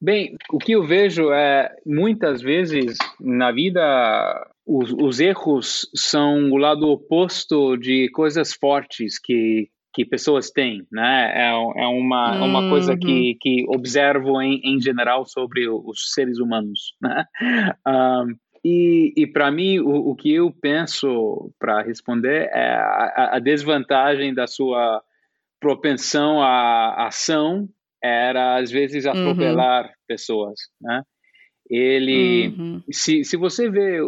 [0.00, 6.56] Bem, o que eu vejo é muitas vezes na vida os, os erros são o
[6.56, 11.32] lado oposto de coisas fortes que que pessoas têm, né?
[11.34, 12.44] É, é uma, uhum.
[12.44, 13.36] uma coisa que, uhum.
[13.40, 17.24] que observo em, em geral sobre os seres humanos, né?
[17.86, 23.38] Um, e, e para mim, o, o, que eu penso para responder é a, a,
[23.38, 25.02] desvantagem da sua
[25.60, 27.68] propensão à ação
[28.02, 29.90] era, às vezes, atropelar uhum.
[30.08, 31.02] pessoas, né?
[31.68, 32.82] Ele, uhum.
[32.90, 33.98] se, se você vê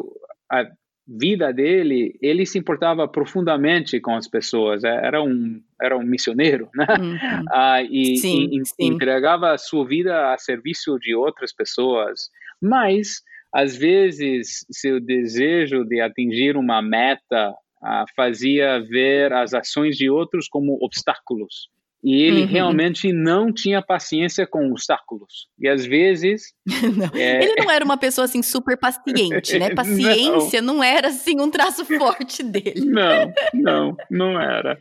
[0.50, 0.64] a,
[1.06, 4.82] vida dele, ele se importava profundamente com as pessoas.
[4.82, 6.86] É, era um era um missioneiro, né?
[6.98, 7.16] Uhum.
[7.52, 8.74] Ah, e, sim, e, sim.
[8.80, 12.30] entregava a sua vida a serviço de outras pessoas.
[12.60, 13.22] Mas
[13.54, 20.48] às vezes seu desejo de atingir uma meta ah, fazia ver as ações de outros
[20.48, 21.68] como obstáculos
[22.04, 22.46] e ele uhum.
[22.46, 25.48] realmente não tinha paciência com obstáculos.
[25.58, 26.52] E às vezes.
[26.96, 27.20] não.
[27.20, 27.42] É...
[27.42, 29.70] Ele não era uma pessoa assim super paciente, né?
[29.74, 32.84] Paciência não, não era assim um traço forte dele.
[32.84, 34.80] não, não, não era.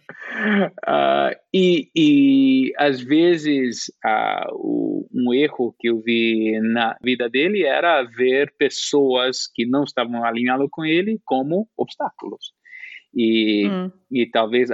[0.87, 7.63] Uh, e, e às vezes uh, o, um erro que eu vi na vida dele
[7.63, 12.53] era ver pessoas que não estavam alinhadas com ele como obstáculos.
[13.15, 13.89] E, hum.
[14.11, 14.69] e talvez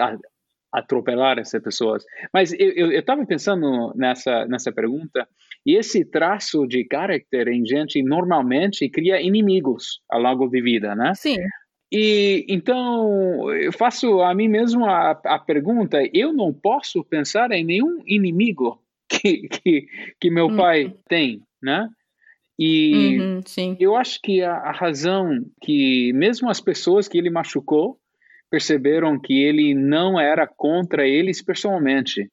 [0.71, 2.03] atropelar essas pessoas.
[2.33, 5.27] Mas eu estava pensando nessa, nessa pergunta,
[5.65, 11.13] e esse traço de caráter em gente normalmente cria inimigos ao longo de vida, né?
[11.13, 11.37] Sim.
[11.91, 17.65] E então eu faço a mim mesmo a, a pergunta: eu não posso pensar em
[17.65, 19.87] nenhum inimigo que, que,
[20.19, 20.57] que meu uhum.
[20.57, 21.87] pai tem, né?
[22.57, 23.41] E uhum,
[23.79, 27.97] eu acho que a, a razão que mesmo as pessoas que ele machucou
[28.51, 32.29] perceberam que ele não era contra eles pessoalmente,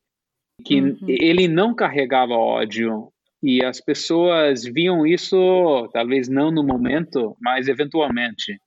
[0.64, 0.98] que uhum.
[1.06, 8.60] ele não carregava ódio e as pessoas viam isso talvez não no momento, mas eventualmente.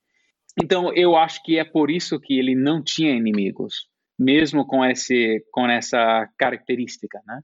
[0.61, 5.45] Então eu acho que é por isso que ele não tinha inimigos, mesmo com esse
[5.52, 7.41] com essa característica, né?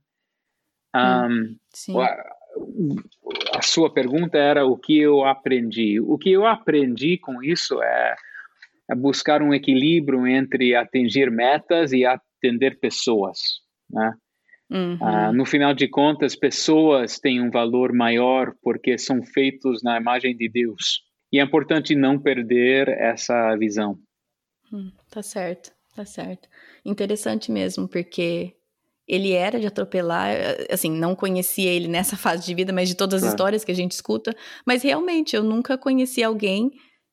[0.96, 6.00] Um, a, a sua pergunta era o que eu aprendi.
[6.00, 8.16] O que eu aprendi com isso é é
[8.94, 13.38] buscar um equilíbrio entre atingir metas e atender pessoas,
[13.90, 14.12] né?
[14.70, 14.98] Uhum.
[15.00, 20.36] Ah, no final de contas, pessoas têm um valor maior porque são feitos na imagem
[20.36, 21.02] de Deus.
[21.32, 23.98] E é importante não perder essa visão.
[24.72, 26.48] Hum, tá certo, tá certo.
[26.84, 28.54] Interessante mesmo, porque
[29.06, 30.36] ele era de atropelar,
[30.70, 33.32] assim, não conhecia ele nessa fase de vida, mas de todas as é.
[33.32, 34.36] histórias que a gente escuta,
[34.66, 36.70] mas realmente eu nunca conheci alguém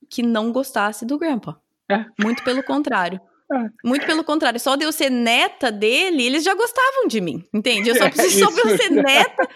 [0.10, 1.60] que não gostasse do Grandpa.
[1.90, 2.06] É.
[2.22, 3.20] Muito pelo contrário.
[3.52, 3.70] É.
[3.88, 7.90] Muito pelo contrário, só de eu ser neta dele, eles já gostavam de mim, entende?
[7.90, 9.48] Eu só preciso, só pra eu ser neta,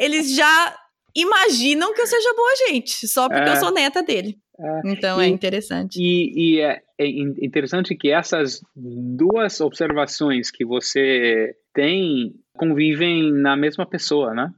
[0.00, 0.76] eles já
[1.16, 3.52] imaginam que eu seja boa gente, só porque é.
[3.52, 4.38] eu sou neta dele.
[4.58, 4.80] É.
[4.86, 6.00] Então é e, é interessante.
[6.00, 13.84] E, e é, é, interessante que essas duas observações que você tem convivem na mesma
[13.84, 14.52] pessoa, né?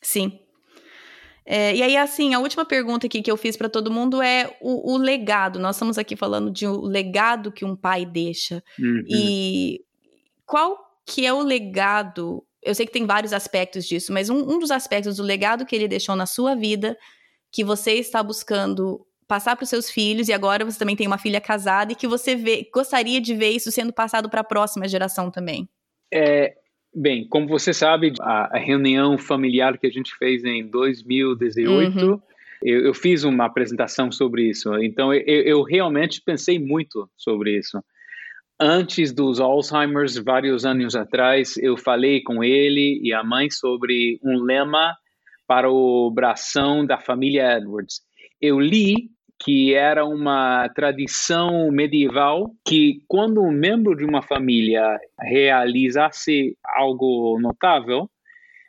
[0.00, 0.38] Sim.
[1.46, 4.56] É, e aí, assim, a última pergunta aqui que eu fiz para todo mundo é
[4.60, 5.58] o, o, legado.
[5.58, 8.62] Nós estamos aqui falando de um legado que um pai deixa.
[8.78, 9.04] Uhum.
[9.08, 9.80] E
[10.46, 12.42] qual que é o legado?
[12.62, 15.76] Eu sei que tem vários aspectos disso, mas um, um dos aspectos do legado que
[15.76, 16.96] ele deixou na sua vida,
[17.52, 21.18] que você está buscando passar para os seus filhos, e agora você também tem uma
[21.18, 24.88] filha casada, e que você vê, gostaria de ver isso sendo passado para a próxima
[24.88, 25.68] geração também.
[26.12, 26.54] É,
[26.94, 32.20] Bem, como você sabe, a, a, reunião familiar que a gente fez em 2018, uhum.
[32.62, 34.72] eu, eu, fiz uma apresentação sobre isso.
[34.76, 37.82] Então, eu, eu, realmente pensei muito sobre isso.
[38.60, 44.40] Antes dos Alzheimer's, vários anos atrás, eu falei com ele e a mãe sobre um
[44.44, 44.96] lema
[45.48, 48.02] para o bração da família Edwards.
[48.40, 49.10] Eu li
[49.40, 58.08] que era uma tradição medieval que quando um membro de uma família realizasse algo notável,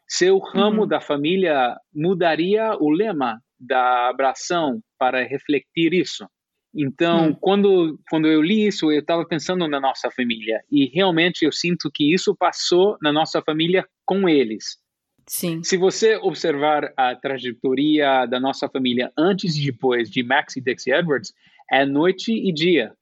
[0.07, 0.87] seu ramo uhum.
[0.87, 6.27] da família mudaria o lema da abração para refletir isso.
[6.73, 7.35] Então, uhum.
[7.35, 11.89] quando, quando eu li isso, eu estava pensando na nossa família e realmente eu sinto
[11.93, 14.77] que isso passou na nossa família com eles.
[15.27, 15.63] Sim.
[15.63, 20.93] Se você observar a trajetória da nossa família antes e depois de Max e Dixie
[20.93, 21.33] Edwards,
[21.71, 22.93] é noite e dia.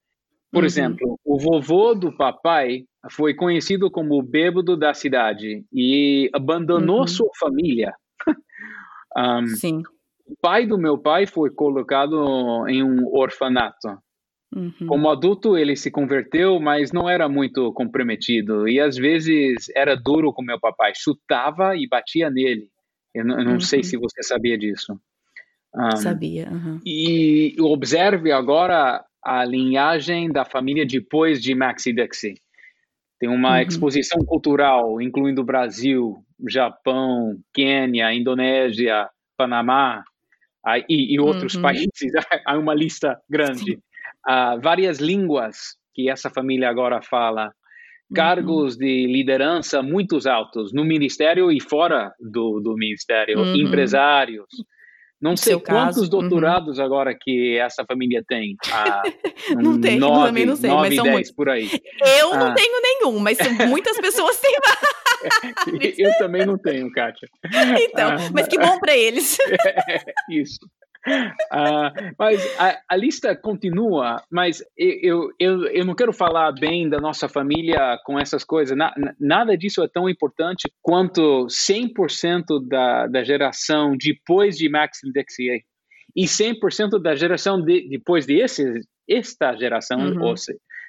[0.50, 0.66] Por uhum.
[0.66, 7.06] exemplo, o vovô do papai foi conhecido como o bêbado da cidade e abandonou uhum.
[7.06, 7.92] sua família.
[9.16, 9.82] um, Sim.
[10.26, 13.98] O pai do meu pai foi colocado em um orfanato.
[14.54, 14.86] Uhum.
[14.86, 18.68] Como adulto, ele se converteu, mas não era muito comprometido.
[18.68, 22.68] E às vezes era duro com meu papai, chutava e batia nele.
[23.12, 23.60] Eu não, eu não uhum.
[23.60, 24.98] sei se você sabia disso.
[25.74, 26.48] Um, sabia.
[26.50, 26.80] Uhum.
[26.86, 32.34] E observe agora a linhagem da família depois de Maxi Dixie.
[33.18, 33.62] Tem uma uhum.
[33.62, 36.16] exposição cultural, incluindo Brasil,
[36.48, 40.04] Japão, Quênia, Indonésia, Panamá
[40.88, 41.62] e, e outros uhum.
[41.62, 42.12] países.
[42.46, 43.72] Há uma lista grande.
[43.72, 43.78] Sim
[44.28, 47.52] uh, várias línguas que essa família agora fala,
[48.14, 48.80] cargos uhum.
[48.80, 53.56] de liderança muito altos no ministério e fora do, do ministério, uhum.
[53.56, 54.46] empresários.
[55.20, 56.02] Não sei quantos caso.
[56.02, 56.08] Uhum.
[56.08, 56.84] doutorados uhum.
[56.84, 58.56] agora que essa família tem.
[58.70, 59.02] Ah,
[59.56, 61.32] não tem, nove, também não sei, nove, mas são muitos.
[61.32, 61.70] por aí.
[62.20, 62.36] Eu ah.
[62.36, 63.38] não tenho nenhum, mas
[63.68, 64.52] muitas pessoas têm
[65.96, 67.28] Eu também não tenho, Kátia.
[67.80, 69.38] Então, ah, mas que bom para eles.
[69.40, 70.58] É, isso.
[71.06, 76.98] Uh, mas a, a, lista continua, mas eu, eu, eu não quero falar bem da
[76.98, 78.76] nossa família com essas coisas.
[78.76, 85.60] Na, nada disso é tão importante quanto 100% da, da geração depois de Max Indexier
[86.16, 90.22] e 100% da geração de, depois de esse, esta geração, uhum.
[90.22, 90.34] ou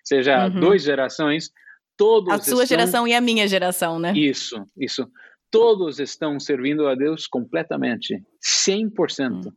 [0.03, 0.59] seja, uhum.
[0.61, 1.49] duas gerações,
[1.97, 2.65] todos A sua estão...
[2.65, 4.13] geração e a minha geração, né?
[4.15, 5.09] Isso, isso.
[5.51, 8.21] Todos estão servindo a Deus completamente,
[8.65, 9.45] 100%.
[9.45, 9.51] Uhum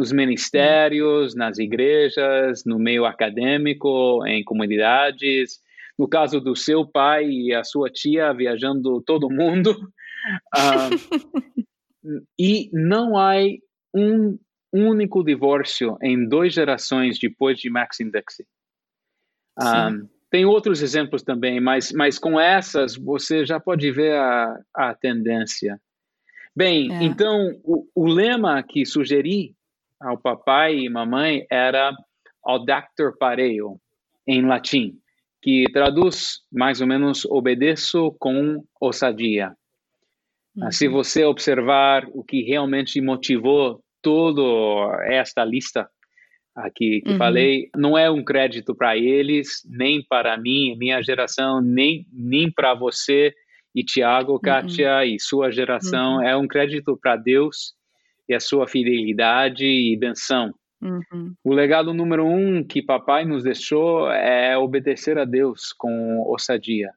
[0.00, 5.60] nos ministérios, nas igrejas, no meio acadêmico, em comunidades.
[5.98, 9.72] No caso do seu pai e a sua tia viajando todo mundo.
[10.56, 11.66] Uh,
[12.40, 13.34] e não há
[13.94, 14.38] um
[14.72, 18.46] único divórcio em duas gerações depois de Maxim Dixie.
[19.60, 19.92] Um, ah,
[20.30, 25.78] tem outros exemplos também, mas, mas com essas você já pode ver a, a tendência.
[26.56, 27.02] Bem, é.
[27.02, 29.54] então o, o lema que sugeri
[30.00, 31.92] ao papai e mamãe era
[32.42, 33.78] audactor pareo,
[34.26, 34.98] em latim,
[35.42, 39.52] que traduz mais ou menos obedeço com ousadia.
[40.56, 40.70] Uhum.
[40.72, 45.88] Se você observar o que realmente motivou toda esta lista
[46.54, 47.18] aqui que uhum.
[47.18, 52.74] falei, não é um crédito para eles, nem para mim, minha geração, nem, nem para
[52.74, 53.34] você
[53.74, 54.40] e Tiago, uhum.
[54.40, 55.02] Kátia uhum.
[55.02, 56.22] e sua geração, uhum.
[56.22, 57.74] é um crédito para Deus
[58.30, 60.54] e a sua fidelidade e benção.
[60.80, 61.34] Uhum.
[61.44, 66.90] O legado número um que papai nos deixou é obedecer a Deus com ousadia.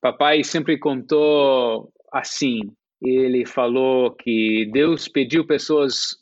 [0.00, 2.60] Papai sempre contou assim.
[3.02, 6.16] Ele falou que Deus pediu pessoas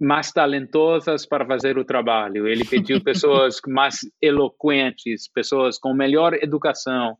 [0.00, 2.46] mais talentosas para fazer o trabalho.
[2.46, 7.16] Ele pediu pessoas mais eloquentes, pessoas com melhor educação.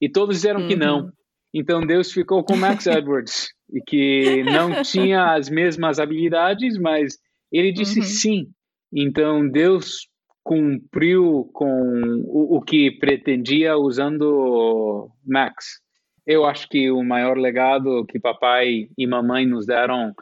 [0.00, 0.68] E todos disseram uhum.
[0.68, 1.00] que não.
[1.00, 1.12] Uhum.
[1.54, 7.18] Então Deus ficou com Max Edwards, e que não tinha as mesmas habilidades, mas
[7.50, 8.04] ele disse uhum.
[8.04, 8.46] sim.
[8.92, 10.08] Então Deus
[10.42, 15.80] cumpriu com o, o que pretendia usando Max.
[16.26, 20.14] Eu acho que o maior legado que papai e mamãe nos deram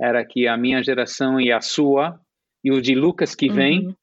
[0.00, 2.18] era que a minha geração e a sua
[2.62, 3.94] e o de Lucas que vem uhum.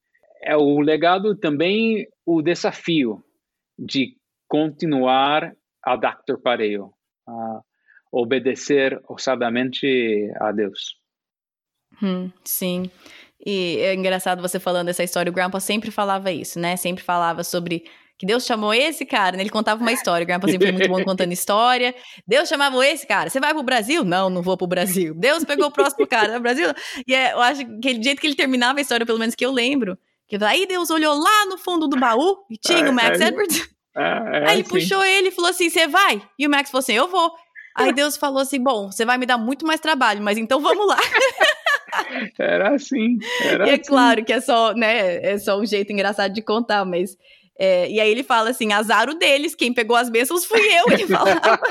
[0.43, 3.23] é o legado também o desafio
[3.77, 4.15] de
[4.47, 5.53] continuar
[5.83, 6.37] a Dr.
[6.41, 6.91] Pareio,
[7.27, 7.61] a
[8.15, 10.95] obedecer ousadamente a Deus.
[12.01, 12.89] Hum, sim.
[13.45, 15.29] E é engraçado você falando essa história.
[15.29, 16.77] O Grandpa sempre falava isso, né?
[16.77, 17.83] Sempre falava sobre
[18.17, 19.43] que Deus chamou esse cara, né?
[19.43, 20.23] Ele contava uma história.
[20.23, 21.93] O Grandpa sempre foi muito bom contando história.
[22.25, 23.29] Deus chamava esse cara.
[23.29, 24.05] Você vai pro Brasil?
[24.05, 25.13] Não, não vou pro Brasil.
[25.13, 26.67] Deus pegou o próximo cara no Brasil.
[27.05, 29.45] E é, eu acho que aquele jeito que ele terminava a história, pelo menos que
[29.45, 29.97] eu lembro,
[30.27, 33.27] que aí Deus olhou lá no fundo do baú e tinha é, o Max é,
[33.27, 33.75] Edwards.
[33.95, 34.63] É, é aí ele assim.
[34.63, 36.21] puxou ele e falou assim: Você vai?
[36.37, 37.31] E o Max falou assim: Eu vou.
[37.75, 40.87] Aí Deus falou assim: Bom, você vai me dar muito mais trabalho, mas então vamos
[40.87, 40.97] lá.
[42.39, 43.17] Era assim.
[43.43, 43.83] Era e é assim.
[43.83, 45.23] claro que é só, né?
[45.23, 47.17] É só um jeito engraçado de contar, mas.
[47.57, 50.85] É, e aí ele fala assim: azar o deles, quem pegou as bênçãos fui eu,
[50.91, 51.61] ele falava.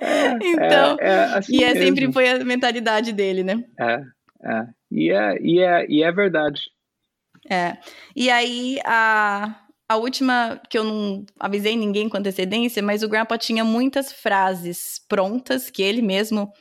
[0.00, 1.84] É, então, é, é assim e é mesmo.
[1.84, 3.62] sempre foi a mentalidade dele, né?
[3.78, 4.00] É,
[4.44, 4.66] é.
[4.90, 6.62] E é, e é, e é verdade.
[7.50, 7.76] É.
[8.14, 9.54] E aí, a,
[9.88, 15.00] a última, que eu não avisei ninguém com antecedência, mas o Grandpa tinha muitas frases
[15.08, 16.52] prontas que ele mesmo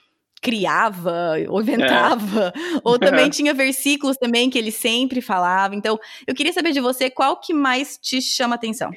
[0.42, 2.80] criava ou inventava, é.
[2.84, 5.76] ou também tinha versículos também que ele sempre falava.
[5.76, 8.92] Então, eu queria saber de você qual que mais te chama atenção.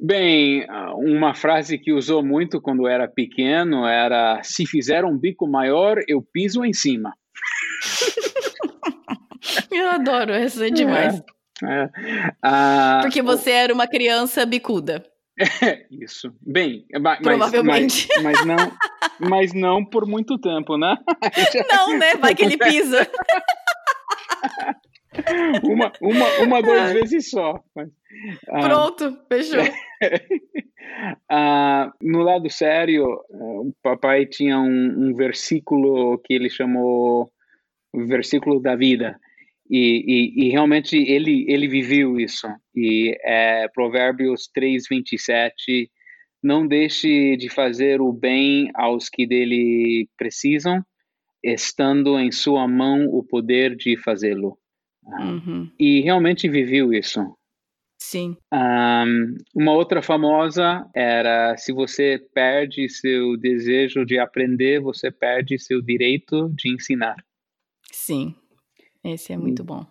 [0.00, 5.98] Bem, uma frase que usou muito quando era pequeno era: se fizer um bico maior,
[6.06, 7.14] eu piso em cima.
[9.72, 11.14] eu adoro essa é demais.
[11.14, 11.37] É, é.
[12.42, 13.54] Ah, Porque você o...
[13.54, 15.04] era uma criança bicuda.
[15.90, 16.32] Isso.
[16.40, 18.08] Bem, mas, provavelmente.
[18.22, 18.72] Mas, mas, não,
[19.18, 20.96] mas não por muito tempo, né?
[21.70, 22.16] Não, né?
[22.16, 23.08] Vai que ele pisa.
[25.62, 27.62] uma, uma, uma, duas vezes só.
[27.74, 27.88] Mas,
[28.48, 29.62] ah, Pronto, fechou.
[31.30, 37.30] ah, no lado sério, o papai tinha um, um versículo que ele chamou
[37.92, 39.18] o versículo da vida.
[39.70, 42.48] E, e, e, realmente ele, ele viveu isso.
[42.74, 45.90] E é, Provérbios 3, 27,
[46.42, 50.82] não deixe de fazer o bem aos que dele precisam,
[51.42, 54.58] estando em sua mão o poder de fazê-lo.
[55.04, 55.70] Uhum.
[55.78, 57.20] E realmente viveu isso.
[58.00, 58.36] Sim.
[58.52, 65.82] Um, uma outra famosa era: se você perde seu desejo de aprender, você perde seu
[65.82, 67.16] direito de ensinar.
[67.90, 68.34] Sim,
[69.12, 69.84] esse é muito bom.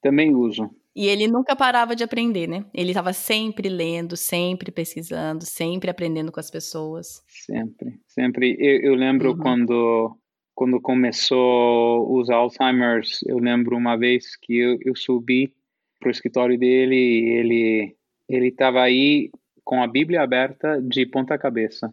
[0.00, 0.70] Também uso.
[0.94, 2.64] E ele nunca parava de aprender, né?
[2.72, 7.22] Ele estava sempre lendo, sempre pesquisando, sempre aprendendo com as pessoas.
[7.28, 8.56] Sempre, sempre.
[8.58, 9.38] Eu, eu lembro uhum.
[9.38, 10.16] quando
[10.54, 15.52] quando começou os Alzheimer's, eu lembro uma vez que eu, eu subi
[16.00, 19.30] para o escritório dele e ele ele estava aí
[19.62, 21.92] com a Bíblia aberta de ponta cabeça.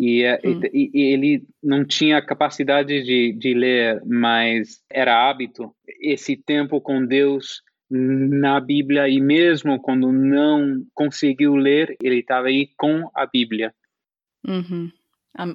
[0.00, 0.60] E, hum.
[0.72, 5.74] e, e, ele não tinha capacidade de, de ler, mas era hábito.
[6.00, 12.68] Esse tempo com Deus na Bíblia, e mesmo quando não conseguiu ler, ele estava aí
[12.78, 13.74] com a Bíblia.
[14.46, 14.88] Uhum.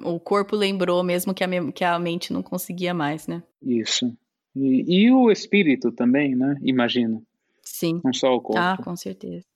[0.04, 3.42] O corpo lembrou mesmo que a, que a mente não conseguia mais, né?
[3.62, 4.14] Isso.
[4.54, 6.58] E, e o espírito também, né?
[6.62, 7.22] Imagino.
[7.62, 7.98] Sim.
[8.04, 8.60] Não só o corpo.
[8.60, 9.46] Ah, com certeza.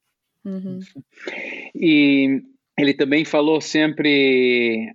[0.46, 0.78] Uhum.
[1.74, 2.42] E
[2.78, 4.94] ele também falou sempre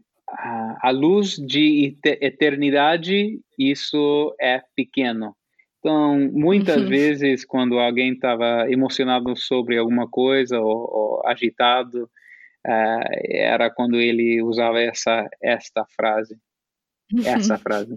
[0.82, 5.36] a, luz de eternidade, isso é pequeno.
[5.80, 6.88] Então, muitas uhum.
[6.90, 12.04] vezes, quando alguém estava emocionado sobre alguma coisa ou, ou agitado,
[12.66, 16.38] uh, era quando ele usava essa esta frase.
[17.26, 17.96] Essa frase.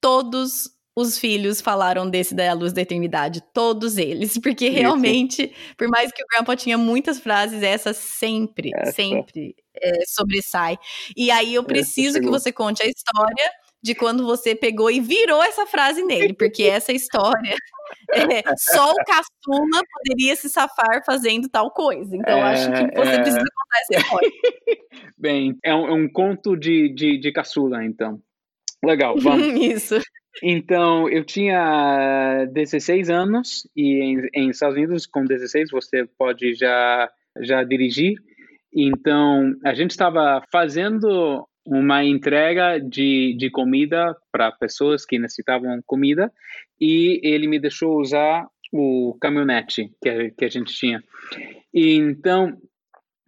[0.00, 5.74] Todos os filhos falaram desse da luz da eternidade, todos eles, porque realmente, Isso.
[5.76, 8.92] por mais que o Grandpa tinha muitas frases, essa sempre, essa.
[8.92, 10.78] sempre é, sobressai.
[11.14, 13.50] E aí eu preciso que você conte a história
[13.82, 17.54] de quando você pegou e virou essa frase nele, porque essa história
[18.14, 22.16] é, só o caçula poderia se safar fazendo tal coisa.
[22.16, 23.20] Então, é, acho que você é...
[23.20, 24.30] precisa contar essa história.
[25.18, 28.18] Bem, é um, é um conto de, de, de caçula, então.
[28.82, 29.46] Legal, vamos.
[29.60, 30.00] Isso.
[30.42, 37.10] Então, eu tinha 16 anos e em, em, Estados Unidos, com 16, você pode já,
[37.40, 38.16] já dirigir.
[38.72, 46.30] Então, a gente estava fazendo uma entrega de, de comida para pessoas que necessitavam comida
[46.80, 51.02] e ele me deixou usar o caminhonete que, que a gente tinha.
[51.72, 52.56] E, então,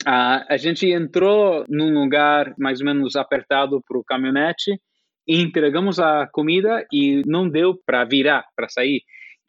[0.06, 4.80] Uh, a gente entrou num lugar mais ou menos apertado para o caminhonete,
[5.28, 9.02] entregamos a comida e não deu para virar, para sair.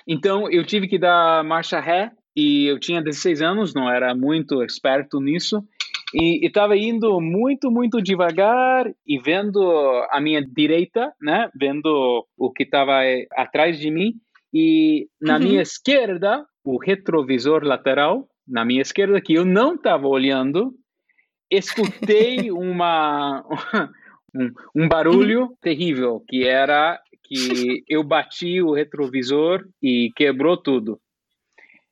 [0.07, 4.63] Então eu tive que dar marcha ré e eu tinha 16 anos, não era muito
[4.63, 5.63] esperto nisso.
[6.13, 9.61] E estava indo muito, muito devagar e vendo
[10.09, 11.49] a minha direita, né?
[11.55, 13.01] Vendo o que estava
[13.35, 14.13] atrás de mim.
[14.51, 15.43] E na uhum.
[15.43, 20.73] minha esquerda, o retrovisor lateral, na minha esquerda, que eu não estava olhando,
[21.51, 23.45] escutei uma,
[24.35, 25.55] um, um barulho uhum.
[25.61, 30.99] terrível, que era que eu bati o retrovisor e quebrou tudo.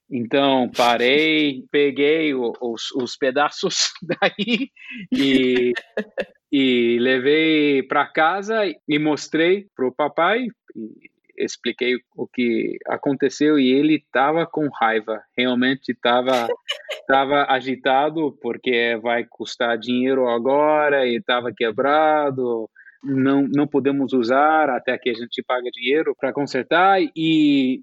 [0.10, 4.70] Então, parei, peguei os, os pedaços daí
[5.12, 5.74] e,
[6.52, 10.48] e levei para casa e mostrei para o papai.
[10.76, 16.48] E expliquei o que aconteceu e ele estava com raiva, realmente estava
[17.08, 22.70] tava agitado porque vai custar dinheiro agora e estava quebrado,
[23.04, 27.82] não, não podemos usar até que a gente paga dinheiro para consertar e,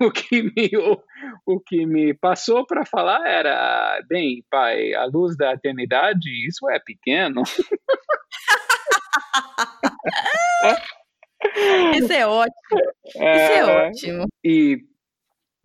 [0.00, 1.00] o que me o,
[1.46, 6.78] o que me passou para falar era bem pai a luz da eternidade isso é
[6.78, 7.42] pequeno
[12.04, 12.80] Isso é ótimo.
[13.16, 14.26] É, Isso é ótimo.
[14.42, 14.78] E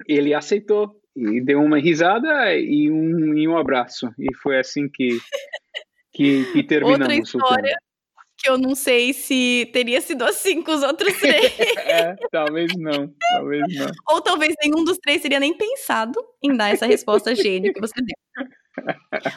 [0.07, 4.09] ele aceitou e deu uma risada e um, e um abraço.
[4.17, 5.19] E foi assim que,
[6.13, 7.77] que, que terminamos Outra história
[8.41, 11.59] que eu não sei se teria sido assim com os outros três.
[11.59, 13.91] é, talvez não, talvez não.
[14.09, 18.01] Ou talvez nenhum dos três teria nem pensado em dar essa resposta gênio que você
[18.01, 18.47] deu.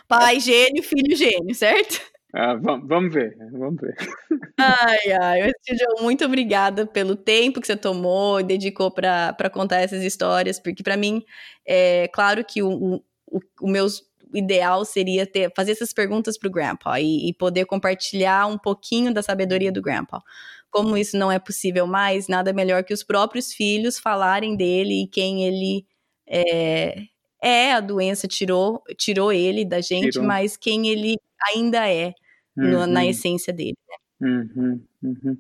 [0.07, 2.01] Pai gênio, filho gênio, certo?
[2.35, 3.95] Ah, vamos, ver, vamos ver.
[4.59, 10.03] Ai, ai, João, muito obrigada pelo tempo que você tomou e dedicou para contar essas
[10.03, 11.23] histórias, porque para mim,
[11.67, 13.87] é claro que o, o, o meu
[14.35, 19.13] ideal seria ter, fazer essas perguntas para o Grandpa e, e poder compartilhar um pouquinho
[19.13, 20.23] da sabedoria do Grandpa.
[20.71, 25.09] Como isso não é possível mais, nada melhor que os próprios filhos falarem dele e
[25.09, 25.87] quem ele
[26.27, 26.95] é,
[27.43, 30.27] é a doença tirou, tirou ele da gente, tirou.
[30.27, 31.17] mas quem ele
[31.55, 32.13] ainda é
[32.57, 32.71] uhum.
[32.71, 33.11] no, na uhum.
[33.11, 33.77] essência dele.
[33.89, 33.97] Né?
[34.29, 35.37] Uhum, uhum.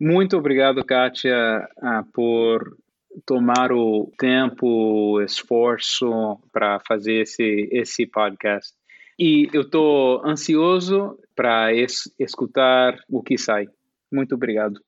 [0.00, 2.76] Muito obrigado, Kátia, uh, por
[3.24, 8.72] tomar o tempo, o esforço para fazer esse, esse podcast.
[9.16, 13.68] E eu estou ansioso para es escutar o que sai.
[14.12, 14.80] Muito obrigado.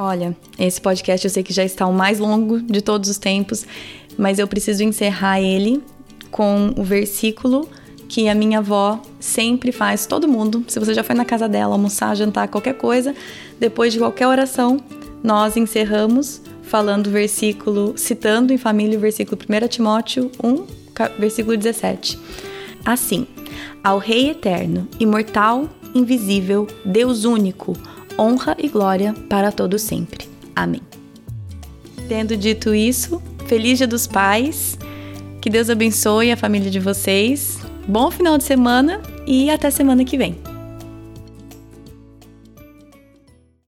[0.00, 3.66] Olha, esse podcast eu sei que já está o mais longo de todos os tempos,
[4.18, 5.82] mas eu preciso encerrar ele
[6.30, 7.68] com o versículo
[8.08, 11.74] que a minha avó sempre faz, todo mundo, se você já foi na casa dela
[11.74, 13.14] almoçar, jantar, qualquer coisa,
[13.60, 14.78] depois de qualquer oração,
[15.22, 20.66] nós encerramos falando o versículo, citando em família o versículo 1 Timóteo 1,
[21.18, 22.18] versículo 17.
[22.84, 23.26] Assim,
[23.84, 27.76] ao Rei eterno, imortal, invisível, Deus único,
[28.18, 30.28] honra e glória para todo sempre.
[30.56, 30.82] Amém.
[32.08, 34.78] Tendo dito isso, feliz Dia dos Pais.
[35.40, 37.58] Que Deus abençoe a família de vocês.
[37.86, 40.47] Bom final de semana e até semana que vem.